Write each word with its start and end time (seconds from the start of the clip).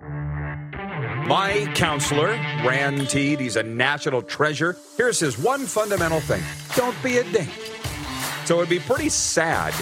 My 0.00 1.70
counselor, 1.74 2.28
Rand 2.64 3.10
Teed, 3.10 3.40
he's 3.40 3.56
a 3.56 3.62
national 3.62 4.22
treasure. 4.22 4.76
Here's 4.96 5.18
his 5.18 5.38
one 5.38 5.66
fundamental 5.66 6.20
thing 6.20 6.42
don't 6.76 7.00
be 7.02 7.18
a 7.18 7.24
dink. 7.24 7.50
So 8.44 8.58
it'd 8.58 8.70
be 8.70 8.78
pretty 8.78 9.08
sad 9.08 9.74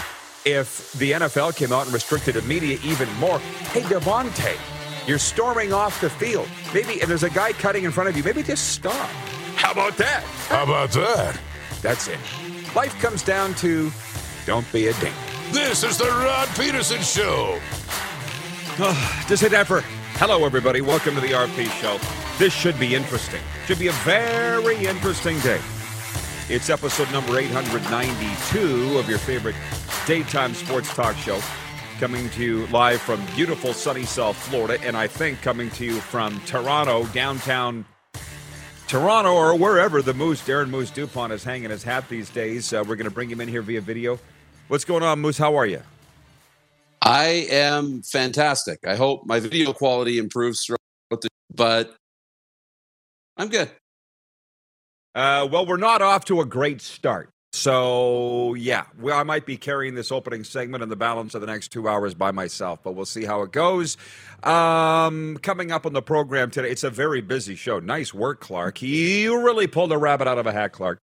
if 0.45 0.93
the 0.95 1.13
NFL 1.13 1.55
came 1.57 1.73
out 1.73 1.85
and 1.85 1.93
restricted 1.93 2.35
the 2.35 2.43
media 2.43 2.79
even 2.83 3.13
more. 3.15 3.39
Hey, 3.39 3.83
Devontae, 3.83 4.57
you're 5.07 5.19
storming 5.19 5.73
off 5.73 6.01
the 6.01 6.11
field. 6.11 6.49
Maybe 6.73 6.95
if 6.95 7.07
there's 7.09 7.23
a 7.23 7.31
guy 7.31 7.53
cutting 7.53 7.85
in 7.85 7.91
front 7.91 8.09
of 8.09 8.17
you, 8.17 8.25
maybe 8.25 8.43
just 8.43 8.71
stop. 8.71 9.09
How 9.57 9.73
about 9.73 9.97
that? 9.99 10.25
How 10.49 10.65
about 10.65 10.91
that? 10.93 11.39
That's 11.83 12.09
it. 12.09 12.19
Life 12.75 12.99
comes 13.01 13.23
down 13.23 13.55
to 13.57 13.93
don't 14.47 14.71
be 14.73 14.89
a 14.89 14.93
dink. 14.95 15.15
This 15.53 15.85
is 15.85 15.99
the 15.99 16.07
Rod 16.07 16.49
Pedersen 16.49 17.03
Show. 17.03 17.61
Oh, 18.79 19.25
Just 19.29 19.43
hit 19.43 19.53
that 19.53 19.67
for 19.67 19.83
hello, 20.19 20.47
everybody. 20.47 20.81
Welcome 20.81 21.15
to 21.15 21.21
the 21.21 21.33
RP 21.33 21.67
Show. 21.79 21.99
This 22.39 22.55
should 22.55 22.79
be 22.81 22.95
interesting. 22.95 23.41
Should 23.67 23.79
be 23.79 23.89
a 23.89 23.93
very 23.93 24.87
interesting 24.87 25.39
day. 25.41 25.61
It's 26.49 26.71
episode 26.71 27.13
number 27.13 27.39
892 27.39 28.99
of 28.99 29.11
your 29.11 29.19
favorite 29.19 29.55
daytime 30.07 30.55
sports 30.55 30.95
talk 30.95 31.17
show. 31.17 31.39
Coming 32.01 32.31
to 32.31 32.43
you 32.43 32.67
live 32.69 33.03
from 33.03 33.23
beautiful 33.35 33.75
sunny 33.75 34.05
South 34.05 34.37
Florida, 34.37 34.83
and 34.83 34.97
I 34.97 35.07
think 35.07 35.43
coming 35.43 35.69
to 35.73 35.85
you 35.85 36.01
from 36.01 36.41
Toronto, 36.47 37.05
downtown 37.09 37.85
Toronto, 38.89 39.35
or 39.35 39.55
wherever 39.55 40.01
the 40.01 40.15
Moose, 40.15 40.41
Darren 40.41 40.71
Moose 40.71 40.91
Dupont, 40.91 41.31
is 41.33 41.45
hanging 41.45 41.69
his 41.69 41.83
hat 41.83 42.09
these 42.09 42.31
days. 42.31 42.73
Uh, 42.73 42.83
we're 42.89 42.97
going 42.97 43.09
to 43.09 43.11
bring 43.11 43.29
him 43.29 43.43
in 43.43 43.49
here 43.49 43.63
via 43.63 43.83
video. 43.83 44.19
What's 44.69 44.87
going 44.87 45.03
on, 45.03 45.21
Moose? 45.21 45.37
How 45.37 45.57
are 45.57 45.67
you? 45.67 45.83
I 47.07 47.47
am 47.51 48.03
fantastic. 48.03 48.81
I 48.85 48.97
hope 48.97 49.27
my 49.27 49.39
video 49.39 49.73
quality 49.73 50.19
improves 50.19 50.65
throughout 50.65 50.81
the 51.23 51.29
but 51.55 51.95
I'm 53.37 53.49
good. 53.49 53.71
Uh, 55.15 55.47
well, 55.49 55.65
we're 55.65 55.77
not 55.77 56.03
off 56.03 56.25
to 56.25 56.41
a 56.41 56.45
great 56.45 56.81
start. 56.81 57.31
So, 57.53 58.55
yeah, 58.55 58.87
well, 59.01 59.17
I 59.17 59.23
might 59.23 59.47
be 59.47 59.57
carrying 59.57 59.95
this 59.95 60.11
opening 60.11 60.43
segment 60.43 60.83
and 60.83 60.91
the 60.91 60.97
balance 60.97 61.37
of 61.37 61.41
the 61.41 61.47
next 61.47 61.69
two 61.69 61.89
hours 61.89 62.13
by 62.13 62.33
myself, 62.33 62.81
but 62.83 62.97
we'll 62.97 63.07
see 63.07 63.25
how 63.25 63.43
it 63.43 63.53
goes. 63.53 63.97
Um, 64.43 65.39
coming 65.43 65.71
up 65.71 65.87
on 65.87 65.93
the 65.93 66.03
program 66.03 66.51
today, 66.51 66.71
it's 66.71 66.83
a 66.83 66.91
very 66.91 67.21
busy 67.21 67.55
show. 67.55 67.79
Nice 67.79 68.13
work, 68.13 68.41
Clark. 68.41 68.83
You 68.83 69.45
really 69.45 69.69
pulled 69.69 69.93
a 69.93 69.99
rabbit 69.99 70.27
out 70.27 70.39
of 70.39 70.47
a 70.49 70.53
hat, 70.53 70.73
Clark. 70.73 70.99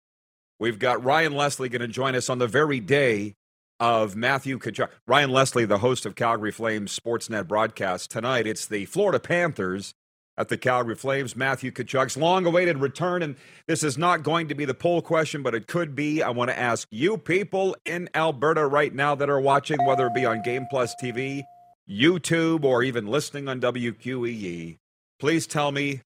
We've 0.60 0.78
got 0.78 1.02
Ryan 1.02 1.32
Leslie 1.32 1.68
going 1.68 1.82
to 1.82 1.88
join 1.88 2.14
us 2.14 2.30
on 2.30 2.38
the 2.38 2.46
very 2.46 2.78
day 2.78 3.34
of 3.80 4.16
Matthew 4.16 4.58
Tkachuk. 4.58 4.90
Ryan 5.06 5.30
Leslie, 5.30 5.64
the 5.64 5.78
host 5.78 6.06
of 6.06 6.14
Calgary 6.14 6.52
Flames 6.52 6.98
Sportsnet 6.98 7.46
broadcast 7.46 8.10
tonight. 8.10 8.46
It's 8.46 8.66
the 8.66 8.86
Florida 8.86 9.20
Panthers 9.20 9.94
at 10.36 10.48
the 10.48 10.56
Calgary 10.56 10.94
Flames. 10.94 11.36
Matthew 11.36 11.70
Tkachuk's 11.70 12.16
long-awaited 12.16 12.78
return, 12.78 13.22
and 13.22 13.36
this 13.66 13.82
is 13.82 13.98
not 13.98 14.22
going 14.22 14.48
to 14.48 14.54
be 14.54 14.64
the 14.64 14.74
poll 14.74 15.02
question, 15.02 15.42
but 15.42 15.54
it 15.54 15.66
could 15.66 15.94
be. 15.94 16.22
I 16.22 16.30
want 16.30 16.50
to 16.50 16.58
ask 16.58 16.88
you 16.90 17.18
people 17.18 17.76
in 17.84 18.08
Alberta 18.14 18.66
right 18.66 18.94
now 18.94 19.14
that 19.14 19.30
are 19.30 19.40
watching, 19.40 19.84
whether 19.84 20.06
it 20.06 20.14
be 20.14 20.26
on 20.26 20.42
Game 20.42 20.66
Plus 20.70 20.94
TV, 21.02 21.42
YouTube, 21.88 22.64
or 22.64 22.82
even 22.82 23.06
listening 23.06 23.48
on 23.48 23.60
WQEE, 23.60 24.78
please 25.18 25.46
tell 25.46 25.72
me 25.72 26.02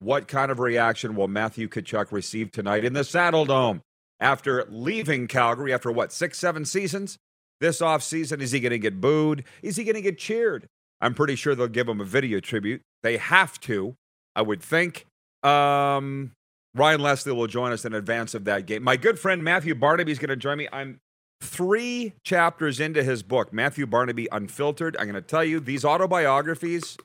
what 0.00 0.28
kind 0.28 0.50
of 0.50 0.60
reaction 0.60 1.16
will 1.16 1.28
Matthew 1.28 1.68
Tkachuk 1.68 2.12
receive 2.12 2.52
tonight 2.52 2.84
in 2.84 2.92
the 2.92 3.00
Saddledome 3.00 3.80
after 4.20 4.66
leaving 4.68 5.26
Calgary 5.26 5.72
after 5.72 5.90
what 5.92 6.12
six, 6.12 6.38
seven 6.38 6.64
seasons? 6.64 7.18
This 7.60 7.80
offseason, 7.80 8.40
is 8.40 8.52
he 8.52 8.60
going 8.60 8.70
to 8.70 8.78
get 8.78 9.00
booed? 9.00 9.44
Is 9.62 9.76
he 9.76 9.84
going 9.84 9.96
to 9.96 10.00
get 10.00 10.18
cheered? 10.18 10.66
I'm 11.00 11.14
pretty 11.14 11.34
sure 11.34 11.54
they'll 11.54 11.68
give 11.68 11.88
him 11.88 12.00
a 12.00 12.04
video 12.04 12.40
tribute. 12.40 12.82
They 13.02 13.16
have 13.16 13.58
to, 13.60 13.94
I 14.36 14.42
would 14.42 14.62
think. 14.62 15.06
Um, 15.42 16.32
Ryan 16.74 17.00
Leslie 17.00 17.32
will 17.32 17.46
join 17.46 17.72
us 17.72 17.84
in 17.84 17.94
advance 17.94 18.34
of 18.34 18.44
that 18.44 18.66
game. 18.66 18.82
My 18.82 18.96
good 18.96 19.18
friend 19.18 19.42
Matthew 19.42 19.74
Barnaby 19.74 20.12
is 20.12 20.18
going 20.18 20.28
to 20.30 20.36
join 20.36 20.58
me. 20.58 20.68
I'm 20.72 21.00
three 21.40 22.14
chapters 22.24 22.80
into 22.80 23.02
his 23.02 23.22
book, 23.22 23.52
Matthew 23.52 23.86
Barnaby 23.86 24.28
Unfiltered. 24.30 24.96
I'm 24.96 25.04
going 25.04 25.14
to 25.14 25.22
tell 25.22 25.44
you 25.44 25.60
these 25.60 25.84
autobiographies 25.84 26.96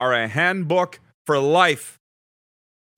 are 0.00 0.12
a 0.12 0.28
handbook 0.28 1.00
for 1.26 1.38
life. 1.38 1.98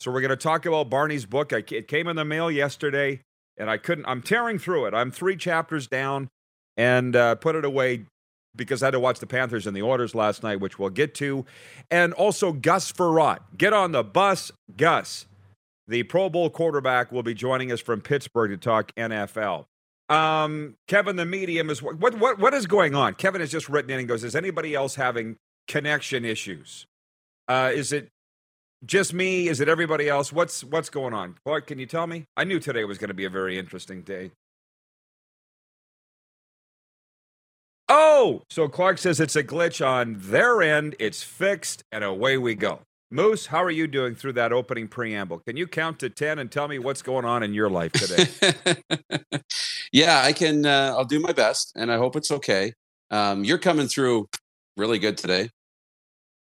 So 0.00 0.12
we're 0.12 0.20
going 0.20 0.30
to 0.30 0.36
talk 0.36 0.66
about 0.66 0.90
Barney's 0.90 1.26
book. 1.26 1.52
It 1.52 1.88
came 1.88 2.06
in 2.06 2.16
the 2.16 2.24
mail 2.24 2.50
yesterday, 2.50 3.20
and 3.58 3.70
I 3.70 3.76
couldn't. 3.76 4.06
I'm 4.06 4.22
tearing 4.22 4.58
through 4.58 4.86
it. 4.86 4.94
I'm 4.94 5.10
three 5.10 5.36
chapters 5.36 5.86
down, 5.86 6.28
and 6.76 7.14
uh, 7.14 7.34
put 7.36 7.56
it 7.56 7.64
away 7.64 8.06
because 8.56 8.82
I 8.82 8.86
had 8.86 8.92
to 8.92 9.00
watch 9.00 9.20
the 9.20 9.26
Panthers 9.26 9.66
and 9.66 9.76
the 9.76 9.82
Oilers 9.82 10.14
last 10.14 10.42
night, 10.42 10.60
which 10.60 10.78
we'll 10.78 10.90
get 10.90 11.14
to. 11.16 11.44
And 11.90 12.12
also 12.12 12.52
Gus 12.52 12.90
Frerotte. 12.92 13.40
Get 13.56 13.72
on 13.72 13.92
the 13.92 14.02
bus, 14.02 14.50
Gus. 14.76 15.26
The 15.86 16.02
Pro 16.02 16.28
Bowl 16.28 16.50
quarterback 16.50 17.10
will 17.10 17.22
be 17.22 17.34
joining 17.34 17.72
us 17.72 17.80
from 17.80 18.02
Pittsburgh 18.02 18.50
to 18.50 18.56
talk 18.58 18.94
NFL. 18.96 19.64
Um, 20.10 20.76
Kevin, 20.86 21.16
the 21.16 21.26
medium 21.26 21.70
is 21.70 21.82
what 21.82 21.98
what 21.98 22.38
what 22.38 22.54
is 22.54 22.66
going 22.66 22.94
on? 22.94 23.14
Kevin 23.14 23.40
has 23.40 23.50
just 23.50 23.68
written 23.68 23.90
in 23.90 23.98
and 23.98 24.08
goes, 24.08 24.24
"Is 24.24 24.36
anybody 24.36 24.74
else 24.74 24.94
having 24.94 25.36
connection 25.66 26.24
issues? 26.24 26.86
Uh, 27.46 27.70
is 27.74 27.92
it 27.92 28.08
just 28.84 29.12
me? 29.12 29.48
Is 29.48 29.60
it 29.60 29.68
everybody 29.68 30.08
else? 30.08 30.32
What's 30.32 30.62
what's 30.64 30.90
going 30.90 31.14
on? 31.14 31.36
Clark, 31.44 31.66
can 31.66 31.78
you 31.78 31.86
tell 31.86 32.06
me? 32.06 32.24
I 32.36 32.44
knew 32.44 32.60
today 32.60 32.84
was 32.84 32.98
going 32.98 33.08
to 33.08 33.14
be 33.14 33.24
a 33.24 33.30
very 33.30 33.58
interesting 33.58 34.02
day. 34.02 34.32
Oh, 37.88 38.42
so 38.50 38.68
Clark 38.68 38.98
says 38.98 39.18
it's 39.18 39.36
a 39.36 39.42
glitch 39.42 39.84
on 39.84 40.16
their 40.18 40.60
end. 40.62 40.94
It's 40.98 41.22
fixed, 41.22 41.82
and 41.90 42.04
away 42.04 42.36
we 42.36 42.54
go. 42.54 42.80
Moose, 43.10 43.46
how 43.46 43.64
are 43.64 43.70
you 43.70 43.86
doing 43.86 44.14
through 44.14 44.34
that 44.34 44.52
opening 44.52 44.86
preamble? 44.86 45.38
Can 45.38 45.56
you 45.56 45.66
count 45.66 45.98
to 46.00 46.10
10 46.10 46.38
and 46.38 46.52
tell 46.52 46.68
me 46.68 46.78
what's 46.78 47.00
going 47.00 47.24
on 47.24 47.42
in 47.42 47.54
your 47.54 47.70
life 47.70 47.92
today? 47.92 48.26
yeah, 49.92 50.20
I 50.22 50.34
can. 50.34 50.66
Uh, 50.66 50.94
I'll 50.94 51.06
do 51.06 51.18
my 51.18 51.32
best, 51.32 51.72
and 51.74 51.90
I 51.90 51.96
hope 51.96 52.16
it's 52.16 52.30
okay. 52.30 52.74
Um, 53.10 53.44
you're 53.44 53.56
coming 53.56 53.88
through 53.88 54.28
really 54.76 54.98
good 54.98 55.16
today. 55.16 55.48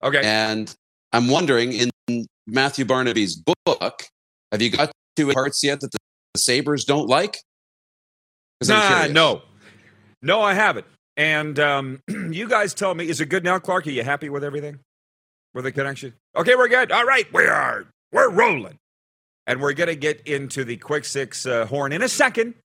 Okay. 0.01 0.21
And 0.23 0.73
I'm 1.15 1.29
wondering 1.29 1.71
in 1.71 2.25
Matthew 2.45 2.83
Barnaby's 2.83 3.37
book, 3.37 4.03
have 4.51 4.61
you 4.61 4.69
got 4.69 4.91
to 5.15 5.31
parts 5.31 5.63
yet 5.63 5.79
that 5.79 5.91
the 5.91 5.97
Sabres 6.37 6.83
don't 6.83 7.07
like? 7.07 7.37
Nah, 8.67 9.07
no. 9.07 9.43
No, 10.21 10.41
I 10.41 10.53
haven't. 10.53 10.85
And 11.15 11.57
um, 11.57 12.01
you 12.09 12.49
guys 12.49 12.73
tell 12.73 12.93
me, 12.93 13.07
is 13.07 13.21
it 13.21 13.29
good 13.29 13.45
now, 13.45 13.59
Clark? 13.59 13.87
Are 13.87 13.91
you 13.91 14.03
happy 14.03 14.27
with 14.27 14.43
everything? 14.43 14.79
With 15.53 15.63
the 15.63 15.71
connection? 15.71 16.13
Okay, 16.35 16.53
we're 16.53 16.67
good. 16.67 16.91
All 16.91 17.05
right, 17.05 17.31
we 17.31 17.45
are. 17.45 17.85
We're 18.11 18.29
rolling. 18.29 18.75
And 19.47 19.61
we're 19.61 19.71
going 19.71 19.87
to 19.87 19.95
get 19.95 20.19
into 20.27 20.65
the 20.65 20.75
quick 20.75 21.05
six 21.05 21.45
uh, 21.45 21.65
horn 21.65 21.93
in 21.93 22.01
a 22.01 22.09
second. 22.09 22.55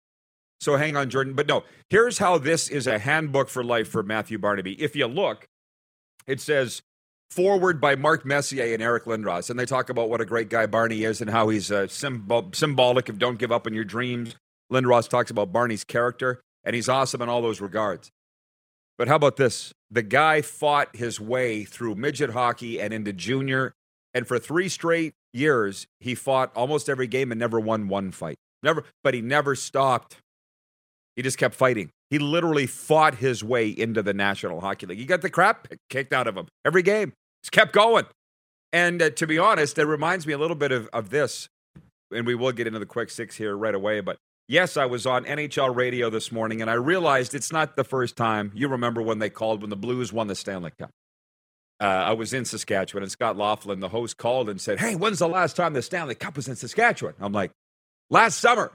So 0.60 0.74
hang 0.74 0.96
on, 0.96 1.08
Jordan. 1.08 1.34
But 1.34 1.46
no, 1.46 1.62
here's 1.88 2.18
how 2.18 2.36
this 2.38 2.66
is 2.66 2.88
a 2.88 2.98
handbook 2.98 3.48
for 3.48 3.62
life 3.62 3.86
for 3.86 4.02
Matthew 4.02 4.38
Barnaby. 4.38 4.72
If 4.82 4.96
you 4.96 5.06
look, 5.06 5.46
it 6.26 6.40
says 6.40 6.82
forward 7.30 7.80
by 7.80 7.96
Mark 7.96 8.24
Messier 8.24 8.74
and 8.74 8.82
Eric 8.82 9.04
Lindros. 9.04 9.50
And 9.50 9.58
they 9.58 9.66
talk 9.66 9.88
about 9.88 10.10
what 10.10 10.20
a 10.20 10.24
great 10.24 10.48
guy 10.48 10.66
Barney 10.66 11.04
is 11.04 11.20
and 11.20 11.30
how 11.30 11.48
he's 11.48 11.70
uh, 11.70 11.86
symbol- 11.86 12.50
symbolic 12.52 13.08
of 13.08 13.18
don't 13.18 13.38
give 13.38 13.52
up 13.52 13.66
on 13.66 13.74
your 13.74 13.84
dreams. 13.84 14.36
Lindros 14.72 15.08
talks 15.08 15.30
about 15.30 15.52
Barney's 15.52 15.84
character, 15.84 16.40
and 16.64 16.74
he's 16.74 16.88
awesome 16.88 17.22
in 17.22 17.28
all 17.28 17.42
those 17.42 17.60
regards. 17.60 18.10
But 18.98 19.08
how 19.08 19.16
about 19.16 19.36
this? 19.36 19.72
The 19.90 20.02
guy 20.02 20.42
fought 20.42 20.94
his 20.94 21.18
way 21.18 21.64
through 21.64 21.94
midget 21.94 22.30
hockey 22.30 22.80
and 22.80 22.92
into 22.92 23.12
junior. 23.12 23.72
And 24.12 24.26
for 24.26 24.38
three 24.38 24.68
straight 24.68 25.14
years, 25.32 25.86
he 26.00 26.14
fought 26.14 26.52
almost 26.54 26.88
every 26.88 27.06
game 27.06 27.32
and 27.32 27.38
never 27.38 27.58
won 27.58 27.88
one 27.88 28.10
fight. 28.10 28.36
Never, 28.62 28.84
but 29.02 29.14
he 29.14 29.22
never 29.22 29.54
stopped. 29.54 30.16
He 31.16 31.22
just 31.22 31.38
kept 31.38 31.54
fighting. 31.54 31.90
He 32.10 32.18
literally 32.18 32.66
fought 32.66 33.16
his 33.16 33.42
way 33.42 33.68
into 33.68 34.02
the 34.02 34.12
National 34.12 34.60
Hockey 34.60 34.86
League. 34.86 34.98
He 34.98 35.06
got 35.06 35.22
the 35.22 35.30
crap 35.30 35.68
kicked 35.88 36.12
out 36.12 36.26
of 36.26 36.36
him 36.36 36.48
every 36.64 36.82
game. 36.82 37.12
Kept 37.48 37.72
going. 37.72 38.06
And 38.72 39.00
uh, 39.02 39.10
to 39.10 39.26
be 39.26 39.38
honest, 39.38 39.78
it 39.78 39.84
reminds 39.86 40.26
me 40.26 40.32
a 40.32 40.38
little 40.38 40.56
bit 40.56 40.72
of, 40.72 40.88
of 40.92 41.10
this. 41.10 41.48
And 42.12 42.26
we 42.26 42.34
will 42.34 42.52
get 42.52 42.66
into 42.66 42.78
the 42.78 42.86
quick 42.86 43.10
six 43.10 43.36
here 43.36 43.56
right 43.56 43.74
away. 43.74 44.00
But 44.00 44.18
Yes, 44.48 44.76
I 44.76 44.86
was 44.86 45.06
on 45.06 45.24
NHL 45.26 45.76
radio 45.76 46.10
this 46.10 46.32
morning 46.32 46.60
and 46.60 46.68
I 46.68 46.74
realized 46.74 47.36
it's 47.36 47.52
not 47.52 47.76
the 47.76 47.84
first 47.84 48.16
time. 48.16 48.50
You 48.52 48.66
remember 48.66 49.00
when 49.00 49.20
they 49.20 49.30
called 49.30 49.60
when 49.60 49.70
the 49.70 49.76
Blues 49.76 50.12
won 50.12 50.26
the 50.26 50.34
Stanley 50.34 50.72
Cup. 50.76 50.90
uh, 51.80 51.84
I 51.84 52.12
was 52.14 52.32
in 52.32 52.44
Saskatchewan, 52.44 53.04
and 53.04 53.12
Scott 53.12 53.36
Laughlin, 53.36 53.78
the 53.78 53.88
host, 53.88 54.16
called 54.16 54.48
and 54.48 54.60
said, 54.60 54.80
"Hey, 54.80 54.96
when's 54.96 55.20
the 55.20 55.28
last 55.28 55.54
time 55.54 55.72
the 55.72 55.82
Stanley 55.82 56.16
Cup 56.16 56.34
was 56.34 56.48
in 56.48 56.56
Saskatchewan?" 56.56 57.14
I'm 57.20 57.32
like, 57.32 57.52
"Last 58.10 58.38
summer." 58.38 58.72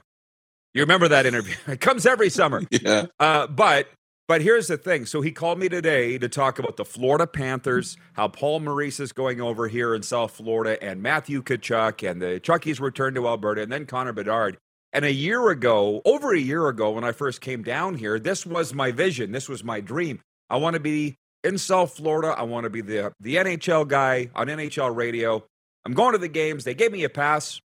You 0.72 0.80
remember 0.80 1.08
that 1.08 1.26
interview? 1.26 1.54
it 1.66 1.80
comes 1.80 2.06
every 2.06 2.30
summer. 2.30 2.62
Yeah. 2.70 3.06
Uh, 3.20 3.46
but 3.46 3.86
but 4.28 4.42
here's 4.42 4.66
the 4.66 4.76
thing. 4.76 5.06
So 5.06 5.20
he 5.20 5.30
called 5.30 5.58
me 5.58 5.68
today 5.68 6.18
to 6.18 6.28
talk 6.28 6.58
about 6.58 6.76
the 6.76 6.84
Florida 6.84 7.26
Panthers, 7.26 7.96
how 8.14 8.28
Paul 8.28 8.60
Maurice 8.60 8.98
is 8.98 9.12
going 9.12 9.40
over 9.40 9.68
here 9.68 9.94
in 9.94 10.02
South 10.02 10.32
Florida, 10.32 10.82
and 10.82 11.02
Matthew 11.02 11.42
Tkachuk, 11.42 12.08
and 12.08 12.20
the 12.20 12.40
Chuckies 12.40 12.80
return 12.80 13.14
to 13.14 13.28
Alberta, 13.28 13.62
and 13.62 13.70
then 13.70 13.86
Connor 13.86 14.12
Bedard. 14.12 14.58
And 14.92 15.04
a 15.04 15.12
year 15.12 15.50
ago, 15.50 16.02
over 16.04 16.34
a 16.34 16.38
year 16.38 16.68
ago, 16.68 16.92
when 16.92 17.04
I 17.04 17.12
first 17.12 17.40
came 17.40 17.62
down 17.62 17.94
here, 17.94 18.18
this 18.18 18.46
was 18.46 18.74
my 18.74 18.90
vision. 18.92 19.30
This 19.30 19.48
was 19.48 19.62
my 19.62 19.80
dream. 19.80 20.20
I 20.48 20.56
want 20.56 20.74
to 20.74 20.80
be 20.80 21.16
in 21.44 21.58
South 21.58 21.96
Florida. 21.96 22.34
I 22.36 22.42
want 22.42 22.64
to 22.64 22.70
be 22.70 22.80
the 22.80 23.12
the 23.20 23.36
NHL 23.36 23.86
guy 23.86 24.30
on 24.34 24.48
NHL 24.48 24.94
radio. 24.94 25.44
I'm 25.84 25.92
going 25.92 26.12
to 26.12 26.18
the 26.18 26.28
games. 26.28 26.64
They 26.64 26.74
gave 26.74 26.92
me 26.92 27.04
a 27.04 27.08
pass. 27.08 27.60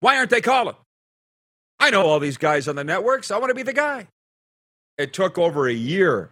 Why 0.00 0.16
aren't 0.16 0.30
they 0.30 0.40
calling? 0.40 0.76
I 1.78 1.90
know 1.90 2.06
all 2.06 2.20
these 2.20 2.38
guys 2.38 2.66
on 2.66 2.76
the 2.76 2.84
networks. 2.84 3.30
I 3.30 3.38
want 3.38 3.50
to 3.50 3.54
be 3.54 3.62
the 3.62 3.72
guy. 3.72 4.08
It 4.96 5.12
took 5.12 5.38
over 5.38 5.68
a 5.68 5.74
year 5.74 6.30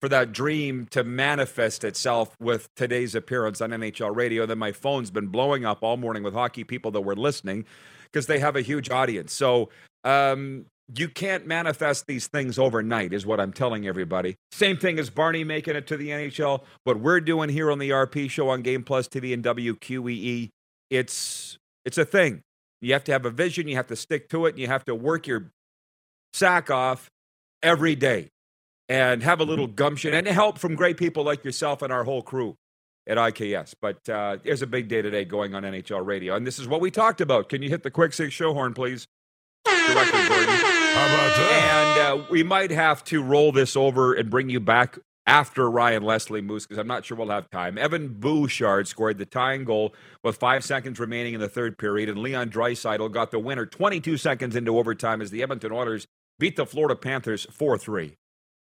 for 0.00 0.08
that 0.08 0.32
dream 0.32 0.86
to 0.90 1.02
manifest 1.02 1.82
itself 1.82 2.36
with 2.40 2.68
today's 2.76 3.14
appearance 3.14 3.60
on 3.60 3.70
NHL 3.70 4.14
radio. 4.14 4.46
Then 4.46 4.58
my 4.58 4.72
phone's 4.72 5.10
been 5.10 5.26
blowing 5.26 5.64
up 5.64 5.82
all 5.82 5.96
morning 5.96 6.22
with 6.22 6.34
hockey 6.34 6.64
people 6.64 6.90
that 6.92 7.00
were 7.00 7.16
listening 7.16 7.64
because 8.04 8.26
they 8.26 8.38
have 8.38 8.54
a 8.54 8.60
huge 8.60 8.90
audience. 8.90 9.32
So 9.32 9.70
um, 10.04 10.66
you 10.96 11.08
can't 11.08 11.46
manifest 11.46 12.06
these 12.06 12.28
things 12.28 12.58
overnight, 12.58 13.12
is 13.12 13.26
what 13.26 13.40
I'm 13.40 13.52
telling 13.52 13.86
everybody. 13.86 14.36
Same 14.52 14.76
thing 14.76 14.98
as 14.98 15.10
Barney 15.10 15.44
making 15.44 15.76
it 15.76 15.86
to 15.88 15.96
the 15.96 16.10
NHL. 16.10 16.62
What 16.84 17.00
we're 17.00 17.20
doing 17.20 17.50
here 17.50 17.70
on 17.70 17.78
the 17.78 17.90
RP 17.90 18.30
show 18.30 18.48
on 18.48 18.62
Game 18.62 18.84
Plus 18.84 19.08
TV 19.08 19.34
and 19.34 19.42
WQEE, 19.44 20.50
it's 20.90 21.58
it's 21.84 21.98
a 21.98 22.04
thing. 22.04 22.42
You 22.80 22.92
have 22.92 23.04
to 23.04 23.12
have 23.12 23.26
a 23.26 23.30
vision, 23.30 23.66
you 23.66 23.74
have 23.74 23.88
to 23.88 23.96
stick 23.96 24.28
to 24.30 24.46
it, 24.46 24.50
and 24.50 24.58
you 24.60 24.68
have 24.68 24.84
to 24.84 24.94
work 24.94 25.26
your 25.26 25.50
sack 26.32 26.70
off 26.70 27.10
every 27.62 27.94
day 27.94 28.30
and 28.88 29.22
have 29.22 29.40
a 29.40 29.44
little 29.44 29.66
gumption 29.66 30.14
and 30.14 30.26
help 30.26 30.58
from 30.58 30.74
great 30.74 30.96
people 30.96 31.24
like 31.24 31.44
yourself 31.44 31.82
and 31.82 31.92
our 31.92 32.04
whole 32.04 32.22
crew 32.22 32.56
at 33.06 33.16
IKS. 33.16 33.74
But 33.80 34.08
uh, 34.08 34.38
there's 34.42 34.62
a 34.62 34.66
big 34.66 34.88
day 34.88 35.02
today 35.02 35.24
going 35.24 35.54
on 35.54 35.62
NHL 35.62 36.04
radio, 36.04 36.34
and 36.34 36.46
this 36.46 36.58
is 36.58 36.68
what 36.68 36.80
we 36.80 36.90
talked 36.90 37.20
about. 37.20 37.48
Can 37.48 37.62
you 37.62 37.68
hit 37.68 37.82
the 37.82 37.90
quick 37.90 38.12
six 38.12 38.32
show 38.32 38.54
horn, 38.54 38.74
please? 38.74 39.06
Director 39.64 40.16
How 40.16 41.06
about 41.06 41.36
that? 41.36 42.04
And 42.08 42.20
uh, 42.20 42.26
we 42.30 42.42
might 42.42 42.70
have 42.70 43.04
to 43.04 43.22
roll 43.22 43.52
this 43.52 43.76
over 43.76 44.14
and 44.14 44.30
bring 44.30 44.48
you 44.48 44.60
back 44.60 44.98
after 45.26 45.70
Ryan 45.70 46.02
Leslie 46.02 46.40
Moose 46.40 46.66
because 46.66 46.78
I'm 46.78 46.86
not 46.86 47.04
sure 47.04 47.16
we'll 47.16 47.28
have 47.28 47.50
time. 47.50 47.76
Evan 47.76 48.08
Bouchard 48.08 48.88
scored 48.88 49.18
the 49.18 49.26
tying 49.26 49.64
goal 49.64 49.94
with 50.24 50.38
five 50.38 50.64
seconds 50.64 50.98
remaining 50.98 51.34
in 51.34 51.40
the 51.40 51.50
third 51.50 51.76
period, 51.76 52.08
and 52.08 52.18
Leon 52.18 52.48
Draisaitl 52.50 53.12
got 53.12 53.30
the 53.30 53.38
winner 53.38 53.66
22 53.66 54.16
seconds 54.16 54.56
into 54.56 54.78
overtime 54.78 55.20
as 55.20 55.30
the 55.30 55.42
Edmonton 55.42 55.72
Oilers 55.72 56.06
beat 56.38 56.56
the 56.56 56.66
Florida 56.66 56.94
Panthers 56.94 57.46
4 57.50 57.78
3. 57.78 58.14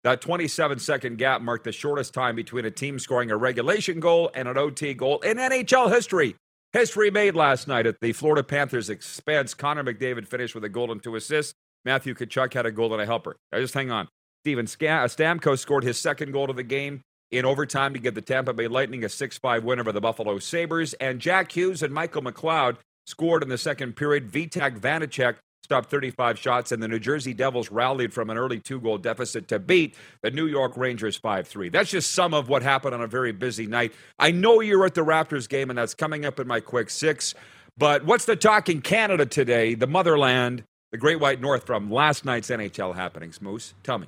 That 0.03 0.19
27 0.21 0.79
second 0.79 1.17
gap 1.17 1.41
marked 1.41 1.63
the 1.63 1.71
shortest 1.71 2.13
time 2.13 2.35
between 2.35 2.65
a 2.65 2.71
team 2.71 2.99
scoring 2.99 3.31
a 3.31 3.37
regulation 3.37 3.99
goal 3.99 4.29
and 4.35 4.47
an 4.47 4.57
OT 4.57 4.93
goal 4.93 5.19
in 5.19 5.37
NHL 5.37 5.89
history. 5.91 6.35
History 6.73 7.09
made 7.09 7.35
last 7.35 7.67
night 7.67 7.85
at 7.85 7.99
the 8.01 8.11
Florida 8.13 8.43
Panthers 8.43 8.89
expense. 8.89 9.53
Connor 9.53 9.83
McDavid 9.83 10.27
finished 10.27 10.55
with 10.55 10.63
a 10.63 10.69
goal 10.69 10.91
and 10.91 11.01
two 11.01 11.15
assists. 11.15 11.53
Matthew 11.85 12.15
Tkachuk 12.15 12.53
had 12.53 12.65
a 12.65 12.71
goal 12.71 12.93
and 12.93 13.01
a 13.01 13.05
helper. 13.05 13.37
Now 13.51 13.59
just 13.59 13.73
hang 13.73 13.91
on. 13.91 14.07
Steven 14.43 14.67
Ska- 14.67 14.89
uh, 14.89 15.07
Stamkos 15.07 15.59
scored 15.59 15.83
his 15.83 15.97
second 15.97 16.31
goal 16.31 16.49
of 16.49 16.57
the 16.57 16.63
game 16.63 17.01
in 17.31 17.45
overtime 17.45 17.93
to 17.93 17.99
give 17.99 18.15
the 18.15 18.21
Tampa 18.21 18.53
Bay 18.53 18.67
Lightning 18.67 19.05
a 19.05 19.09
6 19.09 19.37
5 19.37 19.63
win 19.63 19.79
over 19.79 19.91
the 19.91 20.01
Buffalo 20.01 20.37
Sabres. 20.39 20.93
And 20.95 21.19
Jack 21.21 21.53
Hughes 21.53 21.81
and 21.81 21.93
Michael 21.93 22.23
McLeod 22.23 22.77
scored 23.05 23.41
in 23.43 23.49
the 23.49 23.57
second 23.57 23.95
period. 23.95 24.31
Vitek 24.31 24.79
Vanecek 24.79 25.35
stopped 25.63 25.89
35 25.89 26.37
shots, 26.37 26.71
and 26.71 26.83
the 26.83 26.87
New 26.87 26.99
Jersey 26.99 27.33
Devils 27.33 27.71
rallied 27.71 28.13
from 28.13 28.29
an 28.29 28.37
early 28.37 28.59
two 28.59 28.79
goal 28.79 28.97
deficit 28.97 29.47
to 29.47 29.59
beat 29.59 29.95
the 30.21 30.29
New 30.29 30.45
York 30.45 30.75
Rangers 30.75 31.15
5 31.15 31.47
3. 31.47 31.69
That's 31.69 31.89
just 31.89 32.11
some 32.11 32.33
of 32.33 32.49
what 32.49 32.61
happened 32.61 32.93
on 32.93 33.01
a 33.01 33.07
very 33.07 33.31
busy 33.31 33.65
night. 33.65 33.93
I 34.19 34.31
know 34.31 34.59
you're 34.59 34.85
at 34.85 34.93
the 34.93 35.05
Raptors 35.05 35.47
game, 35.47 35.69
and 35.69 35.77
that's 35.77 35.93
coming 35.93 36.25
up 36.25 36.39
in 36.39 36.47
my 36.47 36.59
quick 36.59 36.89
six. 36.89 37.33
But 37.77 38.05
what's 38.05 38.25
the 38.25 38.35
talk 38.35 38.69
in 38.69 38.81
Canada 38.81 39.25
today, 39.25 39.73
the 39.73 39.87
motherland, 39.87 40.63
the 40.91 40.97
Great 40.97 41.19
White 41.19 41.41
North, 41.41 41.65
from 41.65 41.89
last 41.89 42.25
night's 42.25 42.49
NHL 42.49 42.93
happenings? 42.95 43.41
Moose, 43.41 43.73
tell 43.83 43.97
me. 43.97 44.07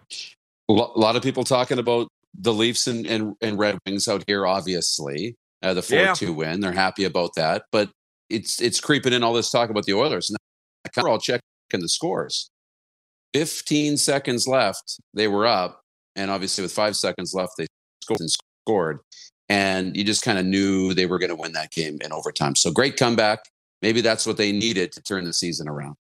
A 0.69 0.74
lot 0.74 1.16
of 1.16 1.24
people 1.24 1.44
talking 1.44 1.80
about 1.80 2.08
the 2.38 2.54
Leafs 2.54 2.86
and, 2.88 3.08
and, 3.08 3.34
and 3.42 3.58
Red 3.58 3.78
Wings 3.86 4.08
out 4.08 4.24
here, 4.28 4.46
obviously. 4.46 5.36
Uh, 5.63 5.74
the 5.74 5.81
4 5.81 5.98
Yeah. 5.98 6.13
2 6.13 6.34
win. 6.34 6.60
They're 6.60 6.74
happy 6.74 7.06
about 7.06 7.31
that. 7.38 7.63
But 7.72 7.90
it's 8.30 8.60
it's 8.62 8.80
creeping 8.80 9.13
in 9.13 9.24
all 9.24 9.34
this 9.34 9.50
talk 9.51 9.69
about 9.69 9.86
the 9.86 9.94
Oilers. 9.94 10.31
We're 10.98 11.10
all 11.10 11.20
checking 11.20 11.42
the 11.72 11.90
scores. 11.90 12.50
15 13.34 13.98
seconds 13.98 14.48
left, 14.48 15.00
they 15.14 15.28
were 15.28 15.46
up. 15.46 15.82
And 16.16 16.32
obviously, 16.32 16.62
with 16.62 16.72
five 16.72 16.96
seconds 16.96 17.34
left, 17.34 17.54
they 17.58 17.68
scored 18.02 18.22
and 18.22 18.32
scored. 18.32 19.00
And 19.50 19.96
you 19.96 20.04
just 20.04 20.24
kind 20.24 20.40
of 20.40 20.46
knew 20.46 20.94
they 20.94 21.06
were 21.06 21.20
going 21.20 21.30
to 21.30 21.36
win 21.36 21.52
that 21.54 21.72
game 21.72 22.00
in 22.04 22.14
overtime. 22.14 22.56
So 22.56 22.72
great 22.72 22.98
comeback. 22.98 23.40
Maybe 23.82 24.02
that's 24.02 24.26
what 24.26 24.38
they 24.38 24.52
needed 24.52 24.92
to 24.94 25.02
turn 25.02 25.26
the 25.26 25.34
season 25.34 25.68
around. 25.68 25.96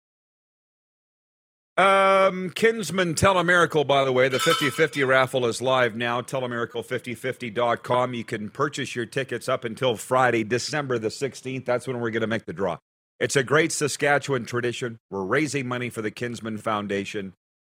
Um, 1.79 2.51
Kinsmen 2.51 3.15
Telemiracle, 3.15 3.87
by 3.87 4.05
the 4.05 4.13
way, 4.13 4.29
the 4.29 4.39
50 4.39 4.69
50 4.69 5.05
raffle 5.05 5.47
is 5.47 5.63
live 5.63 5.97
now. 5.97 6.21
Telemiracle5050.com. 6.21 8.13
You 8.13 8.25
can 8.25 8.51
purchase 8.51 8.95
your 8.95 9.07
tickets 9.07 9.49
up 9.49 9.65
until 9.65 9.97
Friday, 9.97 10.45
December 10.45 10.99
the 10.99 11.09
16th. 11.09 11.65
That's 11.65 11.87
when 11.87 11.99
we're 11.99 12.11
going 12.11 12.21
to 12.21 12.27
make 12.27 12.45
the 12.45 12.53
draw. 12.53 12.77
It's 13.23 13.37
a 13.37 13.45
great 13.45 13.71
Saskatchewan 13.71 14.47
tradition. 14.47 14.99
We're 15.09 15.23
raising 15.23 15.69
money 15.69 15.91
for 15.91 16.03
the 16.03 16.11
Kinsmen 16.11 16.59
Foundation. 16.59 17.35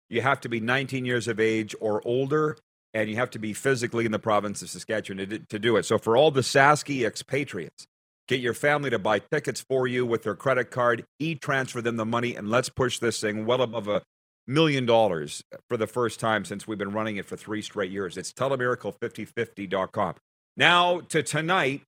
You 0.07 0.21
have 0.21 0.39
to 0.39 0.47
be 0.47 0.61
19 0.61 1.03
years 1.03 1.27
of 1.27 1.37
age 1.37 1.75
or 1.81 2.01
older, 2.07 2.55
and 2.93 3.09
you 3.09 3.17
have 3.17 3.29
to 3.31 3.39
be 3.39 3.51
physically 3.51 4.05
in 4.05 4.13
the 4.13 4.19
province 4.19 4.61
of 4.61 4.69
Saskatchewan 4.69 5.27
to, 5.27 5.39
to 5.39 5.59
do 5.59 5.75
it. 5.75 5.83
So, 5.83 5.97
for 5.97 6.15
all 6.15 6.31
the 6.31 6.43
Sasky 6.43 7.05
expatriates, 7.05 7.87
get 8.29 8.39
your 8.39 8.53
family 8.53 8.89
to 8.89 8.99
buy 8.99 9.19
tickets 9.19 9.59
for 9.59 9.85
you 9.85 10.05
with 10.05 10.23
their 10.23 10.33
credit 10.33 10.71
card, 10.71 11.03
e 11.19 11.35
transfer 11.35 11.81
them 11.81 11.97
the 11.97 12.05
money, 12.05 12.37
and 12.37 12.49
let's 12.49 12.69
push 12.69 12.99
this 12.99 13.19
thing 13.19 13.45
well 13.45 13.61
above 13.61 13.89
a 13.89 14.01
million 14.47 14.85
dollars 14.85 15.43
for 15.67 15.75
the 15.75 15.87
first 15.87 16.21
time 16.21 16.45
since 16.45 16.65
we've 16.65 16.77
been 16.77 16.93
running 16.93 17.17
it 17.17 17.25
for 17.25 17.35
three 17.35 17.61
straight 17.61 17.91
years. 17.91 18.15
It's 18.17 18.31
telemiracle5050.com. 18.31 20.15
Now 20.55 21.01
to 21.01 21.21
tonight, 21.21 21.81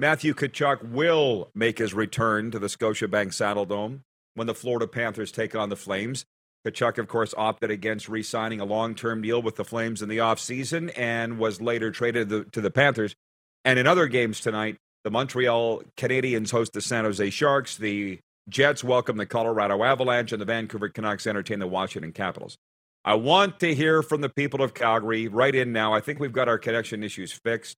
Matthew 0.00 0.32
Tkachuk 0.32 0.90
will 0.90 1.50
make 1.56 1.78
his 1.78 1.92
return 1.92 2.52
to 2.52 2.60
the 2.60 2.68
Scotiabank 2.68 3.32
Saddledome 3.32 4.02
when 4.34 4.46
the 4.46 4.54
Florida 4.54 4.86
Panthers 4.86 5.32
take 5.32 5.56
on 5.56 5.70
the 5.70 5.76
Flames. 5.76 6.24
Tkachuk, 6.64 6.98
of 6.98 7.08
course, 7.08 7.34
opted 7.36 7.72
against 7.72 8.08
re 8.08 8.22
signing 8.22 8.60
a 8.60 8.64
long 8.64 8.94
term 8.94 9.22
deal 9.22 9.42
with 9.42 9.56
the 9.56 9.64
Flames 9.64 10.00
in 10.00 10.08
the 10.08 10.18
offseason 10.18 10.96
and 10.96 11.40
was 11.40 11.60
later 11.60 11.90
traded 11.90 12.28
the, 12.28 12.44
to 12.44 12.60
the 12.60 12.70
Panthers. 12.70 13.16
And 13.64 13.76
in 13.76 13.88
other 13.88 14.06
games 14.06 14.40
tonight, 14.40 14.76
the 15.02 15.10
Montreal 15.10 15.82
Canadiens 15.96 16.52
host 16.52 16.74
the 16.74 16.80
San 16.80 17.04
Jose 17.04 17.30
Sharks. 17.30 17.76
The 17.76 18.20
Jets 18.48 18.84
welcome 18.84 19.16
the 19.16 19.26
Colorado 19.26 19.82
Avalanche, 19.82 20.30
and 20.30 20.40
the 20.40 20.46
Vancouver 20.46 20.90
Canucks 20.90 21.26
entertain 21.26 21.58
the 21.58 21.66
Washington 21.66 22.12
Capitals. 22.12 22.56
I 23.04 23.14
want 23.14 23.58
to 23.60 23.74
hear 23.74 24.04
from 24.04 24.20
the 24.20 24.28
people 24.28 24.62
of 24.62 24.74
Calgary 24.74 25.26
right 25.26 25.54
in 25.54 25.72
now. 25.72 25.92
I 25.92 26.00
think 26.00 26.20
we've 26.20 26.32
got 26.32 26.48
our 26.48 26.58
connection 26.58 27.02
issues 27.02 27.32
fixed. 27.32 27.76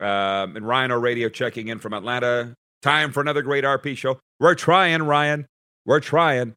Um, 0.00 0.56
and 0.56 0.66
Ryan 0.66 0.92
O'Radio 0.92 1.28
checking 1.28 1.68
in 1.68 1.78
from 1.78 1.92
Atlanta. 1.92 2.54
Time 2.82 3.12
for 3.12 3.20
another 3.20 3.42
great 3.42 3.64
RP 3.64 3.96
show. 3.96 4.18
We're 4.40 4.54
trying, 4.54 5.02
Ryan. 5.04 5.46
We're 5.86 6.00
trying. 6.00 6.54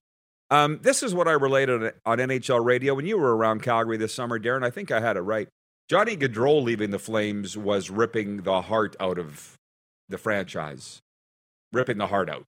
Um, 0.49 0.79
this 0.81 1.03
is 1.03 1.13
what 1.13 1.27
I 1.27 1.33
related 1.33 1.93
on 2.05 2.17
NHL 2.19 2.63
radio 2.63 2.95
when 2.95 3.05
you 3.05 3.17
were 3.17 3.35
around 3.35 3.63
Calgary 3.63 3.97
this 3.97 4.13
summer, 4.13 4.39
Darren. 4.39 4.63
I 4.63 4.69
think 4.69 4.91
I 4.91 4.99
had 4.99 5.17
it 5.17 5.21
right. 5.21 5.47
Johnny 5.89 6.17
Gaudreau 6.17 6.61
leaving 6.61 6.91
the 6.91 6.99
Flames 6.99 7.57
was 7.57 7.89
ripping 7.89 8.43
the 8.43 8.61
heart 8.63 8.95
out 8.99 9.17
of 9.17 9.55
the 10.09 10.17
franchise, 10.17 10.99
ripping 11.71 11.97
the 11.97 12.07
heart 12.07 12.29
out. 12.29 12.43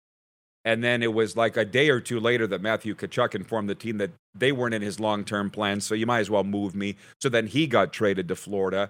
And 0.65 0.84
then 0.84 1.01
it 1.01 1.13
was 1.13 1.38
like 1.38 1.55
a 1.55 1.63
day 1.63 1.89
or 1.89 2.01
two 2.01 2.19
later 2.19 2.46
that 2.48 2.62
Matthew 2.62 2.93
Tkachuk 2.93 3.34
informed 3.34 3.69
the 3.69 3.75
team 3.75 3.98
that 3.98 4.12
they 4.36 4.51
weren't 4.51 4.74
in 4.74 4.81
his 4.81 5.00
long 5.00 5.24
term 5.24 5.50
plans, 5.50 5.86
so 5.86 5.96
you 5.96 6.05
might 6.05 6.19
as 6.19 6.29
well 6.29 6.43
move 6.43 6.75
me. 6.75 6.96
So 7.22 7.29
then 7.29 7.48
he 7.48 7.65
got 7.65 7.93
traded 7.93 8.27
to 8.27 8.36
Florida. 8.36 8.89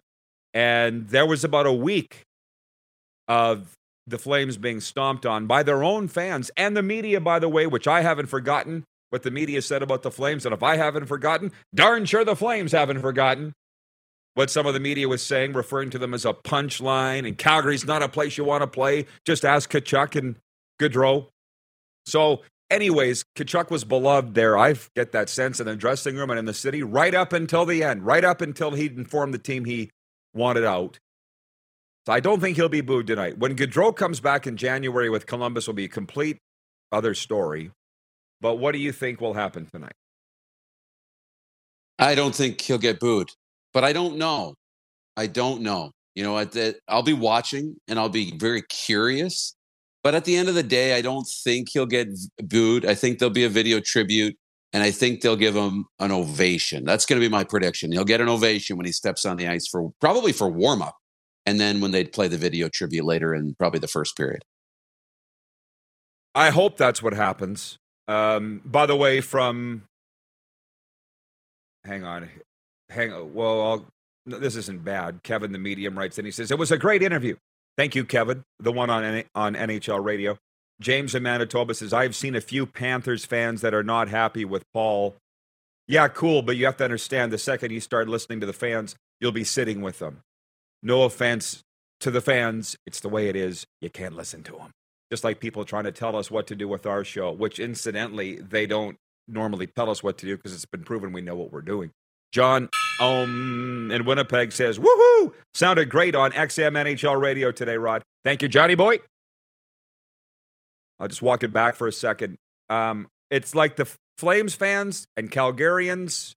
And 0.53 1.07
there 1.09 1.25
was 1.25 1.43
about 1.43 1.65
a 1.65 1.73
week 1.73 2.23
of 3.27 3.75
the 4.07 4.17
Flames 4.17 4.57
being 4.57 4.79
stomped 4.79 5.25
on 5.25 5.45
by 5.45 5.63
their 5.63 5.83
own 5.83 6.07
fans 6.07 6.49
and 6.57 6.75
the 6.75 6.81
media, 6.81 7.19
by 7.21 7.39
the 7.39 7.49
way, 7.49 7.67
which 7.67 7.87
I 7.87 8.01
haven't 8.01 8.25
forgotten 8.25 8.83
what 9.11 9.23
the 9.23 9.31
media 9.31 9.61
said 9.61 9.83
about 9.83 10.03
the 10.03 10.11
Flames. 10.11 10.45
And 10.45 10.53
if 10.53 10.63
I 10.63 10.77
haven't 10.77 11.05
forgotten, 11.05 11.51
darn 11.73 12.05
sure 12.05 12.25
the 12.25 12.35
Flames 12.35 12.71
haven't 12.71 13.01
forgotten 13.01 13.53
what 14.33 14.49
some 14.49 14.65
of 14.65 14.73
the 14.73 14.79
media 14.79 15.07
was 15.07 15.23
saying, 15.23 15.53
referring 15.53 15.89
to 15.91 15.97
them 15.97 16.13
as 16.13 16.25
a 16.25 16.33
punchline. 16.33 17.27
And 17.27 17.37
Calgary's 17.37 17.85
not 17.85 18.03
a 18.03 18.09
place 18.09 18.37
you 18.37 18.43
want 18.43 18.61
to 18.61 18.67
play. 18.67 19.05
Just 19.25 19.45
ask 19.45 19.69
Tkachuk 19.71 20.15
and 20.15 20.35
Gaudreau. 20.79 21.27
So, 22.05 22.41
anyways, 22.69 23.23
Tkachuk 23.35 23.69
was 23.69 23.83
beloved 23.83 24.35
there. 24.35 24.57
I 24.57 24.75
get 24.95 25.11
that 25.11 25.29
sense 25.29 25.59
in 25.59 25.65
the 25.65 25.75
dressing 25.75 26.15
room 26.15 26.29
and 26.29 26.39
in 26.39 26.45
the 26.45 26.53
city 26.53 26.83
right 26.83 27.13
up 27.13 27.33
until 27.33 27.65
the 27.65 27.83
end, 27.83 28.05
right 28.05 28.23
up 28.23 28.41
until 28.41 28.71
he 28.71 28.85
informed 28.87 29.33
the 29.33 29.39
team 29.39 29.65
he 29.65 29.89
wanted 30.33 30.65
out. 30.65 30.99
So 32.05 32.13
I 32.13 32.19
don't 32.19 32.39
think 32.39 32.55
he'll 32.55 32.69
be 32.69 32.81
booed 32.81 33.07
tonight. 33.07 33.37
When 33.37 33.55
Gaudreau 33.55 33.95
comes 33.95 34.19
back 34.19 34.47
in 34.47 34.57
January 34.57 35.09
with 35.09 35.25
Columbus, 35.25 35.67
will 35.67 35.73
be 35.73 35.85
a 35.85 35.89
complete 35.89 36.37
other 36.91 37.13
story. 37.13 37.71
But 38.41 38.55
what 38.55 38.71
do 38.71 38.79
you 38.79 38.91
think 38.91 39.21
will 39.21 39.33
happen 39.33 39.65
tonight? 39.65 39.95
I 41.99 42.15
don't 42.15 42.33
think 42.33 42.61
he'll 42.61 42.77
get 42.77 42.99
booed, 42.99 43.29
but 43.73 43.83
I 43.83 43.91
don't 43.91 44.17
know. 44.17 44.55
I 45.17 45.27
don't 45.27 45.61
know. 45.61 45.91
You 46.15 46.23
know, 46.23 46.45
I'll 46.87 47.03
be 47.03 47.13
watching 47.13 47.75
and 47.87 47.99
I'll 47.99 48.09
be 48.09 48.37
very 48.37 48.61
curious. 48.69 49.55
But 50.01 50.15
at 50.15 50.23
the 50.23 50.37
end 50.37 50.47
of 50.47 50.55
the 50.55 50.63
day, 50.63 50.95
I 50.95 51.01
don't 51.01 51.27
think 51.43 51.67
he'll 51.71 51.85
get 51.85 52.07
booed. 52.41 52.85
I 52.85 52.95
think 52.95 53.19
there'll 53.19 53.33
be 53.33 53.43
a 53.43 53.49
video 53.49 53.81
tribute 53.81 54.37
and 54.73 54.83
I 54.83 54.91
think 54.91 55.21
they'll 55.21 55.35
give 55.35 55.55
him 55.55 55.85
an 55.99 56.11
ovation. 56.11 56.85
That's 56.85 57.05
going 57.05 57.19
to 57.19 57.25
be 57.25 57.31
my 57.31 57.43
prediction. 57.43 57.91
He'll 57.91 58.05
get 58.05 58.21
an 58.21 58.29
ovation 58.29 58.77
when 58.77 58.85
he 58.85 58.91
steps 58.91 59.25
on 59.25 59.37
the 59.37 59.47
ice 59.47 59.67
for 59.67 59.91
probably 59.99 60.31
for 60.31 60.47
warm 60.47 60.81
up, 60.81 60.97
and 61.45 61.59
then 61.59 61.81
when 61.81 61.91
they 61.91 62.03
play 62.03 62.27
the 62.27 62.37
video 62.37 62.69
tribute 62.69 63.05
later 63.05 63.33
in 63.33 63.55
probably 63.57 63.79
the 63.79 63.87
first 63.87 64.15
period. 64.15 64.43
I 66.35 66.51
hope 66.51 66.77
that's 66.77 67.01
what 67.01 67.13
happens. 67.13 67.77
Um, 68.07 68.61
by 68.63 68.85
the 68.85 68.95
way, 68.95 69.21
from 69.21 69.83
hang 71.85 72.03
on, 72.03 72.29
hang 72.89 73.11
on. 73.11 73.33
Well, 73.33 73.61
I'll, 73.61 73.85
this 74.25 74.55
isn't 74.55 74.83
bad. 74.83 75.23
Kevin, 75.23 75.51
the 75.51 75.59
medium, 75.59 75.97
writes 75.97 76.17
and 76.17 76.27
he 76.27 76.31
says 76.31 76.51
it 76.51 76.59
was 76.59 76.71
a 76.71 76.77
great 76.77 77.01
interview. 77.01 77.35
Thank 77.77 77.95
you, 77.95 78.05
Kevin, 78.05 78.43
the 78.59 78.71
one 78.71 78.89
on 78.89 79.23
on 79.33 79.55
NHL 79.55 80.03
Radio. 80.03 80.37
James 80.81 81.13
in 81.13 81.23
Manitoba 81.23 81.73
says, 81.73 81.93
I've 81.93 82.15
seen 82.15 82.35
a 82.35 82.41
few 82.41 82.65
Panthers 82.65 83.25
fans 83.25 83.61
that 83.61 83.73
are 83.73 83.83
not 83.83 84.09
happy 84.09 84.45
with 84.45 84.63
Paul. 84.73 85.15
Yeah, 85.87 86.07
cool, 86.07 86.41
but 86.41 86.55
you 86.55 86.65
have 86.65 86.77
to 86.77 86.83
understand 86.83 87.33
the 87.33 87.37
second 87.37 87.71
you 87.71 87.81
start 87.81 88.07
listening 88.07 88.39
to 88.39 88.45
the 88.45 88.53
fans, 88.53 88.95
you'll 89.19 89.31
be 89.31 89.43
sitting 89.43 89.81
with 89.81 89.99
them. 89.99 90.21
No 90.81 91.03
offense 91.03 91.63
to 91.99 92.11
the 92.11 92.21
fans, 92.21 92.77
it's 92.85 93.01
the 93.01 93.09
way 93.09 93.27
it 93.27 93.35
is. 93.35 93.65
You 93.81 93.89
can't 93.89 94.15
listen 94.15 94.43
to 94.43 94.53
them. 94.53 94.71
Just 95.11 95.23
like 95.23 95.39
people 95.39 95.65
trying 95.65 95.83
to 95.85 95.91
tell 95.91 96.15
us 96.15 96.31
what 96.31 96.47
to 96.47 96.55
do 96.55 96.67
with 96.67 96.85
our 96.85 97.03
show, 97.03 97.31
which 97.31 97.59
incidentally, 97.59 98.35
they 98.35 98.65
don't 98.65 98.95
normally 99.27 99.67
tell 99.67 99.89
us 99.89 100.01
what 100.01 100.17
to 100.19 100.25
do 100.25 100.37
because 100.37 100.53
it's 100.53 100.65
been 100.65 100.83
proven 100.83 101.11
we 101.11 101.21
know 101.21 101.35
what 101.35 101.51
we're 101.51 101.61
doing. 101.61 101.91
John 102.31 102.69
um, 103.01 103.89
in 103.91 104.05
Winnipeg 104.05 104.51
says, 104.51 104.77
Woohoo! 104.77 105.33
Sounded 105.53 105.89
great 105.89 106.15
on 106.15 106.31
XM 106.31 106.73
NHL 106.73 107.19
radio 107.19 107.51
today, 107.51 107.77
Rod. 107.77 108.03
Thank 108.23 108.41
you, 108.41 108.47
Johnny 108.47 108.75
Boy. 108.75 108.99
I'll 110.99 111.07
just 111.07 111.21
walk 111.21 111.43
it 111.43 111.53
back 111.53 111.75
for 111.75 111.87
a 111.87 111.91
second. 111.91 112.37
Um, 112.69 113.07
it's 113.29 113.55
like 113.55 113.75
the 113.75 113.87
Flames 114.17 114.53
fans 114.53 115.07
and 115.15 115.31
Calgarians. 115.31 116.33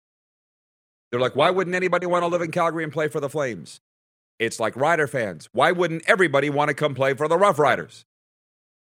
They're 1.10 1.20
like, 1.20 1.36
why 1.36 1.50
wouldn't 1.50 1.74
anybody 1.74 2.06
want 2.06 2.22
to 2.22 2.28
live 2.28 2.42
in 2.42 2.50
Calgary 2.50 2.84
and 2.84 2.92
play 2.92 3.08
for 3.08 3.20
the 3.20 3.28
Flames? 3.28 3.80
It's 4.38 4.60
like 4.60 4.76
Rider 4.76 5.06
fans. 5.06 5.48
Why 5.52 5.72
wouldn't 5.72 6.02
everybody 6.06 6.48
want 6.48 6.68
to 6.68 6.74
come 6.74 6.94
play 6.94 7.14
for 7.14 7.28
the 7.28 7.36
Rough 7.36 7.58
Riders? 7.58 8.04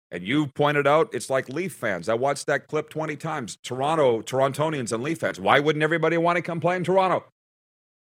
And 0.09 0.23
you 0.23 0.47
pointed 0.47 0.87
out 0.87 1.09
it's 1.13 1.29
like 1.29 1.49
Leaf 1.49 1.73
fans. 1.73 2.07
I 2.07 2.13
watched 2.13 2.47
that 2.47 2.67
clip 2.67 2.89
20 2.89 3.17
times. 3.17 3.57
Toronto, 3.61 4.21
Torontonians 4.21 4.93
and 4.93 5.03
Leaf 5.03 5.19
fans. 5.19 5.39
Why 5.39 5.59
wouldn't 5.59 5.83
everybody 5.83 6.17
want 6.17 6.37
to 6.37 6.41
come 6.41 6.59
play 6.61 6.77
in 6.77 6.83
Toronto? 6.83 7.25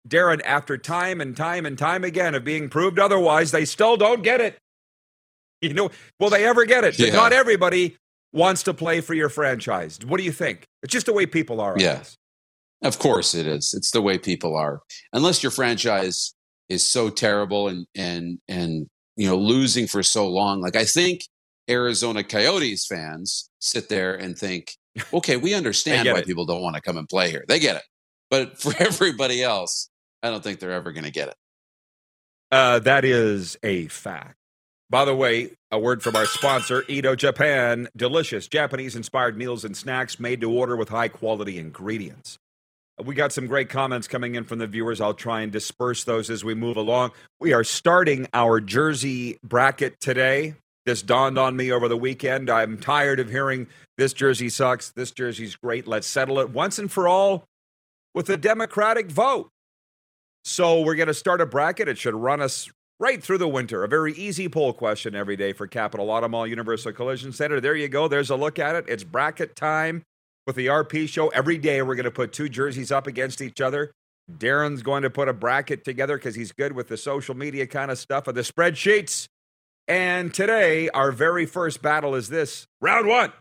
Darren, 0.08 0.42
after 0.46 0.78
time 0.78 1.22
and 1.22 1.36
time 1.36 1.66
and 1.66 1.78
time 1.78 2.04
again 2.04 2.34
of 2.34 2.44
being 2.44 2.70
proved 2.70 2.98
otherwise, 2.98 3.52
they 3.52 3.66
still 3.66 3.98
don't 3.98 4.24
get 4.24 4.42
it. 4.42 4.58
You 5.70 5.76
know, 5.76 5.92
will 6.20 6.32
they 6.32 6.46
ever 6.46 6.66
get 6.66 6.84
it? 6.84 6.98
Yeah. 6.98 7.14
Not 7.14 7.34
everybody 7.34 7.96
wants 8.34 8.64
to 8.64 8.74
play 8.74 9.00
for 9.00 9.14
your 9.14 9.30
franchise. 9.30 10.00
What 10.06 10.18
do 10.18 10.24
you 10.24 10.32
think? 10.32 10.66
It's 10.82 10.92
just 10.92 11.06
the 11.06 11.14
way 11.14 11.28
people 11.28 11.62
are. 11.62 11.76
Yes, 11.78 12.18
yeah. 12.82 12.88
of 12.88 12.98
course 12.98 13.36
it 13.36 13.46
is. 13.46 13.74
It's 13.76 13.92
the 13.92 14.02
way 14.02 14.18
people 14.18 14.56
are. 14.56 14.82
Unless 15.14 15.44
your 15.44 15.52
franchise 15.52 16.34
is 16.70 16.86
so 16.86 17.10
terrible 17.10 17.68
and 17.68 17.86
and 17.96 18.40
and 18.48 18.88
you 19.18 19.28
know 19.28 19.38
losing 19.38 19.88
for 19.88 20.02
so 20.02 20.28
long. 20.28 20.62
Like 20.62 20.76
I 20.76 20.86
think 20.86 21.22
Arizona 21.70 22.24
Coyotes 22.24 22.88
fans 22.88 23.50
sit 23.60 23.90
there 23.90 24.16
and 24.16 24.38
think, 24.38 24.76
okay, 25.14 25.38
we 25.38 25.54
understand 25.54 26.08
why 26.08 26.20
it. 26.20 26.26
people 26.26 26.46
don't 26.46 26.62
want 26.62 26.76
to 26.76 26.82
come 26.82 26.98
and 26.98 27.08
play 27.08 27.30
here. 27.30 27.46
They 27.48 27.60
get 27.60 27.76
it. 27.76 27.84
But 28.30 28.60
for 28.60 28.74
everybody 28.80 29.44
else, 29.44 29.90
I 30.24 30.30
don't 30.30 30.44
think 30.44 30.60
they're 30.60 30.72
ever 30.72 30.92
going 30.92 31.04
to 31.04 31.12
get 31.12 31.30
it. 31.30 31.36
Uh, 32.52 32.80
that 32.80 33.06
is 33.06 33.58
a 33.64 33.88
fact. 33.88 34.36
By 34.92 35.06
the 35.06 35.16
way, 35.16 35.52
a 35.72 35.80
word 35.80 36.04
from 36.04 36.18
our 36.18 36.26
sponsor, 36.26 36.84
Edo 36.90 37.16
Japan. 37.16 37.88
Delicious 37.96 38.50
Japanese 38.50 38.94
inspired 38.94 39.38
meals 39.38 39.64
and 39.64 39.76
snacks 39.76 40.20
made 40.20 40.42
to 40.42 40.52
order 40.52 40.76
with 40.76 40.90
high 40.90 41.08
quality 41.08 41.58
ingredients. 41.58 42.38
We 43.02 43.16
got 43.16 43.32
some 43.32 43.48
great 43.48 43.70
comments 43.70 44.10
coming 44.10 44.36
in 44.36 44.44
from 44.44 44.60
the 44.60 44.68
viewers. 44.68 45.00
I'll 45.00 45.14
try 45.14 45.42
and 45.42 45.52
disperse 45.52 46.04
those 46.04 46.30
as 46.30 46.44
we 46.44 46.56
move 46.56 46.76
along. 46.76 47.12
We 47.40 47.54
are 47.54 47.64
starting 47.64 48.28
our 48.34 48.60
jersey 48.60 49.40
bracket 49.42 49.98
today. 50.02 50.56
This 50.86 51.02
dawned 51.02 51.38
on 51.38 51.56
me 51.56 51.72
over 51.72 51.88
the 51.88 51.96
weekend. 51.96 52.50
I'm 52.50 52.78
tired 52.78 53.22
of 53.22 53.30
hearing 53.30 53.68
this 53.98 54.12
jersey 54.12 54.50
sucks, 54.50 54.90
this 54.90 55.12
jersey's 55.12 55.56
great. 55.56 55.88
Let's 55.88 56.06
settle 56.06 56.38
it 56.40 56.50
once 56.50 56.78
and 56.78 56.92
for 56.92 57.08
all 57.08 57.46
with 58.14 58.30
a 58.30 58.36
Democratic 58.36 59.10
vote. 59.10 59.52
So 60.44 60.82
we're 60.82 60.96
going 60.96 61.08
to 61.08 61.14
start 61.14 61.40
a 61.40 61.46
bracket. 61.46 61.88
It 61.88 61.98
should 61.98 62.14
run 62.14 62.42
us 62.42 62.70
right 63.02 63.24
through 63.24 63.40
the 63.40 63.48
winter. 63.48 63.84
A 63.84 63.88
very 63.88 64.14
easy 64.14 64.48
poll 64.48 64.74
question 64.74 65.16
every 65.16 65.36
day 65.36 65.54
for 65.54 65.66
Capital 65.66 66.12
Auto 66.12 66.28
Mall 66.28 66.46
Universal 66.46 66.94
Collision 66.94 67.34
Center. 67.34 67.60
There 67.60 67.76
you 67.76 67.90
go. 67.90 68.08
There's 68.08 68.30
a 68.30 68.36
look 68.36 68.60
at 68.60 68.76
it. 68.76 68.86
It's 68.88 69.04
bracket 69.04 69.56
time 69.56 70.04
with 70.46 70.56
the 70.56 70.68
RP 70.68 71.10
show. 71.10 71.30
Every 71.30 71.58
day 71.58 71.82
we're 71.82 71.96
going 71.96 72.04
to 72.04 72.12
put 72.12 72.32
two 72.32 72.48
jerseys 72.48 72.92
up 72.92 73.08
against 73.08 73.42
each 73.42 73.60
other. 73.60 73.92
Darren's 74.32 74.84
going 74.84 75.02
to 75.02 75.10
put 75.10 75.28
a 75.28 75.34
bracket 75.34 75.84
together 75.84 76.16
because 76.18 76.36
he's 76.36 76.52
good 76.52 76.74
with 76.74 76.90
the 76.90 76.96
social 76.96 77.36
media 77.36 77.66
kind 77.66 77.90
of 77.90 77.98
stuff 77.98 78.28
of 78.28 78.36
the 78.36 78.42
spreadsheets. 78.42 79.26
And 79.88 80.32
today, 80.32 80.88
our 80.90 81.12
very 81.12 81.48
first 81.48 81.82
battle 81.82 82.14
is 82.14 82.30
this 82.30 82.68
round 82.82 83.08
one 83.08 83.34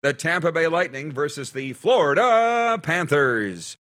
the 0.00 0.12
Tampa 0.12 0.52
Bay 0.52 0.68
Lightning 0.68 1.10
versus 1.10 1.50
the 1.50 1.72
Florida 1.72 2.78
Panthers. 2.80 3.76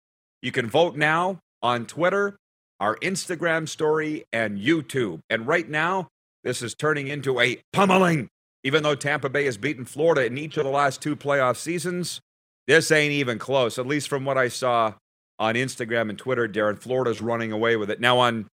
You 0.42 0.52
can 0.52 0.70
vote 0.70 0.94
now 0.94 1.40
on 1.60 1.86
Twitter 1.86 2.36
our 2.80 2.96
Instagram 2.96 3.68
story, 3.68 4.24
and 4.32 4.58
YouTube. 4.58 5.20
And 5.30 5.46
right 5.46 5.68
now, 5.68 6.08
this 6.42 6.62
is 6.62 6.74
turning 6.74 7.08
into 7.08 7.40
a 7.40 7.60
pummeling. 7.72 8.28
Even 8.62 8.82
though 8.82 8.94
Tampa 8.94 9.28
Bay 9.28 9.44
has 9.44 9.58
beaten 9.58 9.84
Florida 9.84 10.24
in 10.24 10.38
each 10.38 10.56
of 10.56 10.64
the 10.64 10.70
last 10.70 11.02
two 11.02 11.16
playoff 11.16 11.56
seasons, 11.56 12.20
this 12.66 12.90
ain't 12.90 13.12
even 13.12 13.38
close, 13.38 13.78
at 13.78 13.86
least 13.86 14.08
from 14.08 14.24
what 14.24 14.38
I 14.38 14.48
saw 14.48 14.94
on 15.38 15.54
Instagram 15.54 16.08
and 16.08 16.18
Twitter. 16.18 16.48
Darren, 16.48 16.78
Florida's 16.78 17.20
running 17.20 17.52
away 17.52 17.76
with 17.76 17.90
it. 17.90 18.00
Now 18.00 18.18
on 18.18 18.48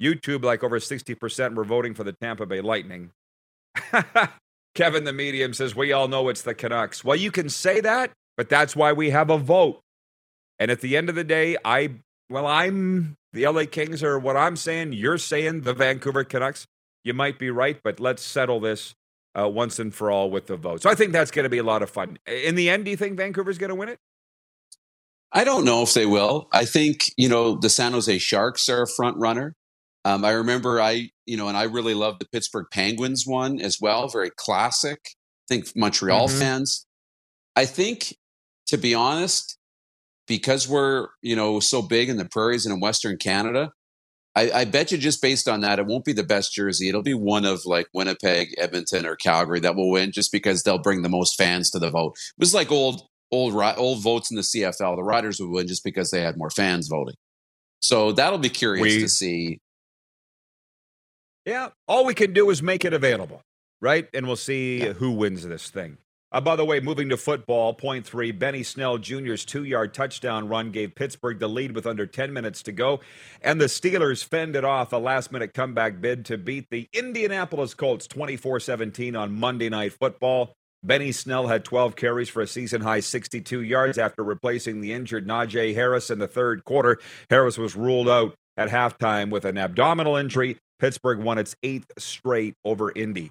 YouTube, 0.00 0.44
like 0.44 0.62
over 0.62 0.78
60% 0.78 1.54
were 1.54 1.64
voting 1.64 1.94
for 1.94 2.04
the 2.04 2.12
Tampa 2.12 2.46
Bay 2.46 2.60
Lightning. 2.60 3.10
Kevin 4.74 5.04
the 5.04 5.12
Medium 5.12 5.54
says, 5.54 5.74
We 5.74 5.92
all 5.92 6.08
know 6.08 6.28
it's 6.28 6.42
the 6.42 6.54
Canucks. 6.54 7.02
Well, 7.02 7.16
you 7.16 7.30
can 7.30 7.48
say 7.48 7.80
that, 7.80 8.12
but 8.36 8.48
that's 8.48 8.76
why 8.76 8.92
we 8.92 9.10
have 9.10 9.30
a 9.30 9.38
vote. 9.38 9.80
And 10.58 10.70
at 10.70 10.80
the 10.80 10.96
end 10.96 11.08
of 11.08 11.14
the 11.14 11.24
day, 11.24 11.56
I, 11.64 11.96
well, 12.28 12.46
I'm 12.46 13.16
the 13.32 13.46
LA 13.46 13.64
Kings 13.70 14.02
are 14.02 14.18
what 14.18 14.36
I'm 14.36 14.56
saying. 14.56 14.92
You're 14.92 15.18
saying 15.18 15.62
the 15.62 15.74
Vancouver 15.74 16.24
Canucks. 16.24 16.66
You 17.04 17.14
might 17.14 17.38
be 17.38 17.50
right, 17.50 17.78
but 17.84 18.00
let's 18.00 18.22
settle 18.22 18.58
this 18.58 18.94
uh, 19.38 19.48
once 19.48 19.78
and 19.78 19.94
for 19.94 20.10
all 20.10 20.30
with 20.30 20.46
the 20.46 20.56
vote. 20.56 20.82
So 20.82 20.90
I 20.90 20.94
think 20.94 21.12
that's 21.12 21.30
going 21.30 21.44
to 21.44 21.48
be 21.48 21.58
a 21.58 21.62
lot 21.62 21.82
of 21.82 21.90
fun. 21.90 22.18
In 22.26 22.54
the 22.54 22.68
end, 22.70 22.84
do 22.84 22.90
you 22.90 22.96
think 22.96 23.16
Vancouver's 23.16 23.58
going 23.58 23.68
to 23.68 23.76
win 23.76 23.88
it? 23.88 23.98
I 25.32 25.44
don't 25.44 25.64
know 25.64 25.82
if 25.82 25.92
they 25.92 26.06
will. 26.06 26.48
I 26.52 26.64
think 26.64 27.00
you 27.16 27.28
know 27.28 27.56
the 27.56 27.68
San 27.68 27.92
Jose 27.92 28.18
Sharks 28.18 28.68
are 28.68 28.82
a 28.82 28.88
front 28.88 29.16
runner. 29.18 29.54
Um, 30.04 30.24
I 30.24 30.30
remember 30.30 30.80
I 30.80 31.10
you 31.26 31.36
know, 31.36 31.48
and 31.48 31.56
I 31.56 31.64
really 31.64 31.94
love 31.94 32.18
the 32.18 32.26
Pittsburgh 32.32 32.66
Penguins 32.72 33.24
one 33.26 33.60
as 33.60 33.78
well. 33.80 34.08
Very 34.08 34.30
classic. 34.36 35.00
I 35.04 35.54
think 35.54 35.76
Montreal 35.76 36.28
mm-hmm. 36.28 36.38
fans. 36.38 36.86
I 37.54 37.64
think, 37.64 38.16
to 38.68 38.78
be 38.78 38.94
honest, 38.94 39.55
because 40.26 40.68
we're 40.68 41.08
you 41.22 41.36
know 41.36 41.60
so 41.60 41.82
big 41.82 42.08
in 42.08 42.16
the 42.16 42.24
prairies 42.24 42.66
and 42.66 42.74
in 42.74 42.80
Western 42.80 43.16
Canada, 43.16 43.72
I, 44.36 44.50
I, 44.50 44.64
bet 44.66 44.92
you 44.92 44.98
just 44.98 45.22
based 45.22 45.48
on 45.48 45.62
that, 45.62 45.78
it 45.78 45.86
won't 45.86 46.04
be 46.04 46.12
the 46.12 46.22
best 46.22 46.52
jersey. 46.52 46.88
It'll 46.88 47.02
be 47.02 47.14
one 47.14 47.46
of 47.46 47.64
like 47.64 47.86
Winnipeg, 47.94 48.54
Edmonton, 48.58 49.06
or 49.06 49.16
Calgary 49.16 49.60
that 49.60 49.76
will 49.76 49.90
win, 49.90 50.12
just 50.12 50.30
because 50.30 50.62
they'll 50.62 50.78
bring 50.78 51.00
the 51.00 51.08
most 51.08 51.36
fans 51.36 51.70
to 51.70 51.78
the 51.78 51.90
vote. 51.90 52.16
It 52.16 52.40
was 52.40 52.54
like 52.54 52.70
old 52.70 53.08
old 53.32 53.54
old 53.54 54.02
votes 54.02 54.30
in 54.30 54.36
the 54.36 54.42
CFL. 54.42 54.96
The 54.96 55.02
Riders 55.02 55.40
would 55.40 55.50
win 55.50 55.66
just 55.66 55.82
because 55.82 56.10
they 56.10 56.20
had 56.20 56.36
more 56.36 56.50
fans 56.50 56.88
voting. 56.88 57.14
So 57.80 58.12
that'll 58.12 58.38
be 58.38 58.50
curious 58.50 58.82
we, 58.82 59.00
to 59.00 59.08
see. 59.08 59.60
Yeah, 61.46 61.68
all 61.88 62.04
we 62.04 62.14
can 62.14 62.32
do 62.32 62.50
is 62.50 62.62
make 62.62 62.84
it 62.84 62.92
available, 62.92 63.40
right? 63.80 64.06
And 64.12 64.26
we'll 64.26 64.36
see 64.36 64.82
yeah. 64.82 64.92
who 64.92 65.12
wins 65.12 65.46
this 65.46 65.70
thing. 65.70 65.96
Uh, 66.32 66.40
by 66.40 66.56
the 66.56 66.64
way, 66.64 66.80
moving 66.80 67.08
to 67.08 67.16
football, 67.16 67.72
point 67.72 68.04
three, 68.04 68.32
Benny 68.32 68.62
Snell 68.62 68.98
Jr.'s 68.98 69.44
two 69.44 69.64
yard 69.64 69.94
touchdown 69.94 70.48
run 70.48 70.72
gave 70.72 70.94
Pittsburgh 70.94 71.38
the 71.38 71.48
lead 71.48 71.74
with 71.74 71.86
under 71.86 72.04
10 72.04 72.32
minutes 72.32 72.62
to 72.64 72.72
go, 72.72 73.00
and 73.42 73.60
the 73.60 73.66
Steelers 73.66 74.24
fended 74.24 74.64
off 74.64 74.92
a 74.92 74.96
last 74.96 75.30
minute 75.30 75.54
comeback 75.54 76.00
bid 76.00 76.24
to 76.26 76.36
beat 76.36 76.66
the 76.70 76.88
Indianapolis 76.92 77.74
Colts 77.74 78.06
24 78.08 78.60
17 78.60 79.14
on 79.14 79.38
Monday 79.38 79.68
Night 79.68 79.92
Football. 79.92 80.54
Benny 80.82 81.12
Snell 81.12 81.46
had 81.46 81.64
12 81.64 81.96
carries 81.96 82.28
for 82.28 82.42
a 82.42 82.46
season 82.46 82.80
high 82.80 83.00
62 83.00 83.62
yards 83.62 83.98
after 83.98 84.22
replacing 84.22 84.80
the 84.80 84.92
injured 84.92 85.26
Najee 85.26 85.74
Harris 85.74 86.10
in 86.10 86.18
the 86.18 86.28
third 86.28 86.64
quarter. 86.64 86.98
Harris 87.30 87.58
was 87.58 87.74
ruled 87.74 88.08
out 88.08 88.34
at 88.56 88.68
halftime 88.68 89.30
with 89.30 89.44
an 89.44 89.58
abdominal 89.58 90.16
injury. 90.16 90.58
Pittsburgh 90.78 91.18
won 91.18 91.38
its 91.38 91.56
eighth 91.62 91.90
straight 91.98 92.54
over 92.64 92.92
Indy. 92.92 93.30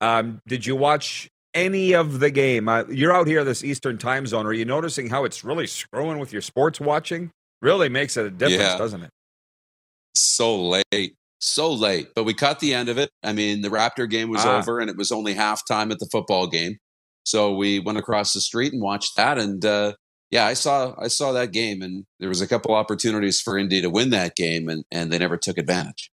Um, 0.00 0.40
did 0.46 0.66
you 0.66 0.76
watch 0.76 1.28
any 1.54 1.94
of 1.94 2.20
the 2.20 2.30
game? 2.30 2.68
Uh, 2.68 2.84
you're 2.88 3.12
out 3.12 3.26
here 3.26 3.44
this 3.44 3.64
Eastern 3.64 3.96
time 3.98 4.26
zone. 4.26 4.46
Are 4.46 4.52
you 4.52 4.64
noticing 4.64 5.08
how 5.08 5.24
it's 5.24 5.44
really 5.44 5.66
screwing 5.66 6.18
with 6.18 6.32
your 6.32 6.42
sports 6.42 6.80
watching? 6.80 7.30
Really 7.62 7.88
makes 7.88 8.16
it 8.16 8.26
a 8.26 8.30
difference, 8.30 8.62
Yeah. 8.62 8.78
doesn't 8.78 9.02
it? 9.02 9.10
so 10.16 10.80
late, 10.92 11.14
so 11.40 11.72
late. 11.72 12.08
But 12.14 12.24
we 12.24 12.34
caught 12.34 12.60
the 12.60 12.74
end 12.74 12.88
of 12.88 12.98
it. 12.98 13.10
I 13.22 13.32
mean, 13.32 13.62
the 13.62 13.68
Raptor 13.68 14.08
game 14.08 14.30
was 14.30 14.44
Ah. 14.44 14.58
over, 14.58 14.78
and 14.80 14.88
it 14.90 14.96
was 14.96 15.10
only 15.10 15.34
halftime 15.34 15.90
at 15.90 15.98
the 15.98 16.08
football 16.12 16.46
game. 16.46 16.76
So 17.24 17.54
we 17.56 17.78
went 17.80 17.98
across 17.98 18.32
the 18.32 18.40
street 18.40 18.72
and 18.72 18.82
watched 18.82 19.16
that. 19.16 19.38
And 19.38 19.64
uh, 19.64 19.94
yeah, 20.30 20.46
I 20.46 20.54
saw 20.54 20.94
I 21.00 21.08
saw 21.08 21.32
that 21.32 21.52
game, 21.52 21.82
and 21.82 22.04
there 22.20 22.28
was 22.28 22.40
a 22.40 22.46
couple 22.46 22.74
opportunities 22.74 23.40
for 23.40 23.58
Indy 23.58 23.80
to 23.80 23.90
win 23.90 24.10
that 24.10 24.36
game, 24.36 24.68
and 24.68 24.84
and 24.92 25.12
they 25.12 25.18
never 25.18 25.36
took 25.36 25.58
advantage. 25.58 26.10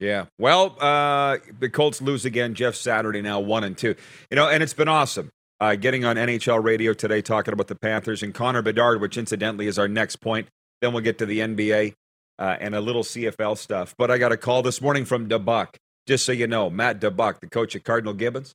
Yeah. 0.00 0.26
Well, 0.38 0.76
uh, 0.80 1.36
the 1.58 1.68
Colts 1.68 2.00
lose 2.00 2.24
again. 2.24 2.54
Jeff 2.54 2.74
Saturday 2.74 3.20
now 3.20 3.38
one 3.38 3.64
and 3.64 3.76
two. 3.76 3.94
You 4.30 4.36
know, 4.36 4.48
and 4.48 4.62
it's 4.62 4.74
been 4.74 4.88
awesome. 4.88 5.30
Uh, 5.60 5.76
getting 5.76 6.06
on 6.06 6.16
NHL 6.16 6.64
radio 6.64 6.94
today, 6.94 7.20
talking 7.20 7.52
about 7.52 7.68
the 7.68 7.74
Panthers 7.74 8.22
and 8.22 8.32
Connor 8.32 8.62
Bedard, 8.62 9.02
which 9.02 9.18
incidentally 9.18 9.66
is 9.66 9.78
our 9.78 9.88
next 9.88 10.16
point. 10.16 10.48
Then 10.80 10.94
we'll 10.94 11.02
get 11.02 11.18
to 11.18 11.26
the 11.26 11.40
NBA 11.40 11.92
uh, 12.38 12.56
and 12.58 12.74
a 12.74 12.80
little 12.80 13.02
CFL 13.02 13.58
stuff. 13.58 13.94
But 13.98 14.10
I 14.10 14.16
got 14.16 14.32
a 14.32 14.38
call 14.38 14.62
this 14.62 14.80
morning 14.80 15.04
from 15.04 15.28
DuBuc. 15.28 15.74
Just 16.06 16.24
so 16.24 16.32
you 16.32 16.46
know, 16.46 16.70
Matt 16.70 16.98
DuBuc, 16.98 17.40
the 17.40 17.46
coach 17.46 17.76
at 17.76 17.84
Cardinal 17.84 18.14
Gibbons. 18.14 18.54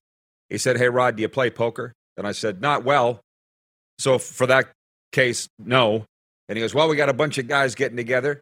He 0.50 0.58
said, 0.58 0.78
"Hey 0.78 0.90
Rod, 0.90 1.16
do 1.16 1.22
you 1.22 1.30
play 1.30 1.52
poker?" 1.52 1.94
And 2.18 2.26
I 2.26 2.32
said, 2.32 2.60
"Not 2.60 2.84
well." 2.84 3.22
So 4.00 4.18
for 4.18 4.48
that 4.48 4.72
case, 5.12 5.48
no. 5.60 6.06
And 6.50 6.58
he 6.58 6.62
goes, 6.62 6.74
"Well, 6.74 6.90
we 6.90 6.96
got 6.96 7.10
a 7.10 7.14
bunch 7.14 7.38
of 7.38 7.48
guys 7.48 7.76
getting 7.76 7.98
together 7.98 8.42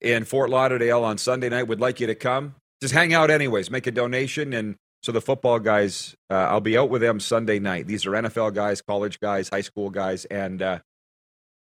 in 0.00 0.24
Fort 0.24 0.50
Lauderdale 0.50 1.04
on 1.04 1.18
Sunday 1.18 1.48
night. 1.48 1.64
Would 1.64 1.80
like 1.80 2.00
you 2.00 2.06
to 2.06 2.14
come. 2.14 2.54
Just 2.80 2.94
hang 2.94 3.14
out 3.14 3.30
anyways. 3.30 3.70
Make 3.70 3.86
a 3.86 3.90
donation. 3.90 4.52
And 4.52 4.76
so 5.02 5.12
the 5.12 5.20
football 5.20 5.58
guys, 5.58 6.14
uh, 6.30 6.34
I'll 6.34 6.60
be 6.60 6.76
out 6.76 6.90
with 6.90 7.00
them 7.00 7.20
Sunday 7.20 7.58
night. 7.58 7.86
These 7.86 8.06
are 8.06 8.10
NFL 8.10 8.54
guys, 8.54 8.82
college 8.82 9.20
guys, 9.20 9.48
high 9.48 9.60
school 9.62 9.90
guys. 9.90 10.24
And 10.26 10.60
uh, 10.60 10.78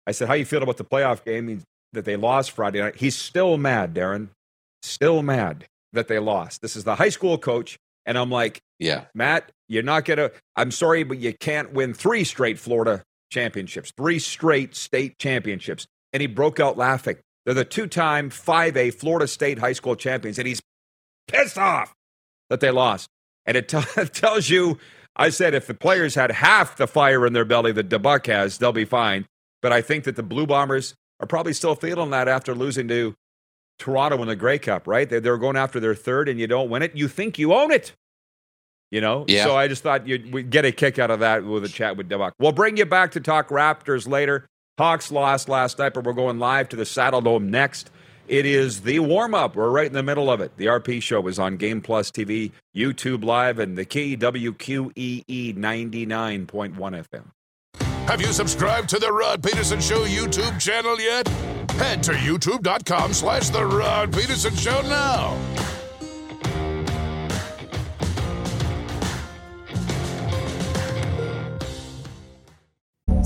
I 0.06 0.12
said, 0.12 0.28
how 0.28 0.34
you 0.34 0.44
feel 0.44 0.62
about 0.62 0.76
the 0.76 0.84
playoff 0.84 1.24
game 1.24 1.62
that 1.92 2.04
they 2.04 2.16
lost 2.16 2.50
Friday 2.52 2.80
night? 2.80 2.96
He's 2.96 3.16
still 3.16 3.56
mad, 3.56 3.94
Darren. 3.94 4.28
Still 4.82 5.22
mad 5.22 5.66
that 5.92 6.08
they 6.08 6.18
lost. 6.18 6.60
This 6.62 6.76
is 6.76 6.84
the 6.84 6.96
high 6.96 7.08
school 7.08 7.38
coach. 7.38 7.78
And 8.06 8.18
I'm 8.18 8.30
like, 8.30 8.60
Yeah, 8.78 9.04
Matt, 9.14 9.50
you're 9.68 9.82
not 9.82 10.04
going 10.04 10.18
to, 10.18 10.32
I'm 10.56 10.70
sorry, 10.70 11.04
but 11.04 11.18
you 11.18 11.32
can't 11.32 11.72
win 11.72 11.94
three 11.94 12.24
straight 12.24 12.58
Florida 12.58 13.02
championships, 13.30 13.92
three 13.96 14.18
straight 14.18 14.74
state 14.74 15.18
championships. 15.18 15.86
And 16.12 16.20
he 16.20 16.26
broke 16.26 16.60
out 16.60 16.76
laughing. 16.76 17.16
They're 17.44 17.54
the 17.54 17.64
two 17.64 17.86
time 17.86 18.30
5A 18.30 18.94
Florida 18.94 19.26
State 19.26 19.58
high 19.58 19.72
school 19.72 19.96
champions. 19.96 20.38
And 20.38 20.48
he's 20.48 20.60
pissed 21.28 21.58
off 21.58 21.94
that 22.50 22.60
they 22.60 22.70
lost. 22.70 23.08
And 23.46 23.56
it 23.56 23.68
t- 23.68 23.80
tells 24.12 24.48
you, 24.48 24.78
I 25.16 25.28
said, 25.30 25.54
if 25.54 25.66
the 25.66 25.74
players 25.74 26.14
had 26.14 26.30
half 26.30 26.76
the 26.76 26.86
fire 26.86 27.26
in 27.26 27.32
their 27.32 27.44
belly 27.44 27.72
that 27.72 27.88
DuBuc 27.88 28.26
has, 28.26 28.58
they'll 28.58 28.72
be 28.72 28.84
fine. 28.84 29.26
But 29.62 29.72
I 29.72 29.80
think 29.80 30.04
that 30.04 30.16
the 30.16 30.22
Blue 30.22 30.46
Bombers 30.46 30.94
are 31.20 31.26
probably 31.26 31.52
still 31.52 31.74
feeling 31.74 32.10
that 32.10 32.28
after 32.28 32.54
losing 32.54 32.88
to 32.88 33.14
Toronto 33.78 34.20
in 34.22 34.28
the 34.28 34.36
Grey 34.36 34.58
Cup, 34.58 34.86
right? 34.86 35.08
They, 35.08 35.20
they're 35.20 35.38
going 35.38 35.56
after 35.56 35.80
their 35.80 35.94
third 35.94 36.28
and 36.28 36.38
you 36.40 36.46
don't 36.46 36.68
win 36.68 36.82
it. 36.82 36.96
You 36.96 37.08
think 37.08 37.38
you 37.38 37.54
own 37.54 37.70
it. 37.70 37.92
You 38.90 39.00
know? 39.00 39.24
Yeah. 39.26 39.44
So 39.44 39.56
I 39.56 39.68
just 39.68 39.82
thought 39.82 40.06
you'd 40.06 40.32
we'd 40.32 40.50
get 40.50 40.64
a 40.64 40.72
kick 40.72 40.98
out 40.98 41.10
of 41.10 41.20
that 41.20 41.44
with 41.44 41.64
a 41.64 41.68
chat 41.68 41.96
with 41.96 42.08
DuBuc. 42.08 42.32
We'll 42.38 42.52
bring 42.52 42.76
you 42.76 42.86
back 42.86 43.12
to 43.12 43.20
talk 43.20 43.48
Raptors 43.48 44.08
later. 44.08 44.46
Hawks 44.76 45.12
lost 45.12 45.48
last 45.48 45.78
night, 45.78 45.94
but 45.94 46.04
we're 46.04 46.12
going 46.12 46.38
live 46.38 46.68
to 46.70 46.76
the 46.76 46.82
Saddledome 46.82 47.44
next. 47.44 47.90
It 48.26 48.46
is 48.46 48.80
the 48.80 48.98
warm 49.00 49.34
up. 49.34 49.54
We're 49.54 49.70
right 49.70 49.86
in 49.86 49.92
the 49.92 50.02
middle 50.02 50.30
of 50.30 50.40
it. 50.40 50.56
The 50.56 50.66
RP 50.66 51.02
show 51.02 51.26
is 51.28 51.38
on 51.38 51.56
Game 51.56 51.80
Plus 51.80 52.10
TV, 52.10 52.52
YouTube 52.74 53.22
Live, 53.22 53.58
and 53.58 53.76
the 53.76 53.84
key 53.84 54.16
WQEE 54.16 55.56
99.1 55.56 56.46
FM. 56.46 57.24
Have 58.08 58.20
you 58.20 58.32
subscribed 58.32 58.88
to 58.90 58.98
the 58.98 59.12
Rod 59.12 59.42
Pedersen 59.42 59.80
Show 59.80 60.04
YouTube 60.04 60.60
channel 60.60 61.00
yet? 61.00 61.28
Head 61.72 62.02
to 62.04 62.12
youtube.com 62.12 63.12
slash 63.12 63.48
The 63.50 63.64
Rod 63.64 64.12
Pedersen 64.12 64.54
Show 64.56 64.80
now. 64.82 65.83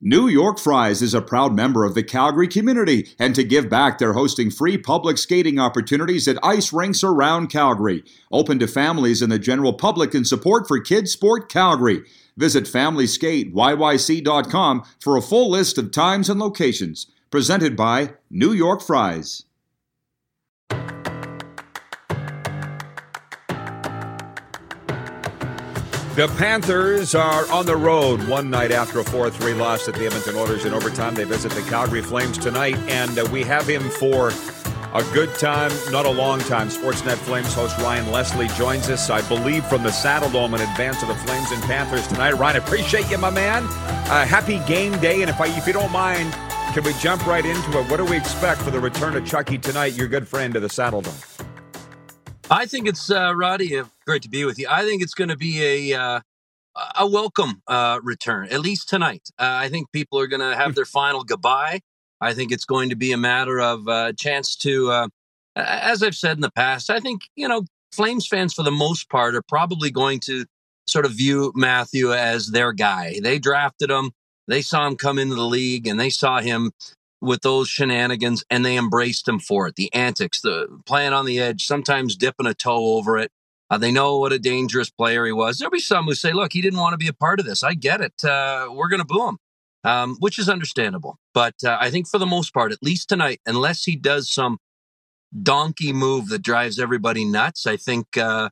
New 0.00 0.28
York 0.28 0.60
Fries 0.60 1.02
is 1.02 1.12
a 1.12 1.20
proud 1.20 1.56
member 1.56 1.84
of 1.84 1.96
the 1.96 2.04
Calgary 2.04 2.46
community, 2.46 3.08
and 3.18 3.34
to 3.34 3.42
give 3.42 3.68
back, 3.68 3.98
they're 3.98 4.12
hosting 4.12 4.48
free 4.48 4.78
public 4.78 5.18
skating 5.18 5.58
opportunities 5.58 6.28
at 6.28 6.38
ice 6.40 6.72
rinks 6.72 7.02
around 7.02 7.48
Calgary. 7.48 8.04
Open 8.30 8.60
to 8.60 8.68
families 8.68 9.22
and 9.22 9.32
the 9.32 9.40
general 9.40 9.72
public 9.72 10.14
in 10.14 10.24
support 10.24 10.68
for 10.68 10.78
Kids 10.78 11.10
Sport 11.10 11.50
Calgary. 11.50 12.04
Visit 12.36 12.66
FamilySkateYYC.com 12.66 14.84
for 15.00 15.16
a 15.16 15.22
full 15.22 15.50
list 15.50 15.78
of 15.78 15.90
times 15.90 16.30
and 16.30 16.38
locations. 16.38 17.08
Presented 17.32 17.76
by 17.76 18.14
New 18.30 18.52
York 18.52 18.80
Fries. 18.80 19.46
The 26.18 26.26
Panthers 26.36 27.14
are 27.14 27.48
on 27.48 27.64
the 27.64 27.76
road 27.76 28.26
one 28.26 28.50
night 28.50 28.72
after 28.72 28.98
a 28.98 29.04
4 29.04 29.30
3 29.30 29.54
loss 29.54 29.86
at 29.86 29.94
the 29.94 30.04
Edmonton 30.04 30.34
Oilers 30.34 30.64
in 30.64 30.74
overtime. 30.74 31.14
They 31.14 31.22
visit 31.22 31.52
the 31.52 31.62
Calgary 31.70 32.02
Flames 32.02 32.38
tonight, 32.38 32.74
and 32.88 33.16
uh, 33.16 33.28
we 33.30 33.44
have 33.44 33.68
him 33.68 33.88
for 33.88 34.32
a 34.94 35.04
good 35.12 35.32
time, 35.36 35.70
not 35.92 36.06
a 36.06 36.10
long 36.10 36.40
time. 36.40 36.70
Sportsnet 36.70 37.18
Flames 37.18 37.54
host 37.54 37.78
Ryan 37.78 38.10
Leslie 38.10 38.48
joins 38.48 38.90
us, 38.90 39.10
I 39.10 39.22
believe, 39.28 39.64
from 39.66 39.84
the 39.84 39.90
Saddledome 39.90 40.56
in 40.56 40.68
advance 40.68 41.02
of 41.02 41.08
the 41.08 41.14
Flames 41.14 41.52
and 41.52 41.62
Panthers 41.62 42.08
tonight. 42.08 42.32
Ryan, 42.32 42.56
appreciate 42.56 43.08
you, 43.08 43.18
my 43.18 43.30
man. 43.30 43.62
Uh, 43.62 44.26
happy 44.26 44.58
game 44.66 44.98
day, 44.98 45.20
and 45.20 45.30
if, 45.30 45.40
I, 45.40 45.56
if 45.56 45.68
you 45.68 45.72
don't 45.72 45.92
mind, 45.92 46.32
can 46.74 46.82
we 46.82 46.94
jump 46.94 47.28
right 47.28 47.46
into 47.46 47.78
it? 47.78 47.88
What 47.88 47.98
do 47.98 48.04
we 48.04 48.16
expect 48.16 48.62
for 48.62 48.72
the 48.72 48.80
return 48.80 49.14
of 49.16 49.24
Chucky 49.24 49.56
tonight, 49.56 49.92
your 49.92 50.08
good 50.08 50.26
friend 50.26 50.52
to 50.54 50.58
the 50.58 50.66
Saddledome? 50.66 51.37
I 52.50 52.64
think 52.64 52.88
it's 52.88 53.10
uh, 53.10 53.34
Roddy. 53.36 53.76
Uh, 53.76 53.84
great 54.06 54.22
to 54.22 54.30
be 54.30 54.44
with 54.46 54.58
you. 54.58 54.66
I 54.70 54.82
think 54.82 55.02
it's 55.02 55.12
going 55.12 55.28
to 55.28 55.36
be 55.36 55.92
a 55.92 56.00
uh, 56.00 56.20
a 56.96 57.06
welcome 57.06 57.62
uh, 57.66 58.00
return, 58.02 58.48
at 58.50 58.60
least 58.60 58.88
tonight. 58.88 59.28
Uh, 59.38 59.44
I 59.44 59.68
think 59.68 59.92
people 59.92 60.18
are 60.18 60.26
going 60.26 60.40
to 60.40 60.56
have 60.56 60.74
their 60.74 60.86
final 60.86 61.24
goodbye. 61.24 61.80
I 62.20 62.32
think 62.32 62.50
it's 62.50 62.64
going 62.64 62.88
to 62.88 62.96
be 62.96 63.12
a 63.12 63.18
matter 63.18 63.60
of 63.60 63.86
a 63.86 63.90
uh, 63.90 64.12
chance 64.12 64.56
to, 64.56 65.08
as 65.56 66.02
I've 66.02 66.14
said 66.14 66.36
in 66.36 66.40
the 66.40 66.50
past, 66.50 66.88
I 66.88 67.00
think 67.00 67.22
you 67.36 67.48
know 67.48 67.64
Flames 67.92 68.26
fans 68.26 68.54
for 68.54 68.62
the 68.62 68.70
most 68.70 69.10
part 69.10 69.34
are 69.34 69.42
probably 69.42 69.90
going 69.90 70.20
to 70.20 70.46
sort 70.86 71.04
of 71.04 71.12
view 71.12 71.52
Matthew 71.54 72.14
as 72.14 72.48
their 72.48 72.72
guy. 72.72 73.20
They 73.22 73.38
drafted 73.38 73.90
him. 73.90 74.12
They 74.46 74.62
saw 74.62 74.86
him 74.86 74.96
come 74.96 75.18
into 75.18 75.34
the 75.34 75.42
league, 75.42 75.86
and 75.86 76.00
they 76.00 76.10
saw 76.10 76.40
him 76.40 76.72
with 77.20 77.42
those 77.42 77.68
shenanigans 77.68 78.44
and 78.50 78.64
they 78.64 78.76
embraced 78.76 79.26
him 79.26 79.38
for 79.38 79.66
it. 79.66 79.76
The 79.76 79.92
antics, 79.92 80.40
the 80.40 80.68
playing 80.86 81.12
on 81.12 81.26
the 81.26 81.38
edge, 81.40 81.66
sometimes 81.66 82.16
dipping 82.16 82.46
a 82.46 82.54
toe 82.54 82.96
over 82.96 83.18
it. 83.18 83.32
Uh, 83.70 83.78
they 83.78 83.92
know 83.92 84.18
what 84.18 84.32
a 84.32 84.38
dangerous 84.38 84.88
player 84.88 85.26
he 85.26 85.32
was. 85.32 85.58
There'll 85.58 85.70
be 85.70 85.80
some 85.80 86.06
who 86.06 86.14
say, 86.14 86.32
look, 86.32 86.52
he 86.52 86.62
didn't 86.62 86.78
want 86.78 86.94
to 86.94 86.98
be 86.98 87.08
a 87.08 87.12
part 87.12 87.38
of 87.38 87.46
this. 87.46 87.62
I 87.62 87.74
get 87.74 88.00
it. 88.00 88.24
Uh, 88.24 88.68
we're 88.72 88.88
going 88.88 89.00
to 89.00 89.04
boo 89.04 89.28
him, 89.28 89.38
um, 89.84 90.16
which 90.20 90.38
is 90.38 90.48
understandable. 90.48 91.18
But 91.34 91.54
uh, 91.64 91.76
I 91.78 91.90
think 91.90 92.08
for 92.08 92.18
the 92.18 92.26
most 92.26 92.54
part, 92.54 92.72
at 92.72 92.82
least 92.82 93.08
tonight, 93.08 93.40
unless 93.44 93.84
he 93.84 93.96
does 93.96 94.32
some 94.32 94.58
donkey 95.42 95.92
move 95.92 96.28
that 96.28 96.40
drives 96.40 96.78
everybody 96.78 97.26
nuts, 97.26 97.66
I 97.66 97.76
think 97.76 98.16
uh, 98.16 98.48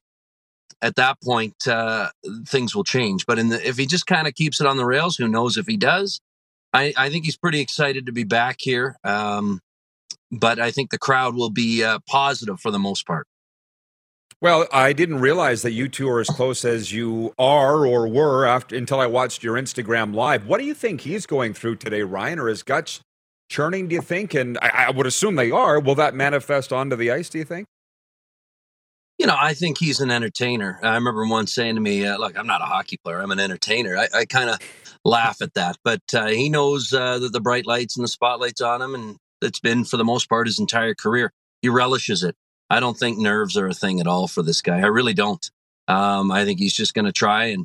at 0.82 0.96
that 0.96 1.16
point, 1.22 1.66
uh, 1.66 2.10
things 2.46 2.76
will 2.76 2.84
change. 2.84 3.24
But 3.24 3.36
the, 3.36 3.66
if 3.66 3.78
he 3.78 3.86
just 3.86 4.06
kind 4.06 4.26
of 4.28 4.34
keeps 4.34 4.60
it 4.60 4.66
on 4.66 4.76
the 4.76 4.84
rails, 4.84 5.16
who 5.16 5.28
knows 5.28 5.56
if 5.56 5.66
he 5.66 5.78
does? 5.78 6.20
I, 6.76 6.92
I 6.96 7.10
think 7.10 7.24
he's 7.24 7.36
pretty 7.38 7.60
excited 7.60 8.06
to 8.06 8.12
be 8.12 8.24
back 8.24 8.56
here. 8.60 8.96
Um, 9.02 9.60
but 10.30 10.58
I 10.58 10.70
think 10.70 10.90
the 10.90 10.98
crowd 10.98 11.34
will 11.34 11.50
be 11.50 11.82
uh, 11.82 12.00
positive 12.06 12.60
for 12.60 12.70
the 12.70 12.78
most 12.78 13.06
part. 13.06 13.26
Well, 14.42 14.66
I 14.70 14.92
didn't 14.92 15.20
realize 15.20 15.62
that 15.62 15.72
you 15.72 15.88
two 15.88 16.08
are 16.10 16.20
as 16.20 16.28
close 16.28 16.66
as 16.66 16.92
you 16.92 17.32
are 17.38 17.86
or 17.86 18.06
were 18.06 18.44
after 18.44 18.76
until 18.76 19.00
I 19.00 19.06
watched 19.06 19.42
your 19.42 19.54
Instagram 19.56 20.14
live. 20.14 20.46
What 20.46 20.58
do 20.58 20.66
you 20.66 20.74
think 20.74 21.00
he's 21.00 21.24
going 21.24 21.54
through 21.54 21.76
today, 21.76 22.02
Ryan? 22.02 22.38
Or 22.38 22.48
his 22.48 22.62
guts 22.62 23.00
churning? 23.48 23.88
Do 23.88 23.94
you 23.94 24.02
think? 24.02 24.34
And 24.34 24.58
I, 24.60 24.86
I 24.88 24.90
would 24.90 25.06
assume 25.06 25.36
they 25.36 25.50
are. 25.50 25.80
Will 25.80 25.94
that 25.94 26.14
manifest 26.14 26.70
onto 26.70 26.96
the 26.96 27.10
ice? 27.10 27.30
Do 27.30 27.38
you 27.38 27.44
think? 27.44 27.66
You 29.18 29.26
know, 29.26 29.36
I 29.40 29.54
think 29.54 29.78
he's 29.78 30.00
an 30.00 30.10
entertainer. 30.10 30.78
I 30.82 30.94
remember 30.96 31.26
once 31.26 31.54
saying 31.54 31.76
to 31.76 31.80
me, 31.80 32.04
uh, 32.04 32.18
"Look, 32.18 32.38
I'm 32.38 32.46
not 32.46 32.60
a 32.60 32.66
hockey 32.66 32.98
player. 33.02 33.22
I'm 33.22 33.30
an 33.30 33.40
entertainer." 33.40 33.96
I, 33.96 34.08
I 34.12 34.24
kind 34.26 34.50
of 34.50 34.58
laugh 35.06 35.40
at 35.40 35.54
that. 35.54 35.76
But 35.84 36.02
uh, 36.12 36.26
he 36.26 36.48
knows 36.48 36.92
uh, 36.92 37.18
that 37.18 37.32
the 37.32 37.40
bright 37.40 37.66
lights 37.66 37.96
and 37.96 38.04
the 38.04 38.08
spotlights 38.08 38.60
on 38.60 38.82
him, 38.82 38.94
and 38.94 39.16
it's 39.40 39.60
been 39.60 39.84
for 39.84 39.96
the 39.96 40.04
most 40.04 40.28
part 40.28 40.46
his 40.46 40.58
entire 40.58 40.94
career. 40.94 41.32
He 41.62 41.68
relishes 41.68 42.22
it. 42.22 42.34
I 42.68 42.80
don't 42.80 42.98
think 42.98 43.18
nerves 43.18 43.56
are 43.56 43.68
a 43.68 43.74
thing 43.74 44.00
at 44.00 44.06
all 44.06 44.26
for 44.28 44.42
this 44.42 44.60
guy. 44.60 44.78
I 44.78 44.86
really 44.86 45.14
don't. 45.14 45.50
Um, 45.88 46.32
I 46.32 46.44
think 46.44 46.58
he's 46.58 46.74
just 46.74 46.94
going 46.94 47.04
to 47.04 47.12
try 47.12 47.46
and, 47.46 47.64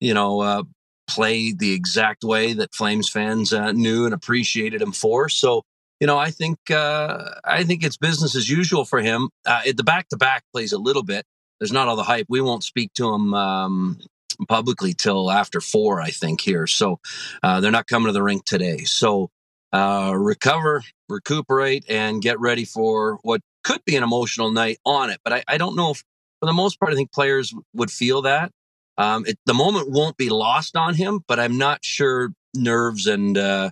you 0.00 0.12
know, 0.12 0.40
uh, 0.40 0.62
play 1.06 1.52
the 1.52 1.72
exact 1.72 2.24
way 2.24 2.52
that 2.52 2.74
Flames 2.74 3.08
fans 3.08 3.52
uh, 3.52 3.72
knew 3.72 4.04
and 4.04 4.14
appreciated 4.14 4.82
him 4.82 4.92
for. 4.92 5.28
So, 5.28 5.62
you 6.00 6.06
know, 6.06 6.18
I 6.18 6.30
think 6.30 6.58
uh, 6.70 7.30
I 7.44 7.62
think 7.62 7.84
it's 7.84 7.96
business 7.96 8.34
as 8.34 8.50
usual 8.50 8.84
for 8.84 9.00
him. 9.00 9.28
Uh, 9.46 9.62
the 9.76 9.84
back 9.84 10.08
to 10.08 10.16
back 10.16 10.42
plays 10.52 10.72
a 10.72 10.78
little 10.78 11.04
bit. 11.04 11.24
There's 11.60 11.72
not 11.72 11.88
all 11.88 11.96
the 11.96 12.02
hype. 12.02 12.26
We 12.28 12.40
won't 12.40 12.64
speak 12.64 12.92
to 12.94 13.12
him 13.12 13.34
um, 13.34 14.00
publicly 14.48 14.94
till 14.94 15.30
after 15.30 15.60
four, 15.60 16.00
I 16.00 16.10
think, 16.10 16.40
here. 16.40 16.66
So 16.66 17.00
uh, 17.42 17.60
they're 17.60 17.70
not 17.70 17.86
coming 17.86 18.06
to 18.06 18.12
the 18.12 18.22
rink 18.22 18.44
today. 18.44 18.78
So 18.78 19.30
uh, 19.72 20.12
recover, 20.16 20.82
recuperate, 21.08 21.84
and 21.88 22.22
get 22.22 22.40
ready 22.40 22.64
for 22.64 23.18
what 23.22 23.40
could 23.62 23.84
be 23.84 23.96
an 23.96 24.02
emotional 24.02 24.50
night 24.50 24.78
on 24.84 25.10
it. 25.10 25.20
But 25.22 25.32
I, 25.32 25.44
I 25.46 25.58
don't 25.58 25.76
know 25.76 25.90
if, 25.90 26.02
for 26.40 26.46
the 26.46 26.52
most 26.52 26.80
part, 26.80 26.92
I 26.92 26.96
think 26.96 27.12
players 27.12 27.54
would 27.74 27.90
feel 27.90 28.22
that. 28.22 28.50
Um, 28.98 29.24
it, 29.26 29.38
the 29.46 29.54
moment 29.54 29.90
won't 29.90 30.16
be 30.16 30.28
lost 30.28 30.76
on 30.76 30.94
him, 30.94 31.20
but 31.26 31.38
I'm 31.38 31.56
not 31.58 31.84
sure 31.84 32.30
nerves 32.54 33.06
and 33.06 33.38
uh, 33.38 33.70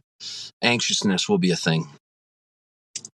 anxiousness 0.63 1.29
will 1.29 1.39
be 1.39 1.51
a 1.51 1.57
thing. 1.57 1.89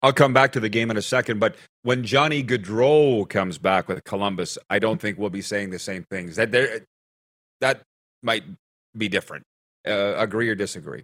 I'll 0.02 0.12
come 0.12 0.32
back 0.32 0.52
to 0.52 0.60
the 0.60 0.68
game 0.68 0.90
in 0.90 0.96
a 0.96 1.02
second, 1.02 1.38
but 1.38 1.54
when 1.82 2.02
Johnny 2.02 2.42
Gaudreau 2.42 3.28
comes 3.28 3.56
back 3.58 3.86
with 3.86 4.02
Columbus, 4.02 4.58
I 4.68 4.80
don't 4.80 5.00
think 5.00 5.16
we'll 5.16 5.30
be 5.30 5.42
saying 5.42 5.70
the 5.70 5.78
same 5.78 6.04
things. 6.10 6.36
That 6.36 6.50
there, 6.50 6.80
that 7.62 7.82
might 8.22 8.44
be 8.96 9.08
different. 9.08 9.44
Uh, 9.88 10.14
agree 10.16 10.48
or 10.48 10.54
disagree? 10.54 11.02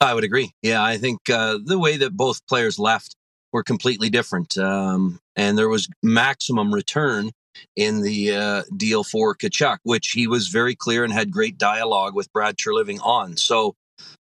I 0.00 0.14
would 0.14 0.24
agree. 0.24 0.52
Yeah, 0.62 0.82
I 0.82 0.98
think 0.98 1.18
uh, 1.28 1.58
the 1.64 1.78
way 1.78 1.96
that 1.96 2.16
both 2.16 2.46
players 2.46 2.78
left 2.78 3.16
were 3.52 3.62
completely 3.62 4.10
different, 4.10 4.56
um, 4.58 5.18
and 5.34 5.58
there 5.58 5.68
was 5.68 5.88
maximum 6.02 6.72
return 6.72 7.30
in 7.74 8.02
the 8.02 8.34
uh, 8.34 8.62
deal 8.76 9.02
for 9.02 9.34
Tkachuk, 9.34 9.78
which 9.82 10.08
he 10.08 10.26
was 10.26 10.48
very 10.48 10.74
clear 10.74 11.04
and 11.04 11.12
had 11.12 11.30
great 11.30 11.56
dialogue 11.56 12.14
with 12.14 12.30
Brad 12.32 12.56
Treliving 12.56 13.00
on. 13.02 13.36
So, 13.36 13.74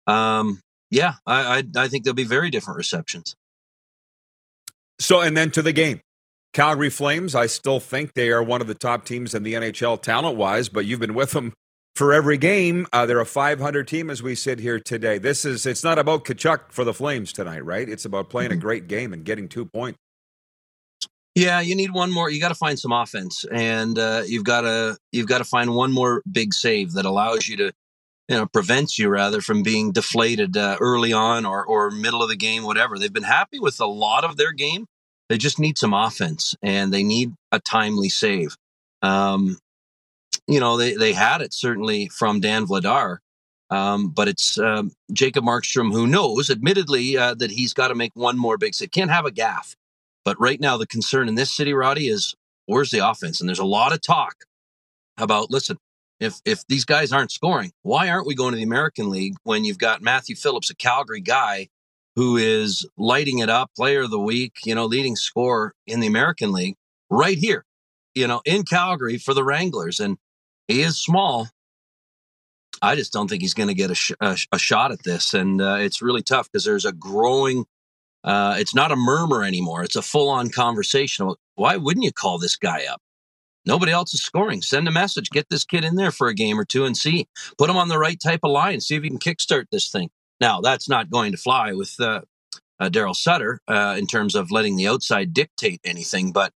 um, 0.07 0.61
yeah, 0.89 1.15
I, 1.25 1.57
I, 1.57 1.63
I 1.75 1.87
think 1.89 2.03
there'll 2.03 2.15
be 2.15 2.23
very 2.23 2.49
different 2.49 2.77
receptions. 2.77 3.35
So, 4.99 5.19
and 5.19 5.35
then 5.35 5.51
to 5.51 5.61
the 5.61 5.73
game. 5.73 5.99
Calgary 6.55 6.89
Flames, 6.89 7.35
I 7.35 7.47
still 7.47 7.81
think 7.81 8.13
they 8.13 8.29
are 8.29 8.41
one 8.41 8.61
of 8.61 8.67
the 8.67 8.75
top 8.75 9.03
teams 9.03 9.35
in 9.35 9.43
the 9.43 9.55
NHL 9.55 10.01
talent 10.01 10.37
wise, 10.37 10.69
but 10.69 10.85
you've 10.85 11.01
been 11.01 11.13
with 11.13 11.31
them 11.31 11.51
for 11.97 12.13
every 12.13 12.37
game. 12.37 12.87
Uh, 12.93 13.05
they're 13.05 13.19
a 13.19 13.25
500 13.25 13.85
team 13.85 14.09
as 14.09 14.23
we 14.23 14.35
sit 14.35 14.59
here 14.59 14.79
today. 14.79 15.17
This 15.17 15.43
is, 15.43 15.65
it's 15.65 15.83
not 15.83 15.99
about 15.99 16.23
Tkachuk 16.23 16.71
for 16.71 16.85
the 16.85 16.93
Flames 16.93 17.33
tonight, 17.33 17.65
right? 17.65 17.89
It's 17.89 18.05
about 18.05 18.29
playing 18.29 18.51
mm-hmm. 18.51 18.59
a 18.59 18.61
great 18.61 18.87
game 18.87 19.11
and 19.11 19.25
getting 19.25 19.49
two 19.49 19.65
points. 19.65 19.99
Yeah, 21.35 21.59
you 21.59 21.75
need 21.75 21.91
one 21.91 22.09
more. 22.09 22.29
You 22.29 22.39
got 22.39 22.47
to 22.47 22.55
find 22.55 22.79
some 22.79 22.93
offense, 22.93 23.43
and 23.51 23.99
uh, 23.99 24.23
you've 24.25 24.45
got 24.45 24.61
to 24.61 24.97
you've 25.11 25.27
got 25.27 25.39
to 25.39 25.43
find 25.43 25.75
one 25.75 25.91
more 25.91 26.23
big 26.31 26.53
save 26.53 26.93
that 26.93 27.03
allows 27.03 27.49
you 27.49 27.57
to, 27.57 27.73
you 28.29 28.37
know, 28.37 28.45
prevents 28.45 28.97
you 28.97 29.09
rather 29.09 29.41
from 29.41 29.61
being 29.61 29.91
deflated 29.91 30.55
uh, 30.55 30.77
early 30.79 31.11
on 31.11 31.45
or 31.45 31.65
or 31.65 31.91
middle 31.91 32.23
of 32.23 32.29
the 32.29 32.37
game, 32.37 32.63
whatever. 32.63 32.97
They've 32.97 33.11
been 33.11 33.23
happy 33.23 33.59
with 33.59 33.81
a 33.81 33.85
lot 33.85 34.23
of 34.23 34.37
their 34.37 34.53
game, 34.53 34.87
they 35.29 35.37
just 35.37 35.59
need 35.59 35.77
some 35.77 35.93
offense 35.93 36.55
and 36.61 36.93
they 36.93 37.03
need 37.03 37.33
a 37.51 37.59
timely 37.59 38.09
save. 38.09 38.55
Um, 39.01 39.57
you 40.47 40.59
know, 40.59 40.77
they, 40.77 40.95
they 40.95 41.13
had 41.13 41.41
it 41.41 41.53
certainly 41.53 42.07
from 42.09 42.39
Dan 42.39 42.65
Vladar, 42.65 43.17
um, 43.69 44.09
but 44.09 44.27
it's 44.27 44.57
um, 44.59 44.91
Jacob 45.11 45.43
Markstrom 45.43 45.91
who 45.91 46.05
knows, 46.05 46.49
admittedly, 46.49 47.17
uh, 47.17 47.33
that 47.35 47.51
he's 47.51 47.73
got 47.73 47.87
to 47.87 47.95
make 47.95 48.11
one 48.15 48.37
more 48.37 48.57
big 48.57 48.75
save. 48.75 48.91
Can't 48.91 49.11
have 49.11 49.25
a 49.25 49.31
gaff. 49.31 49.75
But 50.23 50.39
right 50.39 50.59
now, 50.59 50.77
the 50.77 50.87
concern 50.87 51.27
in 51.27 51.35
this 51.35 51.53
city, 51.53 51.73
Roddy, 51.73 52.07
is 52.07 52.35
where's 52.65 52.91
the 52.91 53.07
offense? 53.07 53.39
And 53.39 53.47
there's 53.47 53.59
a 53.59 53.65
lot 53.65 53.93
of 53.93 54.01
talk 54.01 54.45
about, 55.17 55.51
listen, 55.51 55.77
if 56.19 56.39
if 56.45 56.65
these 56.67 56.85
guys 56.85 57.11
aren't 57.11 57.31
scoring, 57.31 57.71
why 57.83 58.09
aren't 58.09 58.27
we 58.27 58.35
going 58.35 58.51
to 58.51 58.57
the 58.57 58.63
American 58.63 59.09
League 59.09 59.35
when 59.43 59.65
you've 59.65 59.77
got 59.77 60.01
Matthew 60.01 60.35
Phillips, 60.35 60.69
a 60.69 60.75
Calgary 60.75 61.21
guy, 61.21 61.67
who 62.15 62.37
is 62.37 62.87
lighting 62.97 63.39
it 63.39 63.49
up, 63.49 63.71
player 63.75 64.03
of 64.03 64.11
the 64.11 64.19
week, 64.19 64.57
you 64.65 64.73
know, 64.73 64.85
leading 64.85 65.15
scorer 65.15 65.73
in 65.85 65.99
the 65.99 66.07
American 66.07 66.51
League 66.51 66.75
right 67.09 67.37
here, 67.37 67.65
you 68.13 68.27
know, 68.27 68.41
in 68.45 68.63
Calgary 68.63 69.17
for 69.17 69.33
the 69.33 69.43
Wranglers. 69.43 69.99
And 69.99 70.17
he 70.67 70.81
is 70.81 70.97
small. 70.97 71.49
I 72.81 72.95
just 72.95 73.13
don't 73.13 73.29
think 73.29 73.41
he's 73.41 73.53
going 73.53 73.69
to 73.69 73.73
get 73.73 73.91
a, 73.91 73.95
sh- 73.95 74.11
a, 74.19 74.35
sh- 74.35 74.47
a, 74.51 74.59
shot 74.59 74.91
at 74.91 75.03
this. 75.03 75.33
And 75.33 75.61
uh, 75.61 75.77
it's 75.79 76.01
really 76.01 76.21
tough 76.21 76.49
because 76.51 76.65
there's 76.65 76.85
a 76.85 76.91
growing, 76.91 77.65
uh, 78.23 78.55
it's 78.59 78.75
not 78.75 78.91
a 78.91 78.95
murmur 78.95 79.43
anymore. 79.43 79.83
It's 79.83 79.95
a 79.95 80.01
full 80.01 80.29
on 80.29 80.49
conversation. 80.49 81.33
Why 81.55 81.77
wouldn't 81.77 82.03
you 82.03 82.11
call 82.11 82.37
this 82.37 82.55
guy 82.55 82.85
up? 82.85 83.01
Nobody 83.65 83.91
else 83.91 84.13
is 84.13 84.21
scoring. 84.21 84.61
Send 84.61 84.87
a 84.87 84.91
message. 84.91 85.31
Get 85.31 85.49
this 85.49 85.65
kid 85.65 85.83
in 85.83 85.95
there 85.95 86.11
for 86.11 86.27
a 86.27 86.35
game 86.35 86.59
or 86.59 86.65
two 86.65 86.85
and 86.85 86.95
see. 86.95 87.27
Put 87.57 87.69
him 87.69 87.77
on 87.77 87.87
the 87.87 87.97
right 87.97 88.19
type 88.19 88.41
of 88.43 88.51
line. 88.51 88.79
See 88.79 88.95
if 88.95 89.03
he 89.03 89.09
can 89.09 89.19
kickstart 89.19 89.65
this 89.71 89.89
thing. 89.89 90.09
Now, 90.39 90.61
that's 90.61 90.89
not 90.89 91.09
going 91.09 91.31
to 91.31 91.37
fly 91.37 91.73
with 91.73 91.95
uh, 91.99 92.21
uh, 92.79 92.89
Daryl 92.89 93.15
Sutter 93.15 93.59
uh, 93.67 93.95
in 93.97 94.07
terms 94.07 94.35
of 94.35 94.51
letting 94.51 94.75
the 94.75 94.87
outside 94.87 95.33
dictate 95.33 95.81
anything, 95.83 96.31
but 96.31 96.51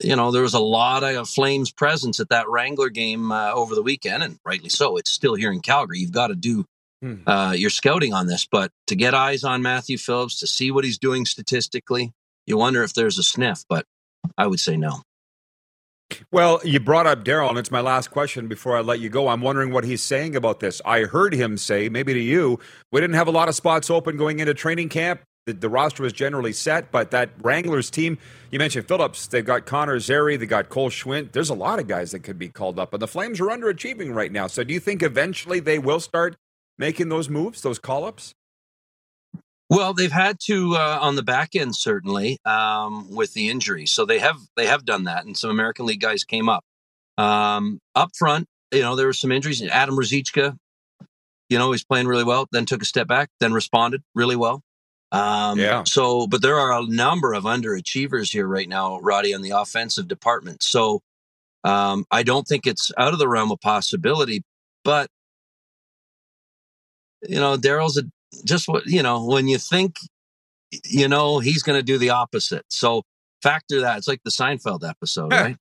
you 0.00 0.14
know 0.14 0.30
there 0.30 0.42
was 0.42 0.54
a 0.54 0.60
lot 0.60 1.02
of 1.02 1.28
Flames 1.28 1.72
presence 1.72 2.20
at 2.20 2.28
that 2.30 2.48
Wrangler 2.48 2.88
game 2.88 3.32
uh, 3.32 3.52
over 3.52 3.74
the 3.74 3.82
weekend, 3.82 4.22
and 4.22 4.38
rightly 4.44 4.68
so. 4.68 4.96
It's 4.96 5.10
still 5.10 5.34
here 5.34 5.52
in 5.52 5.60
Calgary. 5.60 5.98
You've 5.98 6.12
got 6.12 6.28
to 6.28 6.34
do 6.34 6.64
hmm. 7.02 7.16
uh, 7.26 7.52
your 7.52 7.70
scouting 7.70 8.14
on 8.14 8.26
this, 8.26 8.46
but 8.50 8.70
to 8.86 8.96
get 8.96 9.14
eyes 9.14 9.44
on 9.44 9.62
Matthew 9.62 9.98
Phillips, 9.98 10.38
to 10.40 10.46
see 10.46 10.70
what 10.70 10.84
he's 10.84 10.98
doing 10.98 11.26
statistically, 11.26 12.12
you 12.46 12.56
wonder 12.56 12.82
if 12.82 12.94
there's 12.94 13.18
a 13.18 13.22
sniff. 13.22 13.64
But 13.68 13.84
I 14.36 14.46
would 14.46 14.60
say 14.60 14.76
no. 14.76 15.02
Well, 16.30 16.60
you 16.64 16.80
brought 16.80 17.06
up 17.06 17.24
Daryl, 17.24 17.50
and 17.50 17.58
it's 17.58 17.70
my 17.70 17.80
last 17.80 18.10
question 18.10 18.48
before 18.48 18.76
I 18.76 18.80
let 18.80 19.00
you 19.00 19.08
go. 19.08 19.28
I'm 19.28 19.40
wondering 19.40 19.72
what 19.72 19.84
he's 19.84 20.02
saying 20.02 20.36
about 20.36 20.60
this. 20.60 20.80
I 20.84 21.04
heard 21.04 21.34
him 21.34 21.56
say, 21.56 21.88
maybe 21.88 22.14
to 22.14 22.20
you, 22.20 22.58
we 22.90 23.00
didn't 23.00 23.16
have 23.16 23.28
a 23.28 23.32
lot 23.32 23.48
of 23.48 23.54
spots 23.54 23.90
open 23.90 24.16
going 24.16 24.38
into 24.40 24.54
training 24.54 24.88
camp. 24.88 25.20
The, 25.46 25.54
the 25.54 25.68
roster 25.68 26.02
was 26.02 26.12
generally 26.12 26.52
set, 26.52 26.90
but 26.90 27.10
that 27.10 27.30
Wranglers 27.42 27.90
team, 27.90 28.18
you 28.50 28.58
mentioned 28.58 28.86
Phillips, 28.86 29.26
they've 29.26 29.44
got 29.44 29.66
Connor 29.66 29.98
Zary, 30.00 30.36
they 30.36 30.46
got 30.46 30.68
Cole 30.68 30.90
Schwindt. 30.90 31.32
There's 31.32 31.50
a 31.50 31.54
lot 31.54 31.78
of 31.78 31.86
guys 31.86 32.12
that 32.12 32.20
could 32.20 32.38
be 32.38 32.48
called 32.48 32.78
up, 32.78 32.92
and 32.92 33.00
the 33.00 33.08
Flames 33.08 33.40
are 33.40 33.46
underachieving 33.46 34.14
right 34.14 34.32
now. 34.32 34.46
So 34.46 34.64
do 34.64 34.74
you 34.74 34.80
think 34.80 35.02
eventually 35.02 35.60
they 35.60 35.78
will 35.78 36.00
start 36.00 36.36
making 36.78 37.08
those 37.08 37.28
moves, 37.28 37.62
those 37.62 37.78
call 37.78 38.04
ups? 38.04 38.34
Well, 39.70 39.92
they've 39.92 40.12
had 40.12 40.38
to 40.46 40.76
uh, 40.76 40.98
on 41.00 41.16
the 41.16 41.22
back 41.22 41.54
end 41.54 41.76
certainly 41.76 42.38
um, 42.44 43.14
with 43.14 43.34
the 43.34 43.50
injury, 43.50 43.86
so 43.86 44.06
they 44.06 44.18
have 44.18 44.38
they 44.56 44.66
have 44.66 44.84
done 44.84 45.04
that, 45.04 45.26
and 45.26 45.36
some 45.36 45.50
American 45.50 45.86
League 45.86 46.00
guys 46.00 46.24
came 46.24 46.48
up. 46.48 46.64
Um, 47.18 47.80
up 47.94 48.10
front, 48.16 48.46
you 48.72 48.80
know, 48.80 48.96
there 48.96 49.06
were 49.06 49.12
some 49.12 49.32
injuries. 49.32 49.62
Adam 49.62 49.96
Ruzicka, 49.96 50.56
you 51.48 51.58
know, 51.58 51.72
he's 51.72 51.84
playing 51.84 52.06
really 52.06 52.24
well. 52.24 52.46
Then 52.50 52.64
took 52.64 52.82
a 52.82 52.86
step 52.86 53.08
back, 53.08 53.28
then 53.40 53.52
responded 53.52 54.02
really 54.14 54.36
well. 54.36 54.62
Um, 55.10 55.58
yeah. 55.58 55.84
So, 55.84 56.26
but 56.26 56.42
there 56.42 56.56
are 56.56 56.80
a 56.80 56.86
number 56.86 57.32
of 57.32 57.44
underachievers 57.44 58.32
here 58.32 58.46
right 58.46 58.68
now, 58.68 59.00
Roddy, 59.00 59.34
on 59.34 59.42
the 59.42 59.50
offensive 59.50 60.06
department. 60.06 60.62
So, 60.62 61.00
um, 61.64 62.04
I 62.10 62.22
don't 62.22 62.46
think 62.46 62.66
it's 62.66 62.92
out 62.98 63.12
of 63.12 63.18
the 63.18 63.28
realm 63.28 63.50
of 63.50 63.60
possibility. 63.60 64.42
But 64.84 65.08
you 67.22 67.40
know, 67.40 67.56
Daryl's 67.56 67.98
a 67.98 68.04
just 68.44 68.68
what 68.68 68.86
you 68.86 69.02
know 69.02 69.24
when 69.24 69.48
you 69.48 69.58
think 69.58 69.96
you 70.84 71.08
know 71.08 71.38
he's 71.38 71.62
going 71.62 71.78
to 71.78 71.82
do 71.82 71.98
the 71.98 72.10
opposite. 72.10 72.64
So 72.68 73.02
factor 73.42 73.80
that 73.80 73.98
it's 73.98 74.08
like 74.08 74.22
the 74.24 74.30
seinfeld 74.30 74.88
episode 74.88 75.32
right? 75.32 75.56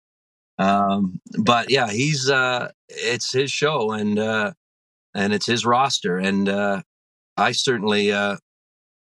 Um 0.58 1.19
but 1.38 1.69
yeah 1.69 1.89
he's 1.89 2.30
uh 2.30 2.71
it's 2.89 3.32
his 3.32 3.51
show 3.51 3.91
and 3.91 4.17
uh 4.17 4.53
and 5.13 5.34
it's 5.34 5.45
his 5.45 5.65
roster 5.65 6.17
and 6.17 6.49
uh 6.49 6.82
i 7.38 7.51
certainly 7.51 8.12
uh 8.12 8.38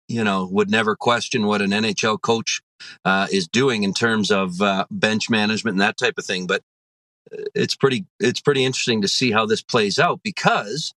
you 0.08 0.24
know 0.24 0.48
would 0.50 0.70
never 0.70 0.96
question 0.96 1.46
what 1.46 1.62
an 1.62 1.70
nhl 1.70 2.20
coach 2.20 2.60
uh 3.04 3.26
is 3.30 3.46
doing 3.46 3.82
in 3.84 3.94
terms 3.94 4.30
of 4.30 4.60
uh 4.60 4.86
bench 4.90 5.30
management 5.30 5.74
and 5.74 5.80
that 5.80 5.96
type 5.96 6.14
of 6.18 6.24
thing 6.24 6.46
but 6.46 6.62
uh, 7.32 7.42
it's 7.54 7.76
pretty 7.76 8.06
it's 8.18 8.40
pretty 8.40 8.64
interesting 8.64 9.02
to 9.02 9.08
see 9.08 9.30
how 9.30 9.46
this 9.46 9.62
plays 9.62 9.98
out 9.98 10.20
because 10.24 10.92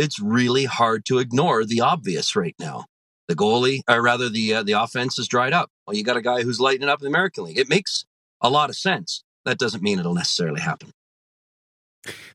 it's 0.00 0.18
really 0.18 0.64
hard 0.64 1.04
to 1.06 1.18
ignore 1.18 1.64
the 1.64 1.80
obvious 1.80 2.34
right 2.34 2.54
now. 2.58 2.86
The 3.28 3.36
goalie, 3.36 3.82
or 3.88 4.02
rather, 4.02 4.28
the 4.28 4.54
uh, 4.54 4.62
the 4.64 4.72
offense 4.72 5.18
is 5.18 5.28
dried 5.28 5.52
up. 5.52 5.70
Well, 5.86 5.96
you 5.96 6.02
got 6.02 6.16
a 6.16 6.22
guy 6.22 6.42
who's 6.42 6.58
lighting 6.58 6.82
it 6.82 6.88
up 6.88 7.00
in 7.00 7.04
the 7.04 7.10
American 7.10 7.44
League. 7.44 7.58
It 7.58 7.68
makes 7.68 8.04
a 8.40 8.50
lot 8.50 8.70
of 8.70 8.76
sense. 8.76 9.22
That 9.44 9.58
doesn't 9.58 9.82
mean 9.82 10.00
it'll 10.00 10.14
necessarily 10.14 10.60
happen. 10.60 10.90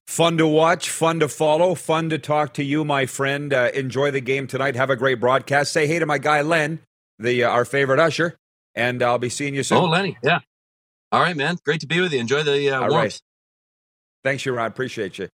Fun 0.08 0.38
to 0.38 0.48
watch, 0.48 0.90
fun 0.90 1.20
to 1.20 1.28
follow, 1.28 1.76
fun 1.76 2.10
to 2.10 2.18
talk 2.18 2.54
to 2.54 2.64
you, 2.64 2.86
my 2.86 3.06
friend. 3.08 3.54
Uh, 3.54 3.72
enjoy 3.74 4.12
the 4.12 4.22
game 4.22 4.48
tonight. 4.48 4.76
Have 4.76 4.90
a 4.90 4.96
great 4.96 5.20
broadcast. 5.20 5.74
Say 5.74 5.88
hey 5.88 6.00
to 6.00 6.06
my 6.06 6.18
guy 6.18 6.42
Len, 6.42 6.80
the 7.20 7.44
uh, 7.44 7.50
our 7.50 7.66
favorite 7.66 8.00
usher, 8.00 8.38
and 8.74 9.02
I'll 9.02 9.18
be 9.18 9.30
seeing 9.30 9.56
you 9.56 9.64
soon. 9.64 9.80
Oh, 9.80 9.86
Lenny, 9.86 10.18
yeah. 10.24 10.40
All 11.12 11.22
right, 11.22 11.36
man. 11.36 11.58
Great 11.66 11.82
to 11.82 11.88
be 11.88 12.00
with 12.00 12.14
you. 12.14 12.20
Enjoy 12.20 12.44
the 12.44 12.70
uh, 12.70 12.82
All 12.82 12.90
warmth. 12.90 12.94
Right. 12.96 13.22
Thanks, 14.24 14.46
you, 14.46 14.54
Rod. 14.54 14.68
Appreciate 14.68 15.18
you. 15.18 15.30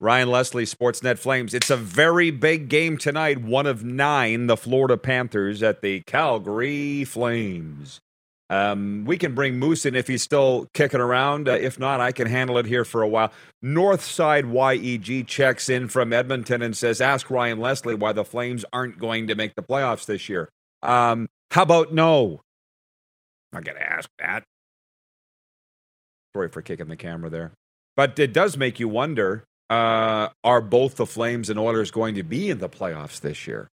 Ryan 0.00 0.30
Leslie, 0.30 0.64
Sportsnet 0.64 1.18
Flames. 1.18 1.52
It's 1.52 1.68
a 1.68 1.76
very 1.76 2.30
big 2.30 2.70
game 2.70 2.96
tonight, 2.96 3.42
one 3.42 3.66
of 3.66 3.84
nine, 3.84 4.46
the 4.46 4.56
Florida 4.56 4.96
Panthers 4.96 5.62
at 5.62 5.82
the 5.82 6.00
Calgary 6.00 7.04
Flames. 7.04 8.00
Um, 8.48 9.04
we 9.04 9.18
can 9.18 9.34
bring 9.34 9.58
Moose 9.58 9.84
in 9.84 9.94
if 9.94 10.08
he's 10.08 10.22
still 10.22 10.68
kicking 10.72 11.00
around. 11.00 11.48
Uh, 11.48 11.52
if 11.52 11.78
not, 11.78 12.00
I 12.00 12.12
can 12.12 12.26
handle 12.26 12.56
it 12.56 12.64
here 12.64 12.84
for 12.86 13.02
a 13.02 13.08
while. 13.08 13.30
Northside 13.62 14.50
YEG 14.50 15.26
checks 15.26 15.68
in 15.68 15.86
from 15.86 16.14
Edmonton 16.14 16.62
and 16.62 16.74
says, 16.74 17.02
Ask 17.02 17.30
Ryan 17.30 17.60
Leslie 17.60 17.94
why 17.94 18.12
the 18.12 18.24
Flames 18.24 18.64
aren't 18.72 18.98
going 18.98 19.26
to 19.26 19.34
make 19.34 19.54
the 19.54 19.62
playoffs 19.62 20.06
this 20.06 20.30
year. 20.30 20.48
Um, 20.82 21.28
how 21.50 21.62
about 21.62 21.92
no? 21.92 22.40
I'm 23.52 23.58
not 23.58 23.64
going 23.64 23.78
to 23.78 23.88
ask 23.88 24.08
that. 24.18 24.44
Sorry 26.34 26.48
for 26.48 26.62
kicking 26.62 26.88
the 26.88 26.96
camera 26.96 27.28
there. 27.28 27.52
But 27.96 28.18
it 28.18 28.32
does 28.32 28.56
make 28.56 28.80
you 28.80 28.88
wonder 28.88 29.44
uh, 29.70 30.28
are 30.44 30.60
both 30.60 30.96
the 30.96 31.06
Flames 31.06 31.48
and 31.48 31.58
Oilers 31.58 31.90
going 31.90 32.16
to 32.16 32.22
be 32.22 32.50
in 32.50 32.58
the 32.58 32.68
playoffs 32.68 33.20
this 33.20 33.46
year? 33.46 33.68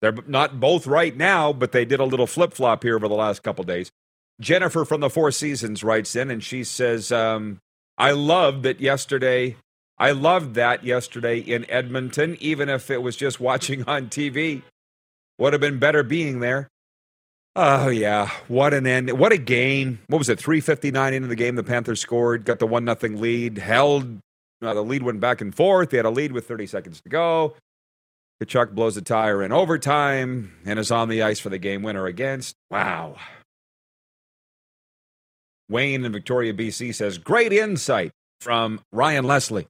They're 0.00 0.14
not 0.26 0.60
both 0.60 0.86
right 0.86 1.14
now, 1.14 1.52
but 1.52 1.72
they 1.72 1.84
did 1.84 2.00
a 2.00 2.04
little 2.04 2.26
flip 2.26 2.54
flop 2.54 2.84
here 2.84 2.96
over 2.96 3.08
the 3.08 3.14
last 3.14 3.42
couple 3.42 3.64
days. 3.64 3.90
Jennifer 4.40 4.86
from 4.86 5.00
the 5.00 5.10
Four 5.10 5.30
Seasons 5.32 5.84
writes 5.84 6.16
in 6.16 6.30
and 6.30 6.42
she 6.42 6.64
says, 6.64 7.12
um, 7.12 7.58
I 7.98 8.12
loved 8.12 8.62
that 8.62 8.80
yesterday. 8.80 9.56
I 9.98 10.12
loved 10.12 10.54
that 10.54 10.84
yesterday 10.84 11.38
in 11.38 11.70
Edmonton, 11.70 12.38
even 12.40 12.70
if 12.70 12.90
it 12.90 13.02
was 13.02 13.16
just 13.16 13.40
watching 13.40 13.84
on 13.86 14.06
TV. 14.08 14.62
Would 15.38 15.52
have 15.52 15.60
been 15.60 15.78
better 15.78 16.02
being 16.02 16.40
there. 16.40 16.68
Oh 17.56 17.88
yeah, 17.88 18.30
what 18.46 18.72
an 18.72 18.86
end! 18.86 19.10
What 19.18 19.32
a 19.32 19.36
game! 19.36 19.98
What 20.06 20.18
was 20.18 20.28
it? 20.28 20.38
Three 20.38 20.60
fifty 20.60 20.92
nine 20.92 21.14
into 21.14 21.26
the 21.26 21.34
game, 21.34 21.56
the 21.56 21.64
Panthers 21.64 22.00
scored, 22.00 22.44
got 22.44 22.60
the 22.60 22.66
one 22.66 22.84
nothing 22.84 23.20
lead, 23.20 23.58
held 23.58 24.20
uh, 24.62 24.74
the 24.74 24.82
lead 24.82 25.02
went 25.02 25.20
back 25.20 25.40
and 25.40 25.54
forth. 25.54 25.90
They 25.90 25.96
had 25.96 26.06
a 26.06 26.10
lead 26.10 26.32
with 26.32 26.46
30 26.46 26.66
seconds 26.66 27.00
to 27.02 27.08
go. 27.08 27.54
Tkachuk 28.42 28.72
blows 28.72 28.96
a 28.96 29.02
tire 29.02 29.42
in 29.42 29.52
overtime 29.52 30.52
and 30.64 30.78
is 30.78 30.90
on 30.90 31.08
the 31.08 31.22
ice 31.22 31.40
for 31.40 31.50
the 31.50 31.58
game 31.58 31.82
winner 31.82 32.06
against. 32.06 32.56
Wow. 32.70 33.16
Wayne 35.68 36.04
in 36.04 36.12
Victoria, 36.12 36.52
BC 36.52 36.94
says, 36.94 37.18
Great 37.18 37.52
insight 37.52 38.12
from 38.40 38.80
Ryan 38.92 39.24
Leslie. 39.24 39.68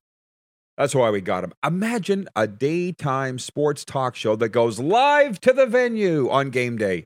That's 0.78 0.94
why 0.94 1.10
we 1.10 1.20
got 1.20 1.44
him. 1.44 1.52
Imagine 1.66 2.28
a 2.34 2.46
daytime 2.46 3.38
sports 3.38 3.84
talk 3.84 4.16
show 4.16 4.34
that 4.36 4.48
goes 4.48 4.78
live 4.78 5.38
to 5.40 5.52
the 5.52 5.66
venue 5.66 6.30
on 6.30 6.50
game 6.50 6.78
day. 6.78 7.04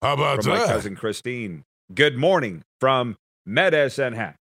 How 0.00 0.14
about 0.14 0.42
from 0.42 0.54
that? 0.54 0.66
My 0.66 0.72
cousin 0.72 0.96
Christine. 0.96 1.64
Good 1.94 2.16
morning 2.16 2.62
from 2.80 3.16
Hat. 3.46 4.36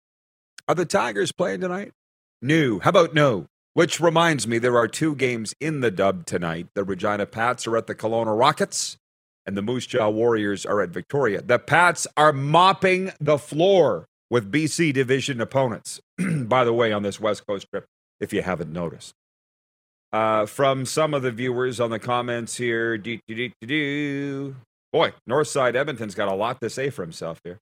Are 0.67 0.75
the 0.75 0.87
Tigers 0.87 1.33
playing 1.33 1.61
tonight? 1.61 1.93
No. 2.41 2.79
How 2.79 2.91
about 2.91 3.15
no? 3.15 3.47
Which 3.75 4.01
reminds 4.01 4.49
me, 4.49 4.59
there 4.59 4.79
are 4.79 4.89
two 4.89 5.15
games 5.15 5.55
in 5.61 5.81
the 5.81 5.91
dub 5.91 6.25
tonight. 6.25 6.69
The 6.75 6.83
Regina 6.83 7.27
Pats 7.27 7.67
are 7.67 7.77
at 7.77 7.87
the 7.87 7.95
Kelowna 7.95 8.37
Rockets, 8.37 8.97
and 9.45 9.57
the 9.57 9.63
Moose 9.63 9.87
Jaw 9.87 10.09
Warriors 10.09 10.65
are 10.65 10.81
at 10.81 10.89
Victoria. 10.89 11.43
The 11.43 11.59
Pats 11.59 12.07
are 12.17 12.33
mopping 12.33 13.13
the 13.21 13.39
floor 13.39 14.07
with 14.31 14.51
BC 14.51 14.95
division 14.95 15.41
opponents, 15.41 16.01
by 16.19 16.65
the 16.65 16.73
way, 16.73 16.91
on 16.91 17.03
this 17.03 17.21
West 17.21 17.47
Coast 17.47 17.67
trip, 17.71 17.85
if 18.19 18.33
you 18.33 18.43
haven't 18.43 18.73
noticed. 18.73 19.13
Uh, 20.13 20.47
from 20.47 20.87
some 20.87 21.13
of 21.13 21.23
the 21.23 21.31
viewers 21.31 21.79
on 21.79 21.91
the 21.91 21.99
comments 21.99 22.57
here, 22.57 22.97
do, 22.97 23.19
do, 23.29 23.51
do, 23.61 24.57
Boy, 24.97 25.13
Northside 25.29 25.77
Edmonton's 25.77 26.15
got 26.15 26.29
a 26.29 26.35
lot 26.35 26.59
to 26.63 26.71
say 26.71 26.89
for 26.89 27.03
himself 27.03 27.39
here. 27.45 27.61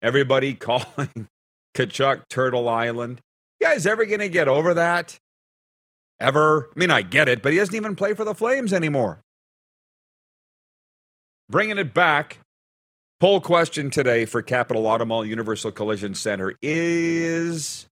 Everybody 0.00 0.54
calling 0.54 1.26
Tkachuk 1.74 2.28
Turtle 2.30 2.68
Island. 2.68 3.20
You 3.58 3.66
guys 3.66 3.88
ever 3.88 4.06
going 4.06 4.20
to 4.20 4.28
get 4.28 4.46
over 4.46 4.74
that? 4.74 5.18
Ever? 6.20 6.70
I 6.72 6.78
mean, 6.78 6.92
I 6.92 7.02
get 7.02 7.28
it, 7.28 7.42
but 7.42 7.50
he 7.50 7.58
doesn't 7.58 7.74
even 7.74 7.96
play 7.96 8.14
for 8.14 8.24
the 8.24 8.36
Flames 8.36 8.72
anymore. 8.72 9.18
Bringing 11.48 11.76
it 11.76 11.92
back, 11.92 12.38
poll 13.18 13.40
question 13.40 13.90
today 13.90 14.24
for 14.24 14.40
Capital 14.40 14.84
Automall 14.84 15.26
Universal 15.26 15.72
Collision 15.72 16.14
Center 16.14 16.54
is 16.62 17.88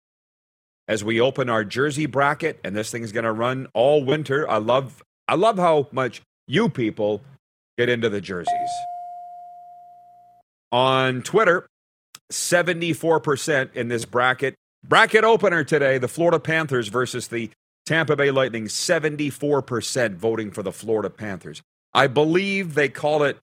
as 0.88 1.04
we 1.04 1.20
open 1.20 1.48
our 1.48 1.64
jersey 1.64 2.06
bracket, 2.06 2.58
and 2.64 2.74
this 2.74 2.90
thing's 2.90 3.12
going 3.12 3.22
to 3.22 3.30
run 3.30 3.68
all 3.72 4.04
winter. 4.04 4.50
I 4.50 4.56
love, 4.56 5.00
I 5.28 5.36
love 5.36 5.58
how 5.58 5.86
much 5.92 6.22
you 6.48 6.68
people 6.68 7.22
get 7.78 7.88
into 7.88 8.08
the 8.08 8.20
jerseys. 8.20 8.70
On 10.72 11.22
Twitter, 11.22 11.66
74% 12.32 13.74
in 13.74 13.88
this 13.88 14.04
bracket. 14.04 14.54
Bracket 14.84 15.24
opener 15.24 15.64
today 15.64 15.98
the 15.98 16.08
Florida 16.08 16.40
Panthers 16.40 16.88
versus 16.88 17.28
the 17.28 17.50
Tampa 17.86 18.16
Bay 18.16 18.30
Lightning. 18.30 18.66
74% 18.66 20.16
voting 20.16 20.50
for 20.50 20.62
the 20.62 20.72
Florida 20.72 21.10
Panthers. 21.10 21.62
I 21.92 22.08
believe 22.08 22.74
they 22.74 22.88
call 22.88 23.22
it 23.22 23.38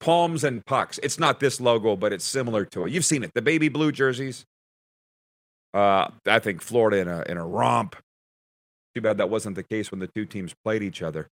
palms 0.00 0.44
and 0.44 0.64
pucks. 0.64 0.98
It's 1.02 1.18
not 1.18 1.40
this 1.40 1.60
logo, 1.60 1.96
but 1.96 2.12
it's 2.12 2.24
similar 2.24 2.64
to 2.66 2.84
it. 2.84 2.92
You've 2.92 3.04
seen 3.04 3.24
it, 3.24 3.32
the 3.34 3.42
baby 3.42 3.68
blue 3.68 3.90
jerseys. 3.90 4.44
Uh, 5.74 6.08
I 6.26 6.38
think 6.38 6.62
Florida 6.62 6.98
in 6.98 7.08
a 7.08 7.22
in 7.28 7.36
a 7.36 7.46
romp. 7.46 7.96
Too 8.94 9.00
bad 9.00 9.18
that 9.18 9.28
wasn't 9.30 9.56
the 9.56 9.62
case 9.62 9.90
when 9.90 10.00
the 10.00 10.08
two 10.08 10.24
teams 10.24 10.54
played 10.64 10.82
each 10.82 11.02
other. 11.02 11.28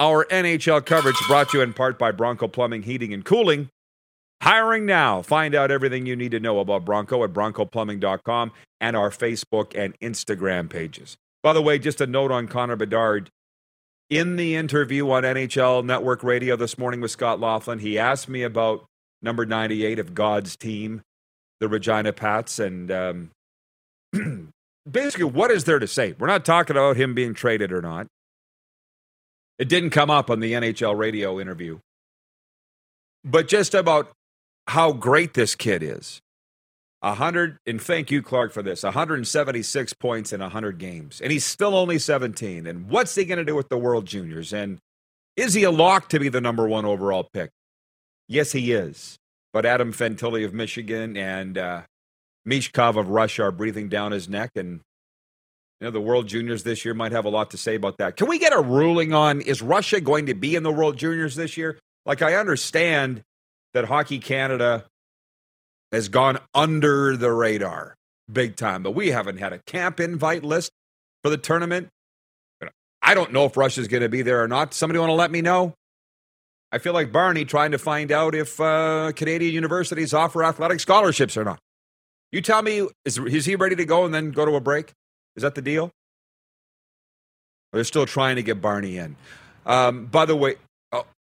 Our 0.00 0.24
NHL 0.24 0.86
coverage 0.86 1.18
brought 1.28 1.50
to 1.50 1.58
you 1.58 1.62
in 1.62 1.74
part 1.74 1.98
by 1.98 2.10
Bronco 2.10 2.48
Plumbing, 2.48 2.84
Heating, 2.84 3.12
and 3.12 3.22
Cooling. 3.22 3.68
Hiring 4.42 4.86
now. 4.86 5.20
Find 5.20 5.54
out 5.54 5.70
everything 5.70 6.06
you 6.06 6.16
need 6.16 6.30
to 6.30 6.40
know 6.40 6.58
about 6.58 6.86
Bronco 6.86 7.22
at 7.22 7.34
broncoplumbing.com 7.34 8.52
and 8.80 8.96
our 8.96 9.10
Facebook 9.10 9.78
and 9.78 9.94
Instagram 10.00 10.70
pages. 10.70 11.18
By 11.42 11.52
the 11.52 11.60
way, 11.60 11.78
just 11.78 12.00
a 12.00 12.06
note 12.06 12.32
on 12.32 12.48
Connor 12.48 12.76
Bedard. 12.76 13.28
in 14.08 14.36
the 14.36 14.56
interview 14.56 15.08
on 15.10 15.22
NHL 15.22 15.84
Network 15.84 16.24
Radio 16.24 16.56
this 16.56 16.78
morning 16.78 17.02
with 17.02 17.10
Scott 17.10 17.38
Laughlin, 17.38 17.80
he 17.80 17.98
asked 17.98 18.28
me 18.28 18.42
about 18.42 18.86
number 19.20 19.44
98 19.44 19.98
of 19.98 20.14
God's 20.14 20.56
team, 20.56 21.02
the 21.60 21.68
Regina 21.68 22.14
Pats, 22.14 22.58
and 22.58 22.90
um, 22.90 23.30
basically, 24.90 25.24
what 25.24 25.50
is 25.50 25.64
there 25.64 25.78
to 25.78 25.86
say? 25.86 26.14
We're 26.18 26.26
not 26.26 26.46
talking 26.46 26.74
about 26.74 26.96
him 26.96 27.14
being 27.14 27.34
traded 27.34 27.70
or 27.70 27.82
not. 27.82 28.06
It 29.60 29.68
didn't 29.68 29.90
come 29.90 30.08
up 30.08 30.30
on 30.30 30.40
the 30.40 30.54
NHL 30.54 30.96
radio 30.96 31.38
interview, 31.38 31.80
but 33.22 33.46
just 33.46 33.74
about 33.74 34.10
how 34.66 34.92
great 34.94 35.34
this 35.34 35.54
kid 35.54 35.82
is. 35.82 36.22
100 37.00 37.58
and 37.66 37.80
thank 37.80 38.10
you 38.10 38.22
Clark 38.22 38.52
for 38.52 38.62
this 38.62 38.82
176 38.82 39.92
points 39.94 40.32
in 40.32 40.40
100 40.40 40.78
games. 40.78 41.20
And 41.20 41.30
he's 41.30 41.44
still 41.44 41.76
only 41.76 41.98
17 41.98 42.66
and 42.66 42.88
what's 42.88 43.14
he 43.14 43.26
going 43.26 43.38
to 43.38 43.44
do 43.44 43.54
with 43.54 43.68
the 43.68 43.76
world 43.76 44.06
juniors? 44.06 44.54
And 44.54 44.78
is 45.36 45.52
he 45.52 45.64
a 45.64 45.70
lock 45.70 46.08
to 46.10 46.18
be 46.18 46.30
the 46.30 46.40
number 46.40 46.66
1 46.66 46.86
overall 46.86 47.28
pick? 47.30 47.50
Yes 48.28 48.52
he 48.52 48.72
is. 48.72 49.18
But 49.52 49.66
Adam 49.66 49.92
Fantilli 49.92 50.44
of 50.44 50.54
Michigan 50.54 51.18
and 51.18 51.58
uh, 51.58 51.82
Michkov 52.46 52.96
of 52.96 53.10
Russia 53.10 53.44
are 53.44 53.52
breathing 53.52 53.90
down 53.90 54.12
his 54.12 54.26
neck 54.26 54.52
and 54.54 54.80
you 55.80 55.86
know 55.86 55.90
the 55.90 56.00
world 56.00 56.26
juniors 56.26 56.62
this 56.62 56.84
year 56.84 56.94
might 56.94 57.12
have 57.12 57.24
a 57.24 57.30
lot 57.30 57.50
to 57.50 57.56
say 57.56 57.74
about 57.74 57.98
that 57.98 58.16
can 58.16 58.28
we 58.28 58.38
get 58.38 58.52
a 58.52 58.60
ruling 58.60 59.12
on 59.12 59.40
is 59.40 59.62
Russia 59.62 60.00
going 60.00 60.26
to 60.26 60.34
be 60.34 60.54
in 60.54 60.62
the 60.62 60.72
world 60.72 60.96
juniors 60.96 61.34
this 61.34 61.56
year 61.56 61.78
like 62.06 62.22
I 62.22 62.34
understand 62.34 63.22
that 63.74 63.84
Hockey 63.84 64.18
Canada 64.18 64.84
has 65.92 66.08
gone 66.08 66.38
under 66.54 67.16
the 67.16 67.32
radar 67.32 67.96
big 68.32 68.56
time. 68.56 68.82
But 68.82 68.92
we 68.92 69.08
haven't 69.08 69.38
had 69.38 69.52
a 69.52 69.58
camp 69.58 70.00
invite 70.00 70.44
list 70.44 70.70
for 71.22 71.30
the 71.30 71.36
tournament. 71.36 71.88
I 73.02 73.14
don't 73.14 73.32
know 73.32 73.44
if 73.46 73.56
Russia's 73.56 73.88
going 73.88 74.02
to 74.02 74.08
be 74.08 74.22
there 74.22 74.42
or 74.42 74.48
not. 74.48 74.74
Somebody 74.74 74.98
want 74.98 75.10
to 75.10 75.14
let 75.14 75.30
me 75.30 75.40
know? 75.40 75.74
I 76.70 76.78
feel 76.78 76.92
like 76.92 77.10
Barney 77.10 77.44
trying 77.44 77.72
to 77.72 77.78
find 77.78 78.12
out 78.12 78.34
if 78.34 78.60
uh, 78.60 79.12
Canadian 79.16 79.54
universities 79.54 80.14
offer 80.14 80.44
athletic 80.44 80.78
scholarships 80.78 81.36
or 81.36 81.44
not. 81.44 81.58
You 82.30 82.40
tell 82.40 82.62
me, 82.62 82.86
is, 83.04 83.18
is 83.18 83.46
he 83.46 83.56
ready 83.56 83.74
to 83.74 83.84
go 83.84 84.04
and 84.04 84.14
then 84.14 84.30
go 84.30 84.44
to 84.44 84.54
a 84.54 84.60
break? 84.60 84.92
Is 85.40 85.42
that 85.42 85.54
the 85.54 85.62
deal? 85.62 85.90
They're 87.72 87.84
still 87.84 88.04
trying 88.04 88.36
to 88.36 88.42
get 88.42 88.60
Barney 88.60 88.98
in. 88.98 89.16
Um, 89.64 90.04
by 90.04 90.26
the 90.26 90.36
way, 90.36 90.56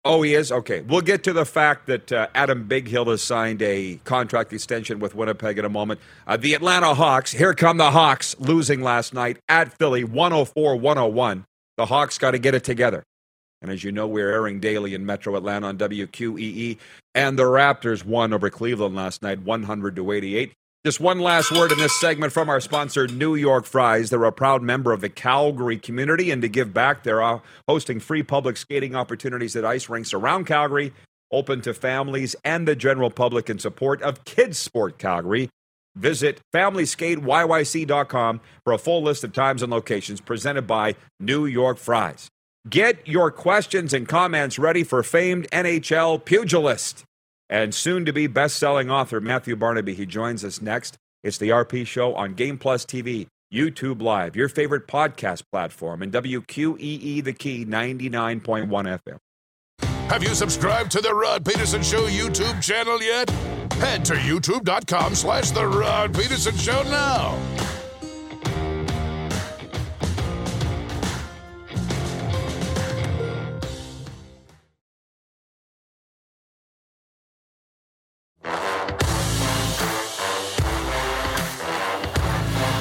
Oh, 0.06 0.24
he 0.24 0.34
is? 0.34 0.52
Okay. 0.52 0.82
We'll 0.82 1.02
get 1.02 1.24
to 1.26 1.34
the 1.34 1.46
fact 1.46 1.86
that 1.86 2.12
uh, 2.12 2.28
Adam 2.34 2.68
Bighill 2.68 3.06
has 3.08 3.22
signed 3.22 3.62
a 3.62 4.00
contract 4.06 4.52
extension 4.52 5.00
with 5.00 5.14
Winnipeg 5.14 5.60
in 5.60 5.66
a 5.66 5.70
moment. 5.70 6.00
Uh, 6.26 6.38
the 6.38 6.56
Atlanta 6.56 6.96
Hawks, 6.96 7.34
here 7.34 7.54
come 7.54 7.78
the 7.78 7.92
Hawks, 7.92 8.36
losing 8.40 8.82
last 8.82 9.14
night 9.14 9.38
at 9.48 9.78
Philly, 9.78 10.04
104 10.04 10.78
101. 10.78 11.46
The 11.78 11.86
Hawks 11.86 12.18
got 12.18 12.32
to 12.32 12.40
get 12.40 12.56
it 12.56 12.64
together. 12.64 13.04
And 13.62 13.70
as 13.70 13.84
you 13.84 13.92
know, 13.92 14.08
we're 14.08 14.32
airing 14.32 14.60
daily 14.60 14.96
in 14.96 15.06
Metro 15.06 15.36
Atlanta 15.36 15.68
on 15.68 15.78
WQEE. 15.78 16.78
And 17.14 17.38
the 17.38 17.44
Raptors 17.44 18.04
won 18.04 18.34
over 18.34 18.50
Cleveland 18.50 18.96
last 18.96 19.22
night, 19.22 19.42
100 19.42 19.96
to 19.98 20.12
88. 20.12 20.54
Just 20.86 21.02
one 21.02 21.20
last 21.20 21.52
word 21.52 21.74
in 21.74 21.78
this 21.78 22.00
segment 22.00 22.32
from 22.32 22.48
our 22.48 22.62
sponsor, 22.62 23.06
New 23.06 23.36
York 23.36 23.66
Fries. 23.66 24.10
They're 24.10 24.24
a 24.24 24.32
proud 24.32 24.64
member 24.64 24.94
of 24.94 25.02
the 25.02 25.10
Calgary 25.10 25.78
community, 25.78 26.32
and 26.32 26.42
to 26.42 26.48
give 26.48 26.74
back, 26.74 27.04
they're 27.04 27.22
uh, 27.22 27.40
hosting 27.68 28.00
free 28.00 28.24
public 28.24 28.56
skating 28.56 28.96
opportunities 28.96 29.58
at 29.58 29.66
ice 29.66 29.90
rinks 29.90 30.14
around 30.14 30.46
Calgary, 30.46 30.94
open 31.34 31.60
to 31.64 31.74
families 31.74 32.34
and 32.46 32.66
the 32.66 32.78
general 32.78 33.10
public 33.10 33.50
in 33.50 33.60
support 33.60 34.02
of 34.02 34.24
Kids 34.24 34.58
Sport 34.58 34.98
Calgary. 34.98 35.50
Visit 35.98 36.40
FamilySkateYYC.com 36.56 38.40
for 38.64 38.72
a 38.72 38.78
full 38.78 39.04
list 39.04 39.26
of 39.26 39.34
times 39.34 39.62
and 39.62 39.70
locations 39.70 40.22
presented 40.22 40.66
by 40.66 40.96
New 41.20 41.46
York 41.46 41.78
Fries. 41.78 42.30
Get 42.70 43.06
your 43.06 43.32
questions 43.32 43.94
and 43.94 44.08
comments 44.08 44.58
ready 44.58 44.86
for 44.86 45.04
famed 45.04 45.50
NHL 45.52 46.24
pugilist 46.24 47.04
and 47.50 47.74
soon 47.74 48.06
to 48.06 48.14
be 48.14 48.28
best 48.28 48.58
selling 48.58 48.90
author 48.90 49.20
Matthew 49.20 49.56
Barnaby. 49.56 49.96
He 49.96 50.06
joins 50.06 50.44
us 50.46 50.62
next. 50.62 50.98
It's 51.24 51.38
the 51.38 51.50
RP 51.50 51.86
Show 51.86 52.16
on 52.16 52.34
Game 52.34 52.58
Plus 52.58 52.86
TV, 52.86 53.28
YouTube 53.54 54.02
Live, 54.02 54.36
your 54.36 54.48
favorite 54.50 54.88
podcast 54.88 55.44
platform, 55.52 56.02
and 56.02 56.12
WQEE 56.14 57.24
The 57.24 57.34
Key 57.34 57.66
99.1 57.66 58.70
FM. 58.70 59.18
Have 60.10 60.24
you 60.24 60.34
subscribed 60.34 60.92
to 60.92 61.02
the 61.02 61.14
Rod 61.14 61.46
Pedersen 61.46 61.84
Show 61.84 62.08
YouTube 62.08 62.62
channel 62.64 63.02
yet? 63.02 63.30
Head 63.74 64.04
to 64.06 64.14
youtube.com 64.16 65.16
slash 65.16 65.52
The 65.52 65.68
Rod 65.68 66.14
Pedersen 66.14 66.56
Show 66.58 66.82
now. 66.84 67.79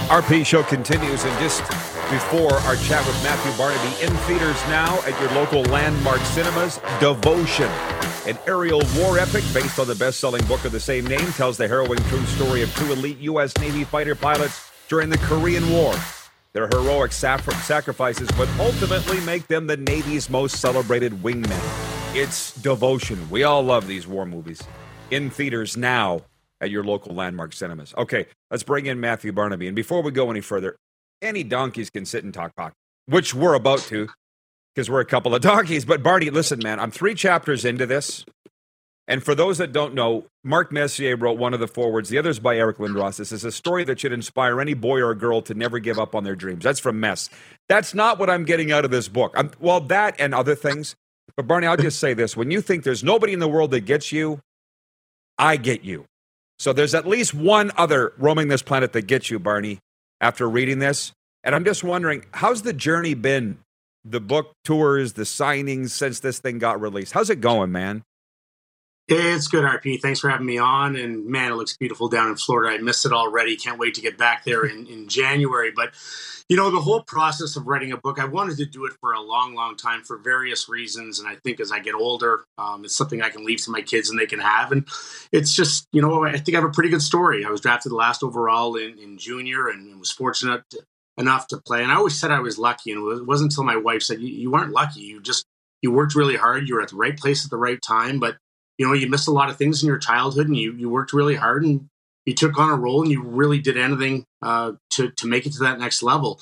RP 0.08 0.46
show 0.46 0.62
continues, 0.62 1.22
and 1.24 1.38
just 1.38 1.60
before 2.10 2.54
our 2.60 2.76
chat 2.76 3.06
with 3.06 3.22
Matthew 3.22 3.52
Barnaby, 3.58 3.94
in 4.02 4.16
theaters 4.24 4.56
now 4.68 4.98
at 5.02 5.20
your 5.20 5.30
local 5.32 5.62
landmark 5.64 6.20
cinemas, 6.20 6.80
Devotion, 6.98 7.68
an 8.26 8.38
aerial 8.46 8.80
war 8.96 9.18
epic 9.18 9.44
based 9.52 9.78
on 9.78 9.86
the 9.86 9.94
best-selling 9.94 10.42
book 10.46 10.64
of 10.64 10.72
the 10.72 10.80
same 10.80 11.06
name, 11.06 11.30
tells 11.32 11.58
the 11.58 11.68
harrowing 11.68 11.98
true 12.04 12.24
story 12.24 12.62
of 12.62 12.74
two 12.76 12.90
elite 12.90 13.18
U.S. 13.18 13.54
Navy 13.58 13.84
fighter 13.84 14.14
pilots 14.14 14.70
during 14.88 15.10
the 15.10 15.18
Korean 15.18 15.70
War. 15.70 15.94
Their 16.54 16.68
heroic 16.68 17.12
sacrifices 17.12 18.30
would 18.38 18.48
ultimately 18.58 19.20
make 19.20 19.46
them 19.46 19.66
the 19.66 19.76
Navy's 19.76 20.30
most 20.30 20.56
celebrated 20.56 21.12
wingmen. 21.22 22.16
It's 22.16 22.54
Devotion. 22.54 23.28
We 23.28 23.42
all 23.42 23.62
love 23.62 23.86
these 23.86 24.06
war 24.06 24.24
movies. 24.24 24.62
In 25.10 25.28
theaters 25.28 25.76
now 25.76 26.22
at 26.60 26.70
your 26.70 26.84
local 26.84 27.14
landmark 27.14 27.52
cinemas. 27.52 27.94
Okay, 27.96 28.26
let's 28.50 28.62
bring 28.62 28.86
in 28.86 29.00
Matthew 29.00 29.32
Barnaby. 29.32 29.66
And 29.66 29.76
before 29.76 30.02
we 30.02 30.10
go 30.10 30.30
any 30.30 30.40
further, 30.40 30.76
any 31.22 31.42
donkeys 31.44 31.90
can 31.90 32.04
sit 32.04 32.24
and 32.24 32.32
talk 32.32 32.52
hockey, 32.56 32.74
which 33.06 33.34
we're 33.34 33.54
about 33.54 33.80
to 33.80 34.08
because 34.74 34.90
we're 34.90 35.00
a 35.00 35.06
couple 35.06 35.34
of 35.34 35.42
donkeys. 35.42 35.84
But 35.84 36.02
Barney, 36.02 36.30
listen, 36.30 36.60
man, 36.62 36.80
I'm 36.80 36.90
three 36.90 37.14
chapters 37.14 37.64
into 37.64 37.86
this. 37.86 38.24
And 39.08 39.24
for 39.24 39.34
those 39.34 39.56
that 39.56 39.72
don't 39.72 39.94
know, 39.94 40.26
Mark 40.44 40.70
Messier 40.70 41.16
wrote 41.16 41.38
one 41.38 41.54
of 41.54 41.60
the 41.60 41.66
forewords. 41.66 42.10
The 42.10 42.18
other's 42.18 42.38
by 42.38 42.58
Eric 42.58 42.76
Lindros. 42.76 43.16
This 43.16 43.32
is 43.32 43.42
a 43.42 43.50
story 43.50 43.82
that 43.84 43.98
should 43.98 44.12
inspire 44.12 44.60
any 44.60 44.74
boy 44.74 45.00
or 45.00 45.14
girl 45.14 45.40
to 45.42 45.54
never 45.54 45.78
give 45.78 45.98
up 45.98 46.14
on 46.14 46.24
their 46.24 46.36
dreams. 46.36 46.62
That's 46.62 46.78
from 46.78 47.00
Mess. 47.00 47.30
That's 47.70 47.94
not 47.94 48.18
what 48.18 48.28
I'm 48.28 48.44
getting 48.44 48.70
out 48.70 48.84
of 48.84 48.90
this 48.90 49.08
book. 49.08 49.32
I'm, 49.34 49.50
well, 49.58 49.80
that 49.80 50.14
and 50.18 50.34
other 50.34 50.54
things. 50.54 50.94
But 51.36 51.46
Barney, 51.46 51.66
I'll 51.66 51.78
just 51.78 51.98
say 51.98 52.12
this: 52.12 52.36
when 52.36 52.50
you 52.50 52.60
think 52.60 52.84
there's 52.84 53.02
nobody 53.02 53.32
in 53.32 53.38
the 53.38 53.48
world 53.48 53.70
that 53.70 53.86
gets 53.86 54.12
you, 54.12 54.40
I 55.38 55.56
get 55.56 55.84
you. 55.84 56.04
So 56.58 56.72
there's 56.72 56.94
at 56.94 57.06
least 57.06 57.34
one 57.34 57.70
other 57.76 58.12
roaming 58.18 58.48
this 58.48 58.62
planet 58.62 58.92
that 58.92 59.06
gets 59.06 59.30
you, 59.30 59.38
Barney, 59.38 59.78
after 60.20 60.48
reading 60.48 60.80
this. 60.80 61.12
And 61.44 61.54
I'm 61.54 61.64
just 61.64 61.84
wondering, 61.84 62.24
how's 62.32 62.62
the 62.62 62.72
journey 62.72 63.14
been? 63.14 63.58
The 64.04 64.20
book 64.20 64.52
tours, 64.64 65.12
the 65.12 65.22
signings 65.22 65.90
since 65.90 66.20
this 66.20 66.38
thing 66.38 66.58
got 66.58 66.80
released. 66.80 67.12
How's 67.12 67.30
it 67.30 67.40
going, 67.40 67.72
man? 67.72 68.02
It's 69.10 69.48
good, 69.48 69.64
RP. 69.64 70.02
Thanks 70.02 70.20
for 70.20 70.28
having 70.28 70.44
me 70.44 70.58
on. 70.58 70.94
And 70.94 71.24
man, 71.24 71.50
it 71.50 71.54
looks 71.54 71.74
beautiful 71.74 72.08
down 72.08 72.28
in 72.28 72.36
Florida. 72.36 72.74
I 72.74 72.78
missed 72.78 73.06
it 73.06 73.12
already. 73.12 73.56
Can't 73.56 73.78
wait 73.78 73.94
to 73.94 74.02
get 74.02 74.18
back 74.18 74.44
there 74.44 74.66
in, 74.66 74.86
in 74.86 75.08
January. 75.08 75.72
But, 75.74 75.94
you 76.50 76.58
know, 76.58 76.70
the 76.70 76.80
whole 76.80 77.02
process 77.04 77.56
of 77.56 77.66
writing 77.66 77.90
a 77.90 77.96
book, 77.96 78.20
I 78.20 78.26
wanted 78.26 78.58
to 78.58 78.66
do 78.66 78.84
it 78.84 78.92
for 79.00 79.14
a 79.14 79.20
long, 79.22 79.54
long 79.54 79.76
time 79.76 80.04
for 80.04 80.18
various 80.18 80.68
reasons. 80.68 81.20
And 81.20 81.26
I 81.26 81.36
think 81.36 81.58
as 81.58 81.72
I 81.72 81.78
get 81.78 81.94
older, 81.94 82.44
um, 82.58 82.84
it's 82.84 82.94
something 82.94 83.22
I 83.22 83.30
can 83.30 83.46
leave 83.46 83.64
to 83.64 83.70
my 83.70 83.80
kids 83.80 84.10
and 84.10 84.18
they 84.18 84.26
can 84.26 84.40
have. 84.40 84.72
And 84.72 84.86
it's 85.32 85.56
just, 85.56 85.86
you 85.90 86.02
know, 86.02 86.24
I 86.24 86.36
think 86.36 86.54
I 86.54 86.60
have 86.60 86.68
a 86.68 86.72
pretty 86.72 86.90
good 86.90 87.02
story. 87.02 87.46
I 87.46 87.50
was 87.50 87.62
drafted 87.62 87.92
last 87.92 88.22
overall 88.22 88.76
in, 88.76 88.98
in 88.98 89.16
junior 89.16 89.68
and 89.68 89.98
was 89.98 90.12
fortunate 90.12 90.64
enough 91.16 91.46
to 91.46 91.62
play. 91.66 91.82
And 91.82 91.90
I 91.90 91.94
always 91.94 92.20
said 92.20 92.30
I 92.30 92.40
was 92.40 92.58
lucky. 92.58 92.92
And 92.92 93.00
it 93.10 93.26
wasn't 93.26 93.52
until 93.52 93.64
my 93.64 93.76
wife 93.76 94.02
said, 94.02 94.20
you, 94.20 94.28
you 94.28 94.50
weren't 94.50 94.72
lucky. 94.72 95.00
You 95.00 95.22
just, 95.22 95.46
you 95.80 95.92
worked 95.92 96.14
really 96.14 96.36
hard. 96.36 96.68
You 96.68 96.74
were 96.74 96.82
at 96.82 96.90
the 96.90 96.96
right 96.96 97.16
place 97.16 97.46
at 97.46 97.50
the 97.50 97.56
right 97.56 97.80
time. 97.80 98.20
But 98.20 98.36
you 98.78 98.86
know, 98.86 98.94
you 98.94 99.08
missed 99.08 99.28
a 99.28 99.32
lot 99.32 99.50
of 99.50 99.56
things 99.56 99.82
in 99.82 99.88
your 99.88 99.98
childhood 99.98 100.46
and 100.46 100.56
you, 100.56 100.72
you 100.72 100.88
worked 100.88 101.12
really 101.12 101.34
hard 101.34 101.64
and 101.64 101.88
you 102.24 102.34
took 102.34 102.58
on 102.58 102.70
a 102.70 102.76
role 102.76 103.02
and 103.02 103.10
you 103.10 103.22
really 103.22 103.58
did 103.58 103.76
anything 103.76 104.24
uh, 104.42 104.72
to, 104.90 105.10
to 105.10 105.26
make 105.26 105.46
it 105.46 105.52
to 105.54 105.60
that 105.60 105.78
next 105.78 106.02
level. 106.02 106.40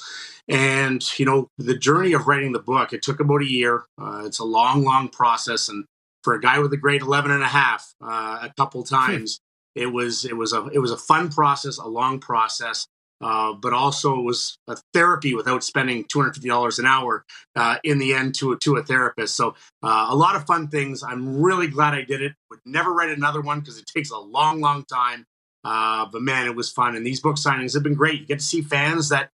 And, 0.49 1.03
you 1.19 1.25
know, 1.25 1.49
the 1.59 1.77
journey 1.77 2.13
of 2.13 2.27
writing 2.27 2.53
the 2.53 2.61
book, 2.61 2.93
it 2.93 3.03
took 3.03 3.21
about 3.21 3.43
a 3.43 3.51
year. 3.51 3.85
Uh, 4.01 4.23
it's 4.27 4.39
a 4.39 4.45
long, 4.45 4.85
long 4.85 5.09
process. 5.09 5.69
And 5.69 5.87
for 6.23 6.35
a 6.35 6.41
guy 6.41 6.59
with 6.59 6.73
a 6.73 6.77
grade 6.77 7.03
11 7.03 7.31
and 7.31 7.43
a 7.43 7.49
half, 7.49 7.95
uh, 8.03 8.39
a 8.43 8.53
couple 8.57 8.83
hmm. 8.83 8.95
times, 8.95 9.41
it 9.75 9.87
was, 9.87 10.25
it 10.25 10.37
was 10.37 10.53
a, 10.53 10.67
it 10.67 10.79
was 10.79 10.91
a 10.91 10.97
fun 10.97 11.31
process, 11.31 11.79
a 11.79 11.87
long 11.87 12.21
process. 12.21 12.87
Uh, 13.21 13.55
but 13.55 13.73
also 13.73 14.19
it 14.19 14.23
was 14.23 14.59
a 14.69 14.77
therapy 14.93 15.35
without 15.35 15.65
spending 15.65 16.05
$250 16.05 16.79
an 16.79 16.87
hour 16.87 17.25
uh, 17.55 17.77
in 17.83 17.99
the 17.99 18.13
end 18.13 18.35
to 18.35 18.53
a, 18.53 18.59
to 18.59 18.77
a 18.77 18.83
therapist. 18.83 19.35
So 19.37 19.55
uh, 19.83 20.07
a 20.11 20.15
lot 20.15 20.37
of 20.37 20.47
fun 20.47 20.69
things. 20.69 21.03
I'm 21.03 21.41
really 21.41 21.67
glad 21.67 21.95
I 21.95 22.03
did 22.03 22.21
it. 22.21 22.33
Would 22.51 22.61
never 22.67 22.93
write 22.93 23.11
another 23.11 23.41
one 23.41 23.61
because 23.61 23.79
it 23.79 23.87
takes 23.87 24.11
a 24.11 24.19
long, 24.19 24.61
long 24.61 24.85
time. 24.85 25.25
Uh, 25.65 26.07
but 26.13 26.23
man, 26.23 26.47
it 26.47 26.55
was 26.55 26.71
fun. 26.71 26.95
And 26.95 27.07
these 27.07 27.21
book 27.21 27.37
signings 27.37 27.75
have 27.75 27.83
been 27.83 27.95
great. 27.95 28.21
You 28.21 28.27
get 28.27 28.39
to 28.41 28.45
see 28.45 28.63
fans 28.63 29.09
that, 29.09 29.31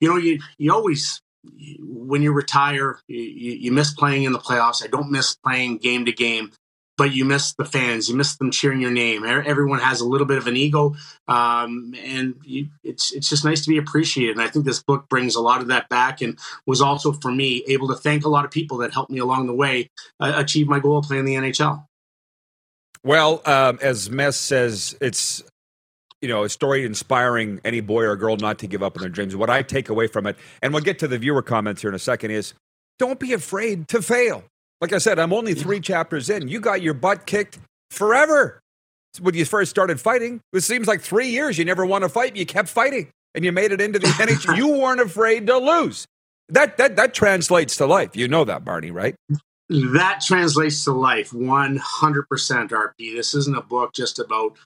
you 0.00 0.08
know, 0.08 0.16
you, 0.16 0.38
you 0.58 0.72
always 0.72 1.20
when 1.80 2.22
you 2.22 2.32
retire, 2.32 2.98
you, 3.08 3.20
you 3.20 3.72
miss 3.72 3.92
playing 3.92 4.24
in 4.24 4.32
the 4.32 4.38
playoffs. 4.38 4.82
I 4.82 4.88
don't 4.88 5.10
miss 5.10 5.36
playing 5.36 5.78
game 5.78 6.04
to 6.06 6.12
game, 6.12 6.52
but 6.96 7.12
you 7.12 7.24
miss 7.24 7.54
the 7.54 7.64
fans. 7.64 8.08
You 8.08 8.16
miss 8.16 8.36
them 8.36 8.50
cheering 8.50 8.80
your 8.80 8.90
name. 8.90 9.24
Everyone 9.24 9.78
has 9.78 10.00
a 10.00 10.06
little 10.06 10.26
bit 10.26 10.38
of 10.38 10.46
an 10.46 10.56
ego, 10.56 10.94
um, 11.28 11.94
and 12.02 12.34
you, 12.44 12.68
it's 12.82 13.12
it's 13.12 13.28
just 13.28 13.44
nice 13.44 13.62
to 13.62 13.68
be 13.68 13.78
appreciated. 13.78 14.32
And 14.32 14.42
I 14.42 14.48
think 14.48 14.64
this 14.64 14.82
book 14.82 15.08
brings 15.08 15.34
a 15.34 15.40
lot 15.40 15.60
of 15.60 15.68
that 15.68 15.88
back, 15.88 16.20
and 16.22 16.38
was 16.66 16.80
also 16.80 17.12
for 17.12 17.30
me 17.30 17.64
able 17.68 17.88
to 17.88 17.94
thank 17.94 18.24
a 18.24 18.28
lot 18.28 18.44
of 18.44 18.50
people 18.50 18.78
that 18.78 18.92
helped 18.92 19.10
me 19.10 19.18
along 19.18 19.46
the 19.46 19.54
way 19.54 19.90
uh, 20.20 20.32
achieve 20.36 20.68
my 20.68 20.80
goal 20.80 20.98
of 20.98 21.06
playing 21.06 21.24
the 21.24 21.34
NHL. 21.34 21.86
Well, 23.04 23.42
um, 23.44 23.78
as 23.82 24.10
Mess 24.10 24.36
says, 24.36 24.96
it's 25.00 25.44
you 26.22 26.28
know, 26.28 26.44
a 26.44 26.48
story 26.48 26.84
inspiring 26.84 27.60
any 27.64 27.80
boy 27.80 28.04
or 28.04 28.16
girl 28.16 28.36
not 28.36 28.58
to 28.60 28.66
give 28.66 28.82
up 28.82 28.96
on 28.96 29.02
their 29.02 29.10
dreams. 29.10 29.36
What 29.36 29.50
I 29.50 29.62
take 29.62 29.88
away 29.88 30.06
from 30.06 30.26
it, 30.26 30.36
and 30.62 30.72
we'll 30.72 30.82
get 30.82 30.98
to 31.00 31.08
the 31.08 31.18
viewer 31.18 31.42
comments 31.42 31.82
here 31.82 31.90
in 31.90 31.94
a 31.94 32.00
second, 32.00 32.30
is 32.30 32.54
don't 32.98 33.20
be 33.20 33.32
afraid 33.32 33.88
to 33.88 34.00
fail. 34.00 34.44
Like 34.80 34.92
I 34.92 34.98
said, 34.98 35.18
I'm 35.18 35.32
only 35.32 35.54
three 35.54 35.80
chapters 35.80 36.28
in. 36.28 36.48
You 36.48 36.60
got 36.60 36.82
your 36.82 36.94
butt 36.94 37.26
kicked 37.26 37.58
forever 37.90 38.60
when 39.20 39.34
you 39.34 39.44
first 39.44 39.70
started 39.70 40.00
fighting. 40.00 40.40
It 40.52 40.60
seems 40.60 40.86
like 40.86 41.00
three 41.00 41.28
years 41.28 41.56
you 41.56 41.64
never 41.64 41.86
won 41.86 42.02
a 42.02 42.08
fight. 42.08 42.36
You 42.36 42.44
kept 42.44 42.68
fighting 42.68 43.10
and 43.34 43.44
you 43.44 43.52
made 43.52 43.72
it 43.72 43.80
into 43.80 43.98
the 43.98 44.08
NHL. 44.08 44.56
You 44.56 44.68
weren't 44.68 45.00
afraid 45.00 45.46
to 45.46 45.56
lose. 45.58 46.06
That, 46.50 46.76
that, 46.76 46.96
that 46.96 47.14
translates 47.14 47.76
to 47.76 47.86
life. 47.86 48.14
You 48.14 48.28
know 48.28 48.44
that, 48.44 48.64
Barney, 48.64 48.90
right? 48.90 49.16
That 49.68 50.22
translates 50.24 50.84
to 50.84 50.92
life 50.92 51.30
100% 51.30 51.80
RP. 51.80 52.94
This 52.98 53.34
isn't 53.34 53.56
a 53.56 53.62
book 53.62 53.94
just 53.94 54.18
about 54.18 54.56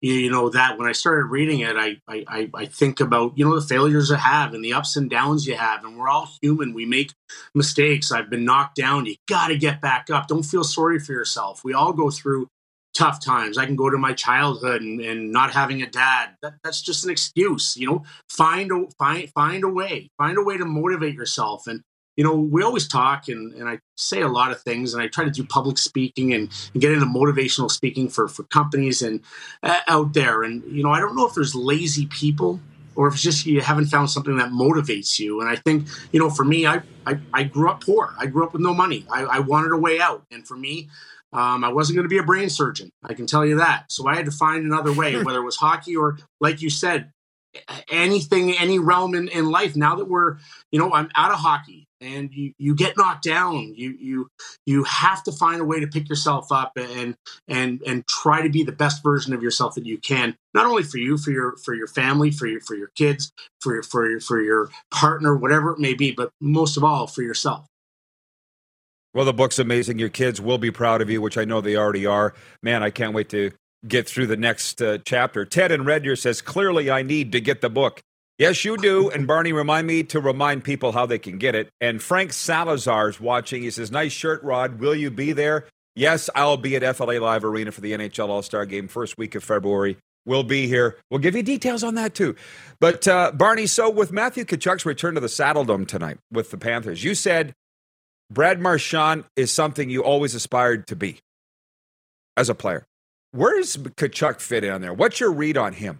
you 0.00 0.30
know 0.30 0.48
that 0.50 0.78
when 0.78 0.88
I 0.88 0.92
started 0.92 1.24
reading 1.24 1.60
it, 1.60 1.76
I, 1.76 1.96
I 2.08 2.48
I 2.54 2.66
think 2.66 3.00
about 3.00 3.36
you 3.36 3.44
know 3.44 3.58
the 3.58 3.66
failures 3.66 4.10
I 4.10 4.18
have 4.18 4.54
and 4.54 4.64
the 4.64 4.72
ups 4.72 4.96
and 4.96 5.10
downs 5.10 5.46
you 5.46 5.56
have, 5.56 5.84
and 5.84 5.98
we're 5.98 6.08
all 6.08 6.30
human. 6.40 6.72
We 6.72 6.86
make 6.86 7.12
mistakes. 7.54 8.12
I've 8.12 8.30
been 8.30 8.44
knocked 8.44 8.76
down. 8.76 9.06
You 9.06 9.16
got 9.26 9.48
to 9.48 9.58
get 9.58 9.80
back 9.80 10.08
up. 10.10 10.28
Don't 10.28 10.44
feel 10.44 10.64
sorry 10.64 11.00
for 11.00 11.12
yourself. 11.12 11.64
We 11.64 11.74
all 11.74 11.92
go 11.92 12.10
through 12.10 12.48
tough 12.94 13.24
times. 13.24 13.58
I 13.58 13.66
can 13.66 13.76
go 13.76 13.90
to 13.90 13.98
my 13.98 14.12
childhood 14.12 14.82
and, 14.82 15.00
and 15.00 15.32
not 15.32 15.52
having 15.52 15.82
a 15.82 15.90
dad. 15.90 16.30
That, 16.42 16.54
that's 16.62 16.82
just 16.82 17.04
an 17.04 17.10
excuse. 17.10 17.76
You 17.76 17.88
know, 17.88 18.04
find 18.28 18.70
a 18.70 18.86
find 18.98 19.28
find 19.30 19.64
a 19.64 19.68
way. 19.68 20.10
Find 20.16 20.38
a 20.38 20.42
way 20.42 20.58
to 20.58 20.64
motivate 20.64 21.14
yourself 21.14 21.66
and 21.66 21.82
you 22.18 22.24
know, 22.24 22.34
we 22.34 22.64
always 22.64 22.88
talk 22.88 23.28
and, 23.28 23.54
and 23.54 23.68
I 23.68 23.78
say 23.96 24.22
a 24.22 24.28
lot 24.28 24.50
of 24.50 24.60
things 24.62 24.92
and 24.92 25.00
I 25.00 25.06
try 25.06 25.22
to 25.22 25.30
do 25.30 25.44
public 25.44 25.78
speaking 25.78 26.34
and, 26.34 26.50
and 26.72 26.82
get 26.82 26.90
into 26.90 27.06
motivational 27.06 27.70
speaking 27.70 28.08
for, 28.08 28.26
for 28.26 28.42
companies 28.42 29.02
and 29.02 29.20
uh, 29.62 29.78
out 29.86 30.14
there. 30.14 30.42
And, 30.42 30.64
you 30.64 30.82
know, 30.82 30.90
I 30.90 30.98
don't 30.98 31.14
know 31.14 31.28
if 31.28 31.36
there's 31.36 31.54
lazy 31.54 32.06
people 32.06 32.58
or 32.96 33.06
if 33.06 33.14
it's 33.14 33.22
just 33.22 33.46
you 33.46 33.60
haven't 33.60 33.86
found 33.86 34.10
something 34.10 34.36
that 34.38 34.50
motivates 34.50 35.20
you. 35.20 35.40
And 35.40 35.48
I 35.48 35.54
think, 35.54 35.86
you 36.10 36.18
know, 36.18 36.28
for 36.28 36.44
me, 36.44 36.66
I, 36.66 36.82
I, 37.06 37.20
I 37.32 37.44
grew 37.44 37.70
up 37.70 37.84
poor. 37.84 38.12
I 38.18 38.26
grew 38.26 38.44
up 38.44 38.52
with 38.52 38.62
no 38.62 38.74
money. 38.74 39.06
I, 39.12 39.22
I 39.22 39.38
wanted 39.38 39.70
a 39.70 39.78
way 39.78 40.00
out. 40.00 40.24
And 40.32 40.44
for 40.44 40.56
me, 40.56 40.88
um, 41.32 41.62
I 41.62 41.68
wasn't 41.68 41.98
going 41.98 42.04
to 42.04 42.12
be 42.12 42.18
a 42.18 42.24
brain 42.24 42.50
surgeon. 42.50 42.90
I 43.04 43.14
can 43.14 43.28
tell 43.28 43.46
you 43.46 43.58
that. 43.58 43.92
So 43.92 44.08
I 44.08 44.16
had 44.16 44.24
to 44.24 44.32
find 44.32 44.64
another 44.64 44.92
way, 44.92 45.14
whether 45.22 45.38
it 45.38 45.44
was 45.44 45.54
hockey 45.54 45.94
or, 45.94 46.18
like 46.40 46.62
you 46.62 46.68
said, 46.68 47.12
anything, 47.88 48.58
any 48.58 48.80
realm 48.80 49.14
in, 49.14 49.28
in 49.28 49.52
life. 49.52 49.76
Now 49.76 49.94
that 49.94 50.06
we're, 50.06 50.38
you 50.72 50.80
know, 50.80 50.92
I'm 50.92 51.10
out 51.14 51.30
of 51.30 51.38
hockey 51.38 51.87
and 52.00 52.32
you, 52.32 52.52
you 52.58 52.74
get 52.74 52.96
knocked 52.96 53.24
down. 53.24 53.74
You 53.74 53.96
you 53.98 54.28
you 54.66 54.84
have 54.84 55.22
to 55.24 55.32
find 55.32 55.60
a 55.60 55.64
way 55.64 55.80
to 55.80 55.86
pick 55.86 56.08
yourself 56.08 56.52
up 56.52 56.72
and 56.76 57.16
and 57.48 57.82
and 57.86 58.06
try 58.06 58.42
to 58.42 58.48
be 58.48 58.62
the 58.62 58.72
best 58.72 59.02
version 59.02 59.32
of 59.32 59.42
yourself 59.42 59.74
that 59.74 59.86
you 59.86 59.98
can 59.98 60.36
not 60.54 60.66
only 60.66 60.82
for 60.82 60.98
you 60.98 61.18
for 61.18 61.30
your 61.30 61.56
for 61.64 61.74
your 61.74 61.86
family 61.86 62.30
for 62.30 62.46
your 62.46 62.60
for 62.60 62.74
your 62.74 62.90
kids 62.96 63.32
for 63.60 63.74
your 63.74 63.82
for 63.82 64.08
your 64.08 64.20
for 64.20 64.40
your 64.40 64.70
partner 64.90 65.36
whatever 65.36 65.72
it 65.72 65.78
may 65.78 65.94
be 65.94 66.12
but 66.12 66.30
most 66.40 66.76
of 66.76 66.84
all 66.84 67.06
for 67.06 67.22
yourself. 67.22 67.66
Well 69.14 69.24
the 69.24 69.32
book's 69.32 69.58
amazing. 69.58 69.98
Your 69.98 70.10
kids 70.10 70.40
will 70.40 70.58
be 70.58 70.70
proud 70.70 71.02
of 71.02 71.10
you 71.10 71.20
which 71.20 71.38
i 71.38 71.44
know 71.44 71.60
they 71.60 71.76
already 71.76 72.06
are. 72.06 72.34
Man 72.62 72.82
i 72.82 72.90
can't 72.90 73.14
wait 73.14 73.28
to 73.30 73.50
get 73.86 74.08
through 74.08 74.26
the 74.26 74.36
next 74.36 74.82
uh, 74.82 74.98
chapter. 75.04 75.44
Ted 75.44 75.70
and 75.70 75.86
red 75.86 76.04
here 76.04 76.16
says 76.16 76.40
clearly 76.40 76.90
i 76.90 77.02
need 77.02 77.32
to 77.32 77.40
get 77.40 77.60
the 77.60 77.70
book 77.70 78.02
Yes, 78.38 78.64
you 78.64 78.76
do. 78.76 79.10
And 79.10 79.26
Barney, 79.26 79.52
remind 79.52 79.86
me 79.88 80.04
to 80.04 80.20
remind 80.20 80.62
people 80.62 80.92
how 80.92 81.06
they 81.06 81.18
can 81.18 81.38
get 81.38 81.56
it. 81.56 81.70
And 81.80 82.00
Frank 82.00 82.32
Salazar's 82.32 83.20
watching. 83.20 83.62
He 83.62 83.70
says, 83.70 83.90
Nice 83.90 84.12
shirt, 84.12 84.42
Rod. 84.44 84.78
Will 84.78 84.94
you 84.94 85.10
be 85.10 85.32
there? 85.32 85.66
Yes, 85.96 86.30
I'll 86.36 86.56
be 86.56 86.76
at 86.76 86.96
FLA 86.96 87.18
Live 87.18 87.44
Arena 87.44 87.72
for 87.72 87.80
the 87.80 87.92
NHL 87.92 88.28
All 88.28 88.42
Star 88.42 88.64
game 88.64 88.86
first 88.86 89.18
week 89.18 89.34
of 89.34 89.42
February. 89.42 89.98
We'll 90.24 90.44
be 90.44 90.68
here. 90.68 90.96
We'll 91.10 91.18
give 91.20 91.34
you 91.34 91.42
details 91.42 91.82
on 91.82 91.96
that 91.96 92.14
too. 92.14 92.36
But 92.80 93.08
uh, 93.08 93.32
Barney, 93.32 93.66
so 93.66 93.90
with 93.90 94.12
Matthew 94.12 94.44
Tkachuk's 94.44 94.86
return 94.86 95.14
to 95.14 95.20
the 95.20 95.26
Saddledome 95.26 95.88
tonight 95.88 96.18
with 96.30 96.50
the 96.50 96.58
Panthers, 96.58 97.02
you 97.02 97.16
said 97.16 97.54
Brad 98.30 98.60
Marchand 98.60 99.24
is 99.34 99.50
something 99.50 99.90
you 99.90 100.04
always 100.04 100.34
aspired 100.34 100.86
to 100.88 100.96
be 100.96 101.18
as 102.36 102.48
a 102.48 102.54
player. 102.54 102.84
Where 103.32 103.56
does 103.56 103.76
Tkachuk 103.76 104.40
fit 104.40 104.62
in 104.62 104.80
there? 104.82 104.92
What's 104.94 105.18
your 105.18 105.32
read 105.32 105.56
on 105.56 105.72
him? 105.72 105.98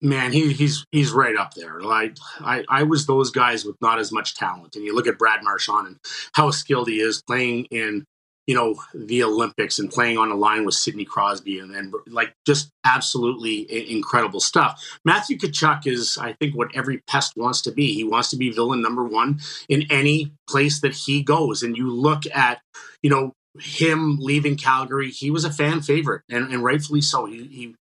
Man, 0.00 0.32
he, 0.32 0.52
he's 0.52 0.84
he's 0.92 1.12
right 1.12 1.36
up 1.36 1.54
there. 1.54 1.80
Like 1.80 2.16
I, 2.40 2.64
I 2.68 2.82
was 2.84 3.06
those 3.06 3.30
guys 3.30 3.64
with 3.64 3.76
not 3.80 3.98
as 3.98 4.12
much 4.12 4.34
talent, 4.34 4.76
and 4.76 4.84
you 4.84 4.94
look 4.94 5.06
at 5.06 5.18
Brad 5.18 5.42
Marchand 5.42 5.86
and 5.86 5.96
how 6.34 6.50
skilled 6.50 6.88
he 6.88 7.00
is 7.00 7.22
playing 7.22 7.66
in 7.70 8.04
you 8.46 8.54
know 8.54 8.76
the 8.94 9.22
Olympics 9.22 9.78
and 9.78 9.90
playing 9.90 10.16
on 10.16 10.30
a 10.30 10.34
line 10.34 10.64
with 10.64 10.74
Sidney 10.74 11.04
Crosby 11.04 11.58
and, 11.58 11.70
and 11.74 11.94
like 12.08 12.32
just 12.46 12.70
absolutely 12.84 13.92
incredible 13.92 14.40
stuff. 14.40 14.82
Matthew 15.04 15.36
Tkachuk 15.38 15.86
is, 15.86 16.16
I 16.18 16.32
think, 16.32 16.56
what 16.56 16.74
every 16.74 17.02
pest 17.06 17.34
wants 17.36 17.60
to 17.62 17.72
be. 17.72 17.92
He 17.92 18.04
wants 18.04 18.30
to 18.30 18.36
be 18.36 18.50
villain 18.50 18.80
number 18.80 19.04
one 19.04 19.40
in 19.68 19.84
any 19.90 20.32
place 20.48 20.80
that 20.80 20.94
he 20.94 21.22
goes. 21.22 21.62
And 21.62 21.76
you 21.76 21.90
look 21.90 22.22
at, 22.34 22.60
you 23.02 23.10
know, 23.10 23.34
him 23.60 24.16
leaving 24.18 24.56
Calgary, 24.56 25.10
he 25.10 25.30
was 25.30 25.44
a 25.44 25.52
fan 25.52 25.82
favorite, 25.82 26.22
and, 26.30 26.50
and 26.50 26.64
rightfully 26.64 27.02
so. 27.02 27.26
He, 27.26 27.44
he 27.48 27.74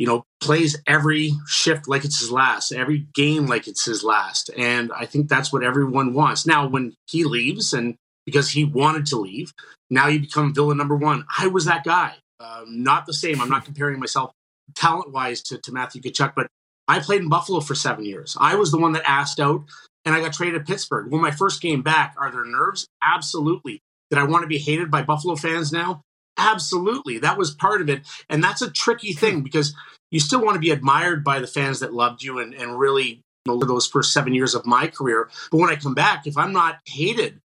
you 0.00 0.06
know, 0.06 0.24
plays 0.40 0.78
every 0.86 1.32
shift 1.46 1.86
like 1.86 2.06
it's 2.06 2.20
his 2.20 2.32
last, 2.32 2.72
every 2.72 3.06
game 3.12 3.44
like 3.44 3.68
it's 3.68 3.84
his 3.84 4.02
last. 4.02 4.48
And 4.56 4.90
I 4.96 5.04
think 5.04 5.28
that's 5.28 5.52
what 5.52 5.62
everyone 5.62 6.14
wants. 6.14 6.46
Now, 6.46 6.66
when 6.66 6.94
he 7.06 7.24
leaves 7.24 7.74
and 7.74 7.96
because 8.24 8.50
he 8.50 8.64
wanted 8.64 9.04
to 9.08 9.18
leave, 9.18 9.52
now 9.90 10.06
you 10.06 10.18
become 10.18 10.54
villain 10.54 10.78
number 10.78 10.96
one. 10.96 11.26
I 11.38 11.48
was 11.48 11.66
that 11.66 11.84
guy. 11.84 12.14
Um, 12.42 12.82
not 12.82 13.04
the 13.04 13.12
same. 13.12 13.42
I'm 13.42 13.50
not 13.50 13.66
comparing 13.66 14.00
myself 14.00 14.32
talent 14.74 15.12
wise 15.12 15.42
to, 15.42 15.58
to 15.58 15.70
Matthew 15.70 16.00
Tkachuk, 16.00 16.32
but 16.34 16.46
I 16.88 17.00
played 17.00 17.20
in 17.20 17.28
Buffalo 17.28 17.60
for 17.60 17.74
seven 17.74 18.06
years. 18.06 18.38
I 18.40 18.54
was 18.54 18.70
the 18.70 18.78
one 18.78 18.92
that 18.92 19.02
asked 19.06 19.38
out 19.38 19.64
and 20.06 20.14
I 20.14 20.20
got 20.20 20.32
traded 20.32 20.64
to 20.64 20.72
Pittsburgh. 20.72 21.12
Well, 21.12 21.20
my 21.20 21.30
first 21.30 21.60
game 21.60 21.82
back, 21.82 22.14
are 22.16 22.30
there 22.30 22.46
nerves? 22.46 22.86
Absolutely. 23.02 23.82
Did 24.08 24.18
I 24.18 24.24
want 24.24 24.44
to 24.44 24.48
be 24.48 24.56
hated 24.56 24.90
by 24.90 25.02
Buffalo 25.02 25.36
fans 25.36 25.72
now? 25.72 26.00
Absolutely. 26.40 27.18
That 27.18 27.36
was 27.36 27.54
part 27.54 27.82
of 27.82 27.90
it. 27.90 28.06
And 28.30 28.42
that's 28.42 28.62
a 28.62 28.70
tricky 28.70 29.12
thing 29.12 29.42
because 29.42 29.74
you 30.10 30.20
still 30.20 30.42
want 30.42 30.54
to 30.54 30.60
be 30.60 30.70
admired 30.70 31.22
by 31.22 31.38
the 31.38 31.46
fans 31.46 31.80
that 31.80 31.92
loved 31.92 32.22
you 32.22 32.38
and, 32.38 32.54
and 32.54 32.78
really 32.78 33.22
you 33.44 33.52
know, 33.52 33.58
those 33.58 33.86
first 33.86 34.12
seven 34.12 34.34
years 34.34 34.54
of 34.54 34.64
my 34.64 34.86
career. 34.86 35.28
But 35.50 35.58
when 35.58 35.70
I 35.70 35.76
come 35.76 35.94
back, 35.94 36.26
if 36.26 36.36
I'm 36.36 36.52
not 36.52 36.78
hated 36.86 37.40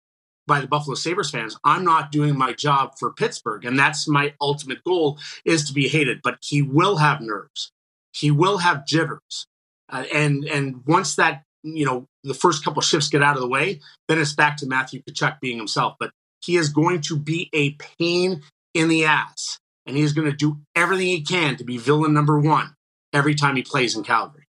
by 0.46 0.60
the 0.60 0.66
Buffalo 0.66 0.94
Sabres 0.94 1.30
fans, 1.30 1.58
I'm 1.62 1.84
not 1.84 2.10
doing 2.10 2.36
my 2.38 2.54
job 2.54 2.92
for 2.98 3.12
Pittsburgh. 3.12 3.64
And 3.64 3.78
that's 3.78 4.08
my 4.08 4.32
ultimate 4.40 4.82
goal 4.84 5.18
is 5.44 5.66
to 5.66 5.74
be 5.74 5.88
hated. 5.88 6.20
But 6.22 6.38
he 6.40 6.62
will 6.62 6.96
have 6.96 7.20
nerves. 7.20 7.70
He 8.14 8.30
will 8.30 8.58
have 8.58 8.86
jitters. 8.86 9.46
Uh, 9.90 10.04
and 10.12 10.44
and 10.46 10.82
once 10.86 11.16
that, 11.16 11.42
you 11.62 11.84
know, 11.84 12.06
the 12.24 12.34
first 12.34 12.64
couple 12.64 12.80
shifts 12.82 13.08
get 13.08 13.22
out 13.22 13.36
of 13.36 13.42
the 13.42 13.48
way, 13.48 13.80
then 14.08 14.18
it's 14.18 14.32
back 14.32 14.56
to 14.58 14.66
Matthew 14.66 15.02
Tkachuk 15.02 15.38
being 15.40 15.58
himself. 15.58 15.96
But 16.00 16.10
he 16.40 16.56
is 16.56 16.68
going 16.68 17.00
to 17.02 17.16
be 17.16 17.50
a 17.52 17.72
pain 17.98 18.42
in 18.76 18.88
the 18.88 19.04
ass. 19.04 19.58
And 19.86 19.96
he's 19.96 20.12
going 20.12 20.28
to 20.30 20.36
do 20.36 20.58
everything 20.74 21.06
he 21.06 21.22
can 21.22 21.56
to 21.56 21.64
be 21.64 21.78
villain 21.78 22.12
number 22.12 22.38
one 22.38 22.74
every 23.12 23.34
time 23.34 23.56
he 23.56 23.62
plays 23.62 23.96
in 23.96 24.02
Calgary. 24.02 24.46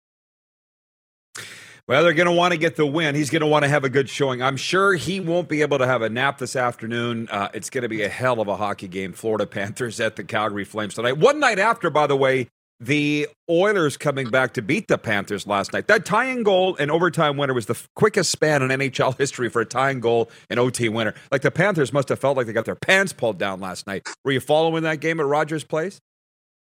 Well, 1.88 2.04
they're 2.04 2.14
going 2.14 2.28
to 2.28 2.34
want 2.34 2.52
to 2.52 2.58
get 2.58 2.76
the 2.76 2.86
win. 2.86 3.16
He's 3.16 3.30
going 3.30 3.42
to 3.42 3.48
want 3.48 3.64
to 3.64 3.70
have 3.70 3.86
a 3.86 3.90
good 3.90 4.10
showing. 4.10 4.42
I'm 4.42 4.58
sure 4.58 4.96
he 4.96 5.22
won't 5.22 5.48
be 5.48 5.62
able 5.62 5.78
to 5.78 5.88
have 5.88 6.02
a 6.02 6.10
nap 6.10 6.38
this 6.38 6.58
afternoon. 6.58 7.30
Uh, 7.32 7.48
it's 7.54 7.70
going 7.70 7.84
to 7.84 7.88
be 7.88 8.04
a 8.04 8.10
hell 8.10 8.42
of 8.42 8.50
a 8.50 8.58
hockey 8.58 8.90
game. 8.90 9.14
Florida 9.14 9.46
Panthers 9.46 10.02
at 10.02 10.18
the 10.18 10.24
Calgary 10.26 10.66
Flames 10.66 10.96
tonight. 10.96 11.18
One 11.18 11.40
night 11.40 11.60
after, 11.60 11.90
by 11.90 12.06
the 12.08 12.18
way, 12.18 12.50
the 12.80 13.28
Oilers 13.50 13.98
coming 13.98 14.30
back 14.30 14.54
to 14.54 14.62
beat 14.62 14.88
the 14.88 14.98
Panthers 14.98 15.48
last 15.48 15.74
night. 15.74 15.88
That 15.88 16.06
tying 16.06 16.44
goal 16.44 16.76
and 16.80 16.92
overtime 16.92 17.38
winner 17.38 17.54
was 17.54 17.66
the 17.66 17.82
quickest 17.96 18.32
span 18.32 18.62
in 18.62 18.70
NHL 18.70 19.18
history 19.18 19.50
for 19.50 19.62
a 19.62 19.66
tying 19.66 20.00
goal 20.00 20.30
and 20.50 20.60
OT 20.60 20.90
winner. 20.90 21.14
Like 21.32 21.42
the 21.42 21.52
Panthers 21.52 21.92
must 21.92 22.10
have 22.10 22.20
felt 22.20 22.38
like 22.38 22.46
they 22.46 22.54
got 22.54 22.66
their 22.66 22.76
pants 22.76 23.14
pulled 23.14 23.38
down 23.38 23.60
last 23.60 23.88
night. 23.88 24.08
Were 24.24 24.32
you 24.32 24.40
following 24.40 24.84
that 24.84 25.00
game 25.00 25.20
at 25.20 25.26
Rogers 25.26 25.64
Place? 25.64 26.00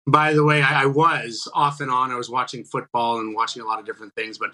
By 0.07 0.35
the 0.35 0.45
way, 0.45 0.61
I, 0.61 0.83
I 0.83 0.87
was 0.87 1.51
off 1.55 1.81
and 1.81 1.91
on. 1.91 2.11
I 2.11 2.17
was 2.17 2.29
watching 2.29 2.65
football 2.65 3.21
and 3.21 3.35
watching 3.35 3.63
a 3.63 3.65
lot 3.65 3.79
of 3.79 3.87
different 3.87 4.13
things, 4.15 4.37
but 4.37 4.53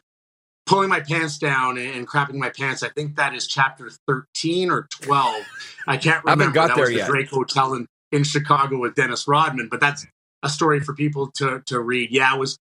pulling 0.66 0.88
my 0.88 1.00
pants 1.00 1.38
down 1.38 1.76
and, 1.76 2.06
crapping 2.06 2.34
my 2.34 2.50
pants. 2.50 2.84
I 2.84 2.90
think 2.90 3.16
that 3.16 3.34
is 3.34 3.48
chapter 3.48 3.90
13 4.06 4.70
or 4.70 4.86
12. 5.02 5.44
I 5.88 5.96
can't 5.96 6.24
remember. 6.24 6.28
I 6.28 6.30
haven't 6.30 6.54
got 6.54 6.68
that 6.68 6.76
there 6.76 6.84
was 6.84 6.94
yet. 6.94 7.06
the 7.08 7.12
Drake 7.12 7.30
Hotel 7.30 7.74
in, 7.74 7.86
in 8.12 8.22
Chicago 8.22 8.78
with 8.78 8.94
Dennis 8.94 9.26
Rodman, 9.26 9.66
but 9.68 9.80
that's 9.80 10.06
a 10.42 10.48
story 10.48 10.80
for 10.80 10.94
people 10.94 11.30
to 11.32 11.62
to 11.66 11.80
read. 11.80 12.10
Yeah, 12.10 12.34
it 12.34 12.38
was 12.38 12.58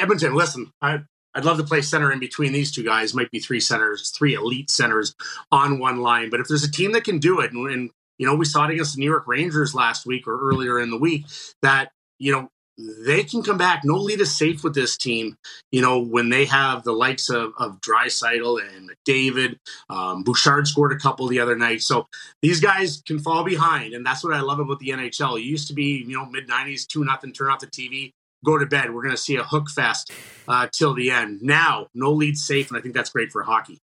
Edmonton. 0.00 0.34
Listen, 0.34 0.72
I 0.80 1.00
I'd 1.34 1.44
love 1.44 1.58
to 1.58 1.64
play 1.64 1.82
center 1.82 2.10
in 2.10 2.18
between 2.18 2.52
these 2.52 2.72
two 2.72 2.84
guys. 2.84 3.14
Might 3.14 3.30
be 3.30 3.38
three 3.38 3.60
centers, 3.60 4.10
three 4.10 4.34
elite 4.34 4.70
centers 4.70 5.14
on 5.52 5.78
one 5.78 6.00
line. 6.00 6.30
But 6.30 6.40
if 6.40 6.48
there's 6.48 6.64
a 6.64 6.70
team 6.70 6.92
that 6.92 7.04
can 7.04 7.18
do 7.18 7.40
it, 7.40 7.52
and, 7.52 7.70
and 7.70 7.90
you 8.18 8.26
know, 8.26 8.34
we 8.34 8.44
saw 8.44 8.66
it 8.66 8.72
against 8.72 8.94
the 8.94 9.00
New 9.00 9.10
York 9.10 9.26
Rangers 9.26 9.74
last 9.74 10.06
week 10.06 10.26
or 10.26 10.50
earlier 10.50 10.80
in 10.80 10.90
the 10.90 10.98
week, 10.98 11.26
that 11.62 11.92
you 12.18 12.32
know 12.32 12.50
they 12.78 13.24
can 13.24 13.42
come 13.42 13.58
back. 13.58 13.82
No 13.84 13.96
lead 13.96 14.20
is 14.20 14.36
safe 14.36 14.62
with 14.62 14.74
this 14.74 14.96
team. 14.96 15.36
You 15.72 15.82
know, 15.82 16.00
when 16.00 16.28
they 16.28 16.44
have 16.44 16.84
the 16.84 16.92
likes 16.92 17.28
of, 17.28 17.52
of 17.58 17.78
and 17.88 18.90
David, 19.04 19.58
um, 19.90 20.22
Bouchard 20.22 20.68
scored 20.68 20.92
a 20.92 20.98
couple 20.98 21.26
the 21.26 21.40
other 21.40 21.56
night. 21.56 21.82
So 21.82 22.06
these 22.40 22.60
guys 22.60 23.02
can 23.04 23.18
fall 23.18 23.44
behind. 23.44 23.94
And 23.94 24.06
that's 24.06 24.22
what 24.22 24.34
I 24.34 24.40
love 24.40 24.60
about 24.60 24.78
the 24.78 24.90
NHL. 24.90 25.38
It 25.38 25.44
used 25.44 25.66
to 25.68 25.74
be, 25.74 26.04
you 26.06 26.16
know, 26.16 26.26
mid 26.26 26.48
90s, 26.48 26.86
2 26.86 27.04
nothing, 27.04 27.32
turn 27.32 27.50
off 27.50 27.60
the 27.60 27.66
TV, 27.66 28.12
go 28.44 28.56
to 28.56 28.66
bed. 28.66 28.94
We're 28.94 29.02
going 29.02 29.14
to 29.14 29.20
see 29.20 29.36
a 29.36 29.44
hook 29.44 29.68
fest 29.70 30.12
uh, 30.46 30.68
till 30.72 30.94
the 30.94 31.10
end. 31.10 31.42
Now, 31.42 31.88
no 31.94 32.12
lead 32.12 32.36
safe. 32.36 32.70
And 32.70 32.78
I 32.78 32.80
think 32.80 32.94
that's 32.94 33.10
great 33.10 33.32
for 33.32 33.42
hockey. 33.42 33.78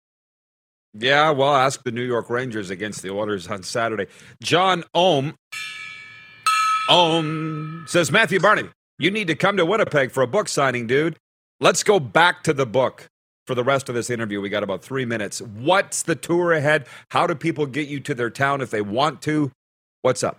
Yeah, 0.94 1.32
well, 1.32 1.56
ask 1.56 1.84
the 1.84 1.92
New 1.92 2.04
York 2.04 2.30
Rangers 2.30 2.70
against 2.70 3.02
the 3.02 3.12
Oilers 3.12 3.48
on 3.48 3.64
Saturday. 3.64 4.08
John 4.44 4.84
Ohm, 4.94 5.36
Ohm 6.90 7.86
says 7.88 8.12
Matthew 8.12 8.42
Barney, 8.42 8.64
you 9.02 9.10
need 9.12 9.28
to 9.28 9.36
come 9.36 9.58
to 9.58 9.66
Winnipeg 9.66 10.12
for 10.12 10.22
a 10.22 10.28
book 10.28 10.48
signing, 10.48 10.86
dude. 10.88 11.18
Let's 11.60 11.84
go 11.84 12.00
back 12.00 12.44
to 12.44 12.54
the 12.54 12.66
book 12.66 13.08
for 13.48 13.56
the 13.56 13.64
rest 13.64 13.90
of 13.90 13.96
this 13.96 14.10
interview. 14.10 14.40
We 14.42 14.50
got 14.50 14.64
about 14.64 14.84
three 14.84 15.06
minutes. 15.06 15.42
What's 15.42 16.04
the 16.04 16.16
tour 16.16 16.52
ahead? 16.54 16.86
How 17.10 17.26
do 17.28 17.34
people 17.36 17.66
get 17.66 17.88
you 17.88 18.00
to 18.02 18.14
their 18.14 18.30
town 18.30 18.62
if 18.62 18.70
they 18.70 18.82
want 18.82 19.22
to? 19.24 19.52
What's 20.04 20.24
up? 20.24 20.38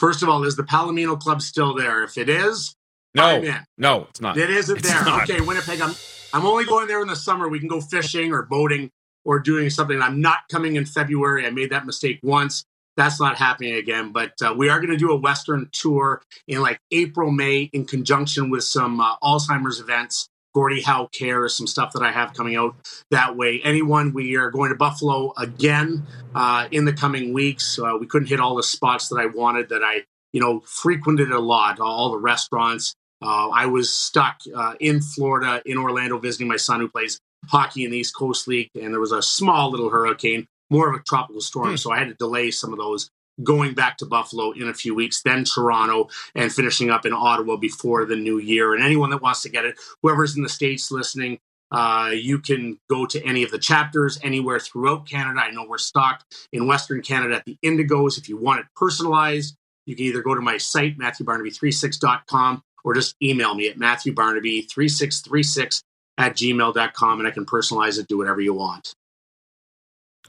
First 0.00 0.22
of 0.22 0.28
all, 0.28 0.42
is 0.44 0.56
the 0.56 0.62
Palomino 0.64 1.18
Club 1.18 1.42
still 1.42 1.74
there? 1.74 2.02
If 2.02 2.18
it 2.18 2.28
is, 2.28 2.74
no, 3.14 3.54
no, 3.78 4.06
it's 4.10 4.20
not. 4.20 4.36
It 4.36 4.50
isn't 4.50 4.78
It's 4.78 4.88
there. 4.88 5.04
not. 5.04 5.28
Okay, 5.30 5.40
Winnipeg. 5.40 5.80
I'm 5.80 5.94
I'm 6.32 6.46
only 6.46 6.64
going 6.64 6.88
there 6.88 7.02
in 7.02 7.08
the 7.08 7.16
summer. 7.16 7.48
We 7.48 7.58
can 7.58 7.68
go 7.68 7.80
fishing 7.80 8.32
or 8.32 8.42
boating 8.42 8.90
or 9.24 9.38
doing 9.40 9.68
something. 9.70 10.00
I'm 10.00 10.20
not 10.20 10.38
coming 10.50 10.76
in 10.76 10.86
February. 10.86 11.46
I 11.46 11.50
made 11.50 11.70
that 11.70 11.86
mistake 11.86 12.18
once. 12.22 12.64
That's 12.96 13.20
not 13.20 13.36
happening 13.36 13.74
again. 13.74 14.12
But 14.12 14.32
uh, 14.42 14.54
we 14.56 14.68
are 14.68 14.78
going 14.78 14.90
to 14.90 14.96
do 14.96 15.10
a 15.10 15.16
Western 15.16 15.68
tour 15.72 16.22
in 16.46 16.60
like 16.60 16.78
April, 16.90 17.30
May, 17.30 17.70
in 17.72 17.86
conjunction 17.86 18.50
with 18.50 18.64
some 18.64 19.00
uh, 19.00 19.16
Alzheimer's 19.22 19.80
events. 19.80 20.28
Gordie 20.52 20.80
Howe 20.80 21.08
Cares, 21.12 21.56
some 21.56 21.68
stuff 21.68 21.92
that 21.92 22.02
I 22.02 22.10
have 22.10 22.34
coming 22.34 22.56
out 22.56 22.74
that 23.12 23.36
way. 23.36 23.60
Anyone, 23.62 24.12
we 24.12 24.36
are 24.36 24.50
going 24.50 24.70
to 24.70 24.74
Buffalo 24.74 25.32
again 25.36 26.04
uh, 26.34 26.66
in 26.72 26.84
the 26.84 26.92
coming 26.92 27.32
weeks. 27.32 27.78
Uh, 27.78 27.96
we 28.00 28.06
couldn't 28.06 28.26
hit 28.26 28.40
all 28.40 28.56
the 28.56 28.62
spots 28.64 29.08
that 29.10 29.16
I 29.16 29.26
wanted 29.26 29.68
that 29.68 29.84
I, 29.84 30.02
you 30.32 30.40
know, 30.40 30.60
frequented 30.66 31.30
a 31.30 31.38
lot, 31.38 31.78
all 31.78 32.10
the 32.10 32.18
restaurants. 32.18 32.96
Uh, 33.22 33.50
I 33.50 33.66
was 33.66 33.94
stuck 33.94 34.40
uh, 34.54 34.74
in 34.80 35.00
Florida, 35.00 35.62
in 35.64 35.78
Orlando, 35.78 36.18
visiting 36.18 36.48
my 36.48 36.56
son 36.56 36.80
who 36.80 36.88
plays 36.88 37.20
hockey 37.48 37.84
in 37.84 37.90
the 37.90 37.98
East 37.98 38.16
Coast 38.16 38.48
League, 38.48 38.70
and 38.74 38.92
there 38.92 39.00
was 39.00 39.12
a 39.12 39.22
small 39.22 39.70
little 39.70 39.90
hurricane, 39.90 40.46
more 40.70 40.88
of 40.88 40.98
a 40.98 41.02
tropical 41.02 41.40
storm. 41.40 41.76
So 41.76 41.92
I 41.92 41.98
had 41.98 42.08
to 42.08 42.14
delay 42.14 42.50
some 42.50 42.72
of 42.72 42.78
those 42.78 43.10
going 43.42 43.74
back 43.74 43.96
to 43.98 44.06
Buffalo 44.06 44.52
in 44.52 44.68
a 44.68 44.74
few 44.74 44.94
weeks, 44.94 45.22
then 45.22 45.44
Toronto, 45.44 46.08
and 46.34 46.52
finishing 46.52 46.90
up 46.90 47.06
in 47.06 47.12
Ottawa 47.12 47.56
before 47.56 48.04
the 48.04 48.16
new 48.16 48.38
year. 48.38 48.74
And 48.74 48.82
anyone 48.82 49.10
that 49.10 49.22
wants 49.22 49.42
to 49.42 49.48
get 49.48 49.64
it, 49.64 49.78
whoever's 50.02 50.36
in 50.36 50.42
the 50.42 50.48
States 50.48 50.90
listening, 50.90 51.38
uh, 51.70 52.10
you 52.12 52.40
can 52.40 52.78
go 52.88 53.06
to 53.06 53.24
any 53.24 53.42
of 53.42 53.50
the 53.50 53.58
chapters 53.58 54.18
anywhere 54.22 54.58
throughout 54.58 55.08
Canada. 55.08 55.40
I 55.40 55.52
know 55.52 55.64
we're 55.66 55.78
stocked 55.78 56.48
in 56.52 56.66
Western 56.66 57.00
Canada 57.00 57.36
at 57.36 57.44
the 57.44 57.56
Indigos. 57.64 58.18
If 58.18 58.28
you 58.28 58.36
want 58.36 58.60
it 58.60 58.66
personalized, 58.74 59.56
you 59.86 59.96
can 59.96 60.06
either 60.06 60.22
go 60.22 60.34
to 60.34 60.40
my 60.40 60.58
site, 60.58 60.98
MatthewBarnaby36.com, 60.98 62.62
or 62.84 62.94
just 62.94 63.14
email 63.22 63.54
me 63.54 63.68
at 63.68 63.78
MatthewBarnaby3636 63.78 65.82
at 66.18 66.34
gmail.com, 66.34 67.18
and 67.18 67.28
I 67.28 67.30
can 67.30 67.46
personalize 67.46 67.98
it, 67.98 68.08
do 68.08 68.18
whatever 68.18 68.40
you 68.40 68.54
want. 68.54 68.94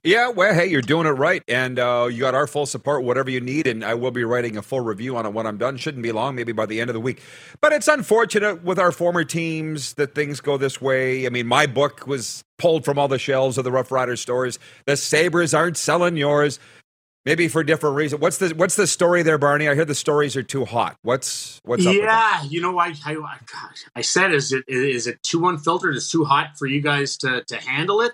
Yeah, 0.04 0.30
well, 0.30 0.52
hey, 0.56 0.66
you're 0.66 0.82
doing 0.82 1.06
it 1.06 1.12
right, 1.12 1.43
and 1.47 1.78
uh, 1.78 2.08
you 2.12 2.22
got 2.22 2.34
our 2.34 2.47
full 2.47 2.66
support, 2.66 3.04
whatever 3.04 3.30
you 3.30 3.39
need, 3.39 3.68
and 3.68 3.86
I 3.86 3.93
will 3.93 4.10
be 4.10 4.24
writing 4.24 4.58
a 4.58 4.64
full 4.64 4.80
review 4.82 5.16
on 5.16 5.28
it 5.28 5.34
when 5.34 5.45
I'm 5.45 5.60
done. 5.60 5.78
Shouldn't 5.78 6.02
be 6.02 6.12
long, 6.12 6.34
maybe 6.36 6.54
by 6.54 6.66
the 6.66 6.82
end 6.82 6.89
of 6.89 6.95
the 6.95 6.99
week. 6.99 7.22
But 7.62 7.72
it's 7.72 7.88
unfortunate 7.88 8.64
with 8.64 8.80
our 8.80 8.91
former 8.91 9.24
teams 9.24 9.93
that 9.95 10.16
things 10.16 10.41
go 10.41 10.58
this 10.58 10.82
way. 10.82 11.28
I 11.28 11.30
mean, 11.30 11.45
my 11.45 11.68
book 11.68 12.08
was 12.08 12.43
pulled 12.58 12.84
from 12.84 12.97
all 12.97 13.10
the 13.10 13.20
shelves 13.20 13.60
of 13.60 13.64
the 13.64 13.70
Roughrider 13.70 14.18
stores. 14.18 14.58
The 14.88 14.97
Sabres 14.97 15.54
aren't 15.54 15.78
selling 15.78 16.18
yours, 16.18 16.58
maybe 17.24 17.47
for 17.47 17.64
different 17.64 17.95
reasons. 17.95 18.22
What's 18.24 18.39
the 18.39 18.56
What's 18.56 18.78
the 18.78 18.88
story 18.88 19.22
there, 19.22 19.38
Barney? 19.38 19.70
I 19.70 19.76
hear 19.76 19.86
the 19.86 19.93
stories 19.93 20.36
are 20.36 20.41
too 20.43 20.66
hot. 20.66 20.95
What's 21.04 21.60
What's 21.64 21.86
up? 21.86 21.93
yeah, 21.93 22.41
you 22.45 22.60
know, 22.60 22.80
I, 22.80 22.95
I 23.06 23.16
I- 23.18 23.38
I 23.97 24.02
said, 24.02 24.34
is 24.34 24.52
it 24.52 24.64
is 24.68 25.06
it 25.06 25.22
too 25.22 25.47
unfiltered? 25.47 25.95
Is 25.95 26.10
too 26.10 26.24
hot 26.26 26.58
for 26.58 26.66
you 26.66 26.82
guys 26.82 27.18
to 27.18 27.43
to 27.43 27.58
handle 27.58 28.02
it? 28.02 28.14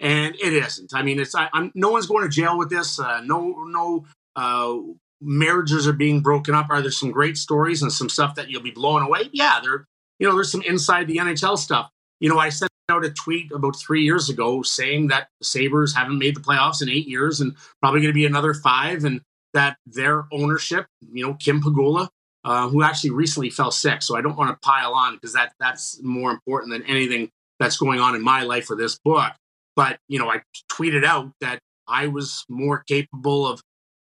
And 0.00 0.34
it 0.36 0.52
isn't. 0.52 0.92
I 0.94 1.02
mean, 1.02 1.18
it's 1.18 1.34
I, 1.34 1.48
I'm 1.52 1.72
no 1.74 1.90
one's 1.90 2.06
going 2.06 2.22
to 2.22 2.28
jail 2.28 2.56
with 2.56 2.70
this. 2.70 3.00
Uh, 3.00 3.20
no 3.22 3.64
no 3.64 4.04
uh, 4.36 4.78
marriages 5.20 5.88
are 5.88 5.92
being 5.92 6.20
broken 6.20 6.54
up. 6.54 6.68
Are 6.70 6.80
there 6.80 6.90
some 6.90 7.10
great 7.10 7.36
stories 7.36 7.82
and 7.82 7.92
some 7.92 8.08
stuff 8.08 8.36
that 8.36 8.48
you'll 8.48 8.62
be 8.62 8.70
blown 8.70 9.02
away? 9.02 9.28
Yeah, 9.32 9.58
there. 9.62 9.86
You 10.18 10.28
know, 10.28 10.34
there's 10.34 10.52
some 10.52 10.62
inside 10.62 11.06
the 11.06 11.16
NHL 11.16 11.58
stuff. 11.58 11.90
You 12.20 12.28
know, 12.28 12.38
I 12.38 12.48
sent 12.48 12.70
out 12.88 13.04
a 13.04 13.10
tweet 13.10 13.52
about 13.52 13.76
three 13.76 14.02
years 14.02 14.28
ago 14.28 14.62
saying 14.62 15.08
that 15.08 15.28
the 15.40 15.44
Sabres 15.44 15.94
haven't 15.94 16.18
made 16.18 16.34
the 16.34 16.40
playoffs 16.40 16.82
in 16.82 16.88
eight 16.88 17.06
years 17.06 17.40
and 17.40 17.54
probably 17.80 18.00
going 18.00 18.12
to 18.12 18.14
be 18.14 18.26
another 18.26 18.54
five, 18.54 19.04
and 19.04 19.20
that 19.54 19.76
their 19.86 20.26
ownership, 20.32 20.86
you 21.12 21.26
know, 21.26 21.34
Kim 21.34 21.60
Pegula, 21.60 22.08
uh, 22.44 22.68
who 22.68 22.82
actually 22.82 23.10
recently 23.10 23.50
fell 23.50 23.70
sick. 23.70 24.02
So 24.02 24.16
I 24.16 24.20
don't 24.20 24.36
want 24.36 24.50
to 24.50 24.66
pile 24.66 24.94
on 24.94 25.14
because 25.14 25.32
that 25.34 25.52
that's 25.60 26.00
more 26.02 26.30
important 26.30 26.72
than 26.72 26.82
anything 26.84 27.30
that's 27.58 27.76
going 27.76 28.00
on 28.00 28.14
in 28.14 28.22
my 28.22 28.42
life 28.42 28.66
for 28.66 28.76
this 28.76 28.98
book. 29.04 29.32
But 29.78 30.00
you 30.08 30.18
know, 30.18 30.28
I 30.28 30.42
tweeted 30.72 31.04
out 31.04 31.30
that 31.40 31.60
I 31.86 32.08
was 32.08 32.44
more 32.48 32.82
capable 32.88 33.46
of 33.46 33.62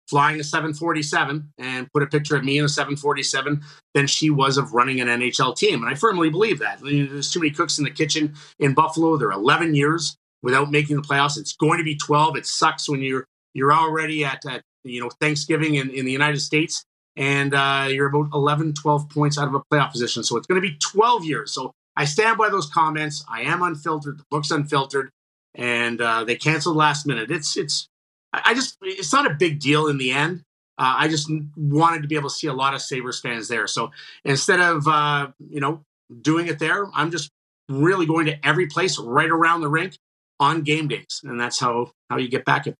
flying 0.07 0.39
a 0.39 0.43
747 0.43 1.51
and 1.57 1.91
put 1.91 2.03
a 2.03 2.05
picture 2.05 2.36
of 2.36 2.43
me 2.43 2.59
in 2.59 2.66
a 2.66 2.70
747 2.70 3.63
than 3.95 4.05
she 4.05 4.30
was 4.30 4.59
of 4.59 4.76
running 4.76 5.01
an 5.01 5.07
NHL 5.07 5.57
team. 5.57 5.84
And 5.84 5.91
I 5.91 5.95
firmly 5.95 6.30
believe 6.30 6.59
that. 6.59 6.78
I 6.82 6.84
mean, 6.84 7.09
There's 7.11 7.32
too 7.32 7.39
many 7.39 7.49
cooks 7.49 7.80
in 7.80 7.84
the 7.84 7.89
kitchen 7.89 8.36
in 8.59 8.76
Buffalo. 8.76 9.18
They're 9.18 9.32
11 9.32 9.74
years 9.74 10.16
without 10.43 10.70
making 10.70 10.97
the 10.97 11.01
playoffs. 11.01 11.36
It's 11.36 11.55
going 11.55 11.80
to 11.80 11.84
be 11.84 11.95
12. 11.95 12.38
It 12.38 12.45
sucks 12.45 12.88
when 12.88 13.01
you're 13.01 13.26
you're 13.55 13.74
already 13.74 14.24
at, 14.24 14.45
at 14.45 14.61
you 14.84 15.01
know 15.01 15.09
Thanksgiving 15.20 15.74
in, 15.74 15.89
in 15.89 16.05
the 16.05 16.11
United 16.11 16.41
States 16.41 16.86
and 17.18 17.55
uh, 17.55 17.88
you're 17.89 18.07
about 18.07 18.28
11, 18.36 18.74
12 18.74 19.09
points 19.09 19.39
out 19.39 19.47
of 19.47 19.55
a 19.55 19.61
playoff 19.72 19.93
position. 19.93 20.24
So 20.24 20.38
it's 20.38 20.45
going 20.45 20.61
to 20.61 20.68
be 20.68 20.78
12 20.78 21.26
years. 21.26 21.51
So 21.53 21.72
I 21.95 22.05
stand 22.05 22.38
by 22.38 22.49
those 22.49 22.68
comments. 22.68 23.24
I 23.28 23.41
am 23.41 23.63
unfiltered. 23.63 24.20
The 24.20 24.26
book's 24.30 24.51
unfiltered, 24.51 25.09
and 25.55 25.99
uh, 26.01 26.23
they 26.23 26.35
canceled 26.35 26.75
last 26.75 27.05
minute. 27.05 27.31
It's 27.31 27.57
it's 27.57 27.87
I 28.33 28.53
just 28.53 28.77
it's 28.81 29.13
not 29.13 29.29
a 29.29 29.33
big 29.33 29.59
deal 29.59 29.87
in 29.87 29.97
the 29.97 30.11
end. 30.11 30.43
Uh, 30.77 30.95
I 30.97 31.07
just 31.07 31.31
wanted 31.55 32.01
to 32.01 32.07
be 32.07 32.15
able 32.15 32.29
to 32.29 32.35
see 32.35 32.47
a 32.47 32.53
lot 32.53 32.73
of 32.73 32.81
Sabres 32.81 33.21
fans 33.21 33.47
there. 33.47 33.65
So 33.65 33.91
instead 34.25 34.59
of 34.59 34.87
uh, 34.87 35.27
you 35.49 35.61
know 35.61 35.83
doing 36.21 36.47
it 36.47 36.59
there, 36.59 36.87
I'm 36.93 37.11
just 37.11 37.31
really 37.69 38.05
going 38.05 38.25
to 38.27 38.45
every 38.45 38.67
place 38.67 38.99
right 38.99 39.29
around 39.29 39.61
the 39.61 39.69
rink 39.69 39.97
on 40.39 40.63
game 40.63 40.87
days, 40.87 41.21
and 41.23 41.39
that's 41.39 41.59
how 41.59 41.91
how 42.09 42.17
you 42.17 42.29
get 42.29 42.45
back 42.45 42.67
at 42.67 42.75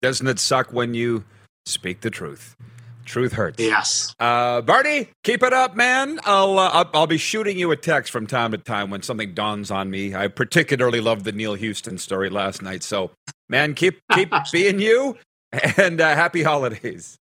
Doesn't 0.00 0.26
it 0.26 0.38
suck 0.38 0.72
when 0.72 0.94
you 0.94 1.24
speak 1.66 2.00
the 2.00 2.10
truth? 2.10 2.56
Truth 3.08 3.32
hurts. 3.32 3.58
yes. 3.58 4.14
Uh, 4.20 4.60
Barney, 4.60 5.08
keep 5.24 5.42
it 5.42 5.54
up, 5.54 5.74
man. 5.74 6.20
I'll, 6.24 6.58
uh, 6.58 6.68
I'll 6.70 6.90
I'll 6.92 7.06
be 7.06 7.16
shooting 7.16 7.58
you 7.58 7.70
a 7.70 7.76
text 7.76 8.12
from 8.12 8.26
time 8.26 8.52
to 8.52 8.58
time 8.58 8.90
when 8.90 9.00
something 9.02 9.32
dawns 9.32 9.70
on 9.70 9.90
me. 9.90 10.14
I 10.14 10.28
particularly 10.28 11.00
loved 11.00 11.24
the 11.24 11.32
Neil 11.32 11.54
Houston 11.54 11.96
story 11.96 12.28
last 12.28 12.60
night. 12.60 12.82
So, 12.82 13.10
man, 13.48 13.72
keep 13.74 13.98
keep 14.12 14.30
being 14.52 14.78
you, 14.78 15.16
and 15.78 16.00
uh, 16.02 16.14
happy 16.14 16.42
holidays. 16.42 17.16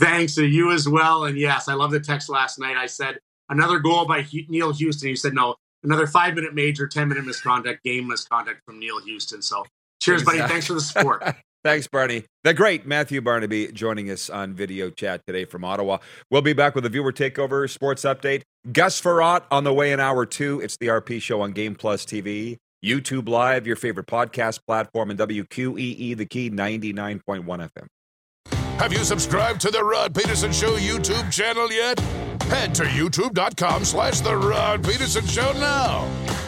Thanks 0.00 0.34
to 0.34 0.44
you 0.44 0.72
as 0.72 0.88
well. 0.88 1.24
And 1.24 1.38
yes, 1.38 1.68
I 1.68 1.74
love 1.74 1.92
the 1.92 2.00
text 2.00 2.28
last 2.28 2.58
night. 2.58 2.76
I 2.76 2.86
said 2.86 3.18
another 3.48 3.78
goal 3.78 4.04
by 4.04 4.22
Hu- 4.22 4.46
Neil 4.48 4.72
Houston. 4.72 5.08
You 5.10 5.16
said 5.16 5.32
no, 5.32 5.54
another 5.84 6.08
five 6.08 6.34
minute 6.34 6.54
major, 6.54 6.88
ten 6.88 7.08
minute 7.08 7.24
misconduct, 7.24 7.84
game 7.84 8.08
misconduct 8.08 8.60
from 8.66 8.80
Neil 8.80 9.00
Houston. 9.04 9.42
So 9.42 9.64
cheers, 10.02 10.24
buddy. 10.24 10.38
Thanks 10.40 10.66
for 10.66 10.74
the 10.74 10.80
support. 10.80 11.22
Thanks, 11.64 11.88
Barney. 11.88 12.24
The 12.44 12.54
great 12.54 12.86
Matthew 12.86 13.20
Barnaby 13.20 13.72
joining 13.72 14.10
us 14.10 14.30
on 14.30 14.54
video 14.54 14.90
chat 14.90 15.22
today 15.26 15.44
from 15.44 15.64
Ottawa. 15.64 15.98
We'll 16.30 16.42
be 16.42 16.52
back 16.52 16.74
with 16.74 16.86
a 16.86 16.88
viewer 16.88 17.12
takeover 17.12 17.68
sports 17.68 18.04
update. 18.04 18.42
Gus 18.72 19.00
Frerotte 19.00 19.42
on 19.50 19.64
the 19.64 19.74
way 19.74 19.92
in 19.92 20.00
hour 20.00 20.24
two. 20.24 20.60
It's 20.60 20.76
the 20.76 20.86
RP 20.86 21.20
show 21.20 21.40
on 21.40 21.52
Game 21.52 21.74
Plus 21.74 22.04
TV, 22.04 22.58
YouTube 22.84 23.28
Live, 23.28 23.66
your 23.66 23.76
favorite 23.76 24.06
podcast 24.06 24.60
platform, 24.66 25.10
and 25.10 25.18
WQEE, 25.18 26.16
the 26.16 26.26
key 26.26 26.50
99.1 26.50 27.44
FM. 27.44 27.86
Have 28.78 28.92
you 28.92 29.02
subscribed 29.02 29.60
to 29.62 29.72
the 29.72 29.82
Rod 29.82 30.14
Pedersen 30.14 30.52
Show 30.52 30.76
YouTube 30.76 31.32
channel 31.32 31.70
yet? 31.72 31.98
Head 32.44 32.74
to 32.76 32.84
youtube.com 32.84 33.84
slash 33.84 34.20
the 34.20 34.36
Rod 34.36 34.84
Pedersen 34.84 35.26
Show 35.26 35.52
now. 35.54 36.47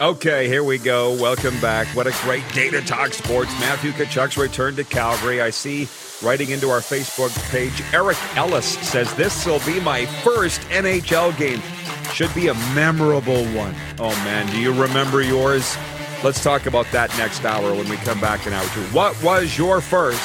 Okay, 0.00 0.48
here 0.48 0.64
we 0.64 0.78
go. 0.78 1.12
Welcome 1.22 1.58
back. 1.60 1.86
What 1.94 2.08
a 2.08 2.14
great 2.22 2.42
day 2.52 2.68
to 2.68 2.80
talk 2.80 3.12
sports. 3.12 3.52
Matthew 3.60 3.92
Tkachuk's 3.92 4.36
return 4.36 4.74
to 4.74 4.82
Calgary. 4.82 5.40
I 5.40 5.50
see 5.50 5.86
writing 6.20 6.50
into 6.50 6.68
our 6.68 6.80
Facebook 6.80 7.32
page, 7.50 7.80
Eric 7.92 8.16
Ellis 8.36 8.66
says, 8.66 9.14
This 9.14 9.46
will 9.46 9.60
be 9.60 9.78
my 9.78 10.04
first 10.24 10.62
NHL 10.62 11.36
game. 11.38 11.62
Should 12.12 12.34
be 12.34 12.48
a 12.48 12.54
memorable 12.74 13.44
one. 13.52 13.72
Oh, 14.00 14.10
man. 14.24 14.50
Do 14.50 14.58
you 14.58 14.72
remember 14.72 15.22
yours? 15.22 15.76
Let's 16.24 16.42
talk 16.42 16.66
about 16.66 16.86
that 16.90 17.16
next 17.16 17.44
hour 17.44 17.72
when 17.72 17.88
we 17.88 17.96
come 17.98 18.20
back 18.20 18.48
in 18.48 18.52
hour 18.52 18.66
two. 18.74 18.82
What 18.86 19.20
was 19.22 19.56
your 19.56 19.80
first 19.80 20.20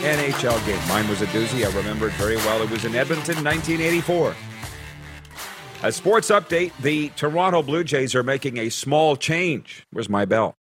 NHL 0.00 0.64
game? 0.64 0.88
Mine 0.88 1.06
was 1.10 1.20
a 1.20 1.26
doozy. 1.26 1.70
I 1.70 1.76
remember 1.76 2.08
it 2.08 2.14
very 2.14 2.36
well. 2.36 2.62
It 2.62 2.70
was 2.70 2.86
in 2.86 2.94
Edmonton, 2.94 3.44
1984. 3.44 4.34
A 5.82 5.90
sports 5.90 6.30
update 6.30 6.76
the 6.82 7.08
Toronto 7.16 7.62
Blue 7.62 7.82
Jays 7.84 8.14
are 8.14 8.22
making 8.22 8.58
a 8.58 8.68
small 8.68 9.16
change. 9.16 9.86
Where's 9.90 10.10
my 10.10 10.26
bell? 10.26 10.54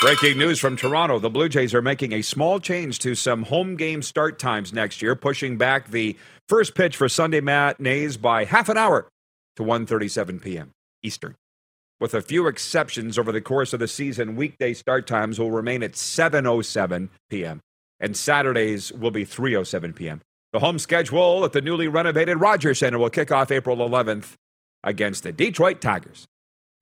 Breaking 0.00 0.38
news 0.38 0.58
from 0.58 0.78
Toronto. 0.78 1.18
The 1.18 1.28
Blue 1.28 1.50
Jays 1.50 1.74
are 1.74 1.82
making 1.82 2.14
a 2.14 2.22
small 2.22 2.58
change 2.58 3.00
to 3.00 3.14
some 3.14 3.42
home 3.42 3.76
game 3.76 4.00
start 4.00 4.38
times 4.38 4.72
next 4.72 5.02
year, 5.02 5.14
pushing 5.14 5.58
back 5.58 5.90
the 5.90 6.16
first 6.48 6.74
pitch 6.74 6.96
for 6.96 7.06
Sunday 7.06 7.42
matinees 7.42 8.16
by 8.16 8.46
half 8.46 8.70
an 8.70 8.78
hour 8.78 9.08
to 9.56 9.62
1:37 9.62 10.40
p.m. 10.40 10.70
Eastern. 11.02 11.34
With 12.00 12.14
a 12.14 12.22
few 12.22 12.46
exceptions 12.46 13.18
over 13.18 13.32
the 13.32 13.42
course 13.42 13.74
of 13.74 13.80
the 13.80 13.88
season, 13.88 14.36
weekday 14.36 14.72
start 14.72 15.06
times 15.06 15.38
will 15.38 15.50
remain 15.50 15.82
at 15.82 15.92
7:07 15.92 17.10
p.m. 17.28 17.60
and 18.00 18.16
Saturdays 18.16 18.90
will 18.90 19.10
be 19.10 19.26
3:07 19.26 19.94
p.m. 19.94 20.22
The 20.52 20.58
home 20.58 20.80
schedule 20.80 21.44
at 21.44 21.52
the 21.52 21.60
newly 21.60 21.86
renovated 21.86 22.40
Rogers 22.40 22.80
Center 22.80 22.98
will 22.98 23.10
kick 23.10 23.30
off 23.30 23.52
April 23.52 23.76
11th 23.76 24.34
against 24.82 25.22
the 25.22 25.30
Detroit 25.30 25.80
Tigers. 25.80 26.26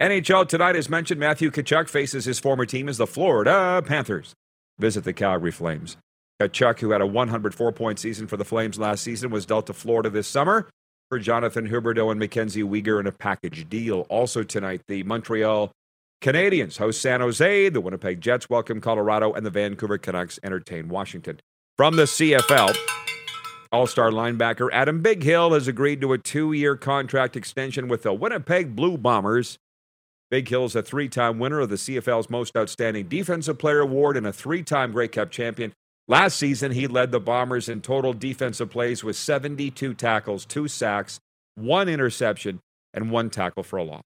NHL 0.01 0.49
tonight, 0.49 0.75
as 0.75 0.89
mentioned, 0.89 1.21
Matthew 1.21 1.51
Tkachuk 1.51 1.91
faces 1.91 2.25
his 2.25 2.39
former 2.39 2.65
team 2.65 2.89
as 2.89 2.97
the 2.97 3.07
Florida 3.07 3.83
Panthers. 3.85 4.33
Visit 4.79 5.05
the 5.05 5.13
Calgary 5.13 5.51
Flames. 5.51 5.99
Tkachuk, 6.41 6.79
who 6.79 6.93
had 6.93 7.03
a 7.03 7.07
104 7.07 7.73
point 7.73 7.99
season 7.99 8.27
for 8.27 8.39
the 8.39 8.45
Flames 8.45 8.79
last 8.79 9.03
season, 9.03 9.31
was 9.31 9.45
dealt 9.45 9.67
to 9.67 9.75
Florida 9.75 10.09
this 10.09 10.29
summer 10.29 10.71
for 11.11 11.19
Jonathan 11.19 11.69
Huberdeau 11.69 12.11
and 12.11 12.19
Mackenzie 12.19 12.63
Weegar 12.63 13.01
in 13.01 13.07
a 13.07 13.13
package 13.13 13.69
deal. 13.69 14.07
Also 14.09 14.43
tonight, 14.45 14.81
the 14.89 15.03
Montreal 15.03 15.73
Canadiens 16.23 16.79
host 16.79 17.03
San 17.03 17.21
Jose, 17.21 17.69
the 17.69 17.81
Winnipeg 17.83 18.21
Jets 18.23 18.49
welcome 18.49 18.81
Colorado, 18.81 19.33
and 19.35 19.45
the 19.45 19.51
Vancouver 19.51 19.99
Canucks 19.99 20.39
entertain 20.43 20.89
Washington. 20.89 21.41
From 21.77 21.97
the 21.97 22.05
CFL, 22.05 22.75
all 23.71 23.87
star 23.87 24.11
linebacker 24.11 24.69
Adam 24.73 25.03
Bighill 25.03 25.53
has 25.53 25.69
agreed 25.69 26.01
to 26.01 26.13
a 26.13 26.19
two 26.19 26.53
year 26.53 26.77
contract 26.77 27.37
extension 27.37 27.89
with 27.89 28.03
the 28.03 28.13
Winnipeg 28.13 28.75
Blue 28.75 28.97
Bombers. 28.97 29.59
Bighill 30.33 30.67
is 30.67 30.77
a 30.77 30.83
three 30.83 31.09
time 31.09 31.39
winner 31.39 31.61
of 31.61 31.69
the 31.69 31.77
CFL's 31.77 32.31
Most 32.31 32.57
Outstanding 32.57 33.09
Defensive 33.09 33.59
Player 33.59 33.81
Award 33.81 34.17
and 34.17 34.27
a 34.27 34.33
three 34.33 34.63
time 34.63 34.93
Grey 34.93 35.09
Cup 35.09 35.31
champion. 35.31 35.73
Last 36.07 36.37
season, 36.39 36.73
he 36.73 36.87
led 36.87 37.13
the 37.13 37.21
Bombers 37.21 37.69
in 37.69 37.83
total 37.83 38.15
defensive 38.15 38.71
plays 38.71 39.05
with 39.05 39.17
72 39.17 39.93
tackles, 39.93 40.47
two 40.47 40.67
sacks, 40.67 41.21
one 41.55 41.87
interception, 41.89 42.61
and 42.95 43.11
one 43.11 43.29
tackle 43.29 43.63
for 43.63 43.77
a 43.77 43.85
loss. 43.85 44.03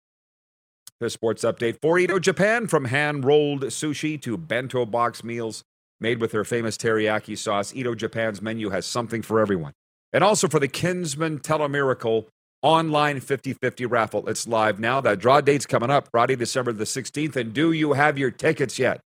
The 0.98 1.10
sports 1.10 1.44
update 1.44 1.76
for 1.80 1.98
Edo 1.98 2.18
Japan 2.18 2.66
from 2.66 2.86
hand 2.86 3.24
rolled 3.24 3.62
sushi 3.64 4.20
to 4.22 4.36
bento 4.36 4.84
box 4.84 5.22
meals 5.22 5.62
made 6.02 6.20
with 6.20 6.32
their 6.32 6.44
famous 6.44 6.76
teriyaki 6.76 7.38
sauce. 7.38 7.74
Edo 7.74 7.94
Japan's 7.94 8.42
menu 8.42 8.70
has 8.70 8.84
something 8.84 9.22
for 9.22 9.40
everyone. 9.40 9.72
And 10.12 10.22
also 10.22 10.48
for 10.48 10.60
the 10.60 10.68
Kinsmen 10.68 11.38
Telemiracle 11.38 12.26
online 12.60 13.20
50 13.20 13.54
50 13.54 13.86
raffle. 13.86 14.28
It's 14.28 14.46
live 14.46 14.78
now. 14.78 15.00
That 15.00 15.18
draw 15.18 15.40
date's 15.40 15.66
coming 15.66 15.90
up 15.90 16.08
Friday, 16.10 16.36
December 16.36 16.72
the 16.72 16.84
16th. 16.84 17.36
And 17.36 17.52
do 17.54 17.72
you 17.72 17.94
have 17.94 18.18
your 18.18 18.30
tickets 18.30 18.78
yet? 18.78 19.00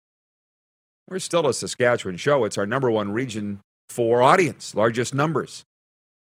We're 1.09 1.18
still 1.18 1.47
a 1.47 1.53
Saskatchewan 1.53 2.16
show. 2.16 2.45
It's 2.45 2.57
our 2.57 2.66
number 2.66 2.90
one 2.90 3.12
region 3.12 3.61
for 3.90 4.22
audience, 4.22 4.74
largest 4.74 5.14
numbers. 5.14 5.64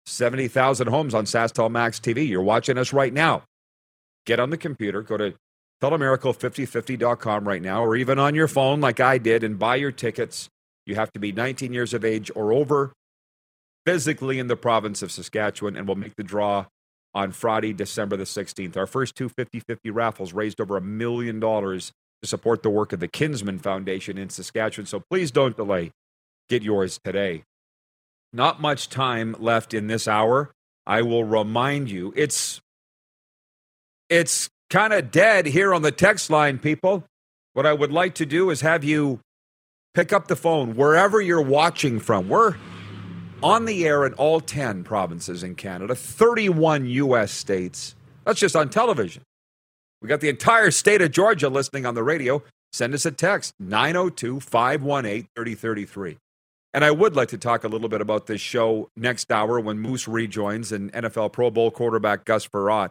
70,000 0.06 0.88
homes 0.88 1.14
on 1.14 1.24
SaskTel 1.24 1.70
Max 1.70 1.98
TV. 1.98 2.28
You're 2.28 2.42
watching 2.42 2.78
us 2.78 2.92
right 2.92 3.12
now. 3.12 3.42
Get 4.24 4.40
on 4.40 4.50
the 4.50 4.56
computer, 4.56 5.02
go 5.02 5.16
to 5.16 5.34
telemiracle5050.com 5.82 7.46
right 7.46 7.62
now, 7.62 7.84
or 7.84 7.96
even 7.96 8.18
on 8.18 8.34
your 8.34 8.48
phone 8.48 8.80
like 8.80 9.00
I 9.00 9.18
did, 9.18 9.44
and 9.44 9.58
buy 9.58 9.76
your 9.76 9.92
tickets. 9.92 10.48
You 10.86 10.94
have 10.94 11.12
to 11.12 11.20
be 11.20 11.32
19 11.32 11.72
years 11.72 11.92
of 11.92 12.04
age 12.04 12.30
or 12.34 12.52
over, 12.52 12.92
physically 13.84 14.38
in 14.38 14.46
the 14.46 14.56
province 14.56 15.02
of 15.02 15.12
Saskatchewan, 15.12 15.76
and 15.76 15.86
we'll 15.86 15.96
make 15.96 16.16
the 16.16 16.22
draw 16.22 16.66
on 17.14 17.32
Friday, 17.32 17.72
December 17.72 18.16
the 18.16 18.24
16th. 18.24 18.76
Our 18.76 18.86
first 18.86 19.14
two 19.14 19.28
50 19.28 19.60
50 19.60 19.90
raffles 19.90 20.32
raised 20.32 20.60
over 20.60 20.76
a 20.76 20.82
million 20.82 21.40
dollars 21.40 21.92
to 22.22 22.28
support 22.28 22.62
the 22.62 22.70
work 22.70 22.92
of 22.92 23.00
the 23.00 23.08
Kinsmen 23.08 23.58
Foundation 23.58 24.18
in 24.18 24.28
Saskatchewan. 24.28 24.86
So 24.86 25.02
please 25.10 25.30
don't 25.30 25.56
delay. 25.56 25.92
Get 26.48 26.62
yours 26.62 27.00
today. 27.02 27.44
Not 28.32 28.60
much 28.60 28.88
time 28.88 29.34
left 29.38 29.72
in 29.72 29.86
this 29.86 30.06
hour. 30.06 30.52
I 30.86 31.02
will 31.02 31.24
remind 31.24 31.90
you, 31.90 32.12
it's 32.16 32.60
it's 34.08 34.48
kind 34.70 34.92
of 34.92 35.10
dead 35.10 35.46
here 35.46 35.74
on 35.74 35.82
the 35.82 35.92
text 35.92 36.30
line, 36.30 36.58
people. 36.58 37.04
What 37.52 37.66
I 37.66 37.72
would 37.72 37.92
like 37.92 38.14
to 38.16 38.26
do 38.26 38.50
is 38.50 38.60
have 38.60 38.84
you 38.84 39.20
pick 39.96 40.12
up 40.12 40.28
the 40.28 40.36
phone 40.36 40.76
wherever 40.76 41.22
you're 41.22 41.40
watching 41.40 41.98
from. 41.98 42.28
We're 42.28 42.56
on 43.42 43.64
the 43.64 43.86
air 43.86 44.04
in 44.04 44.12
all 44.14 44.40
10 44.40 44.84
provinces 44.84 45.42
in 45.42 45.54
Canada, 45.54 45.94
31 45.94 46.84
U.S. 46.84 47.32
states. 47.32 47.94
That's 48.26 48.38
just 48.38 48.54
on 48.54 48.68
television. 48.68 49.22
We 50.02 50.08
got 50.08 50.20
the 50.20 50.28
entire 50.28 50.70
state 50.70 51.00
of 51.00 51.12
Georgia 51.12 51.48
listening 51.48 51.86
on 51.86 51.94
the 51.94 52.02
radio. 52.02 52.42
Send 52.74 52.92
us 52.92 53.06
a 53.06 53.10
text 53.10 53.54
902 53.58 54.40
518 54.40 55.28
3033. 55.34 56.18
And 56.74 56.84
I 56.84 56.90
would 56.90 57.16
like 57.16 57.28
to 57.28 57.38
talk 57.38 57.64
a 57.64 57.68
little 57.68 57.88
bit 57.88 58.02
about 58.02 58.26
this 58.26 58.42
show 58.42 58.90
next 58.96 59.32
hour 59.32 59.58
when 59.58 59.78
Moose 59.78 60.06
rejoins 60.06 60.72
and 60.72 60.92
NFL 60.92 61.32
Pro 61.32 61.50
Bowl 61.50 61.70
quarterback 61.70 62.26
Gus 62.26 62.46
Frerotte. 62.46 62.90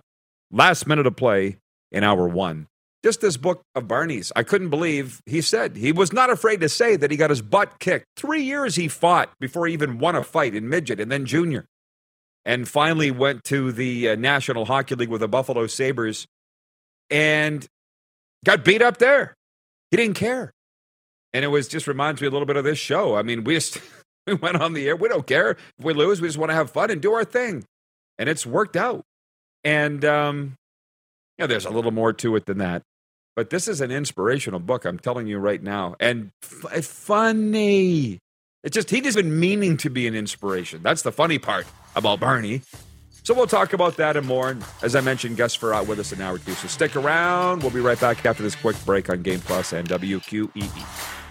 Last 0.50 0.88
minute 0.88 1.06
of 1.06 1.16
play 1.16 1.58
in 1.96 2.04
hour 2.04 2.28
one. 2.28 2.68
just 3.04 3.22
this 3.22 3.38
book 3.38 3.62
of 3.76 3.88
Barney's. 3.88 4.32
I 4.36 4.42
couldn't 4.44 4.70
believe 4.70 5.22
he 5.28 5.40
said 5.40 5.76
he 5.76 5.92
was 5.92 6.12
not 6.12 6.32
afraid 6.32 6.60
to 6.62 6.70
say 6.70 6.96
that 6.96 7.12
he 7.12 7.18
got 7.18 7.30
his 7.30 7.42
butt 7.42 7.80
kicked. 7.80 8.06
Three 8.18 8.42
years 8.42 8.76
he 8.76 8.88
fought 8.88 9.30
before 9.40 9.68
he 9.68 9.74
even 9.74 10.00
won 10.00 10.16
a 10.16 10.24
fight 10.24 10.56
in 10.56 10.68
midget 10.68 11.00
and 11.00 11.12
then 11.12 11.26
junior. 11.26 11.66
And 12.44 12.68
finally 12.68 13.12
went 13.12 13.44
to 13.46 13.72
the 13.72 14.10
uh, 14.10 14.16
National 14.16 14.66
Hockey 14.66 14.96
League 14.96 15.10
with 15.10 15.22
the 15.22 15.28
Buffalo 15.28 15.68
Sabres 15.68 16.28
and 17.10 17.66
got 18.44 18.64
beat 18.66 18.82
up 18.82 18.98
there. 18.98 19.36
He 19.92 19.98
didn't 19.98 20.16
care. 20.16 20.52
And 21.32 21.46
it 21.46 21.50
was 21.50 21.68
just 21.68 21.88
reminds 21.88 22.22
me 22.22 22.28
a 22.28 22.32
little 22.32 22.46
bit 22.46 22.58
of 22.58 22.64
this 22.64 22.80
show. 22.80 23.16
I 23.16 23.22
mean, 23.22 23.44
we 23.44 23.54
just 23.54 23.80
we 24.28 24.34
went 24.34 24.62
on 24.62 24.74
the 24.74 24.88
air. 24.88 24.96
We 24.96 25.10
don't 25.10 25.28
care 25.28 25.52
if 25.52 25.86
we 25.86 25.94
lose. 25.94 26.22
We 26.22 26.28
just 26.28 26.38
want 26.38 26.50
to 26.50 26.56
have 26.56 26.72
fun 26.72 26.92
and 26.92 27.02
do 27.02 27.14
our 27.14 27.24
thing. 27.24 27.66
And 28.18 28.28
it's 28.30 28.46
worked 28.46 28.76
out. 28.76 29.04
And 29.64 30.04
um, 30.06 30.56
know, 31.44 31.48
there's 31.48 31.66
a 31.66 31.70
little 31.70 31.92
more 31.92 32.14
to 32.14 32.36
it 32.36 32.46
than 32.46 32.60
that. 32.60 32.84
But 33.36 33.50
this 33.50 33.68
is 33.68 33.82
an 33.82 33.92
inspirational 33.92 34.60
book, 34.60 34.86
I'm 34.86 34.98
telling 34.98 35.28
you 35.28 35.38
right 35.40 35.62
now. 35.62 35.96
And 36.00 36.32
f- 36.42 36.66
eh, 36.72 36.82
funny. 36.82 38.20
It's 38.64 38.74
just, 38.74 38.90
he 38.90 39.02
just 39.02 39.18
been 39.18 39.40
meaning 39.40 39.78
to 39.78 39.90
be 39.90 40.08
an 40.08 40.16
inspiration. 40.16 40.82
That's 40.82 41.02
the 41.02 41.12
funny 41.12 41.38
part 41.38 41.68
about 41.96 42.20
Barney. 42.20 42.62
So 43.24 43.34
we'll 43.34 43.48
talk 43.48 43.74
about 43.74 43.98
that 43.98 44.16
and 44.16 44.26
more. 44.26 44.52
And 44.52 44.64
as 44.82 44.96
I 44.96 45.02
mentioned, 45.02 45.36
Gus 45.36 45.58
Frerotte 45.58 45.88
with 45.88 46.00
us 46.00 46.12
an 46.12 46.22
hour 46.22 46.36
or 46.36 46.38
two. 46.38 46.54
So 46.54 46.68
stick 46.68 46.96
around. 46.96 47.62
We'll 47.62 47.72
be 47.72 47.80
right 47.80 48.00
back 48.00 48.26
after 48.26 48.44
this 48.44 48.56
quick 48.56 48.76
break 48.86 49.10
on 49.10 49.22
Game 49.24 49.40
Plus 49.42 49.74
and 49.74 49.88
WQEE. 49.90 51.25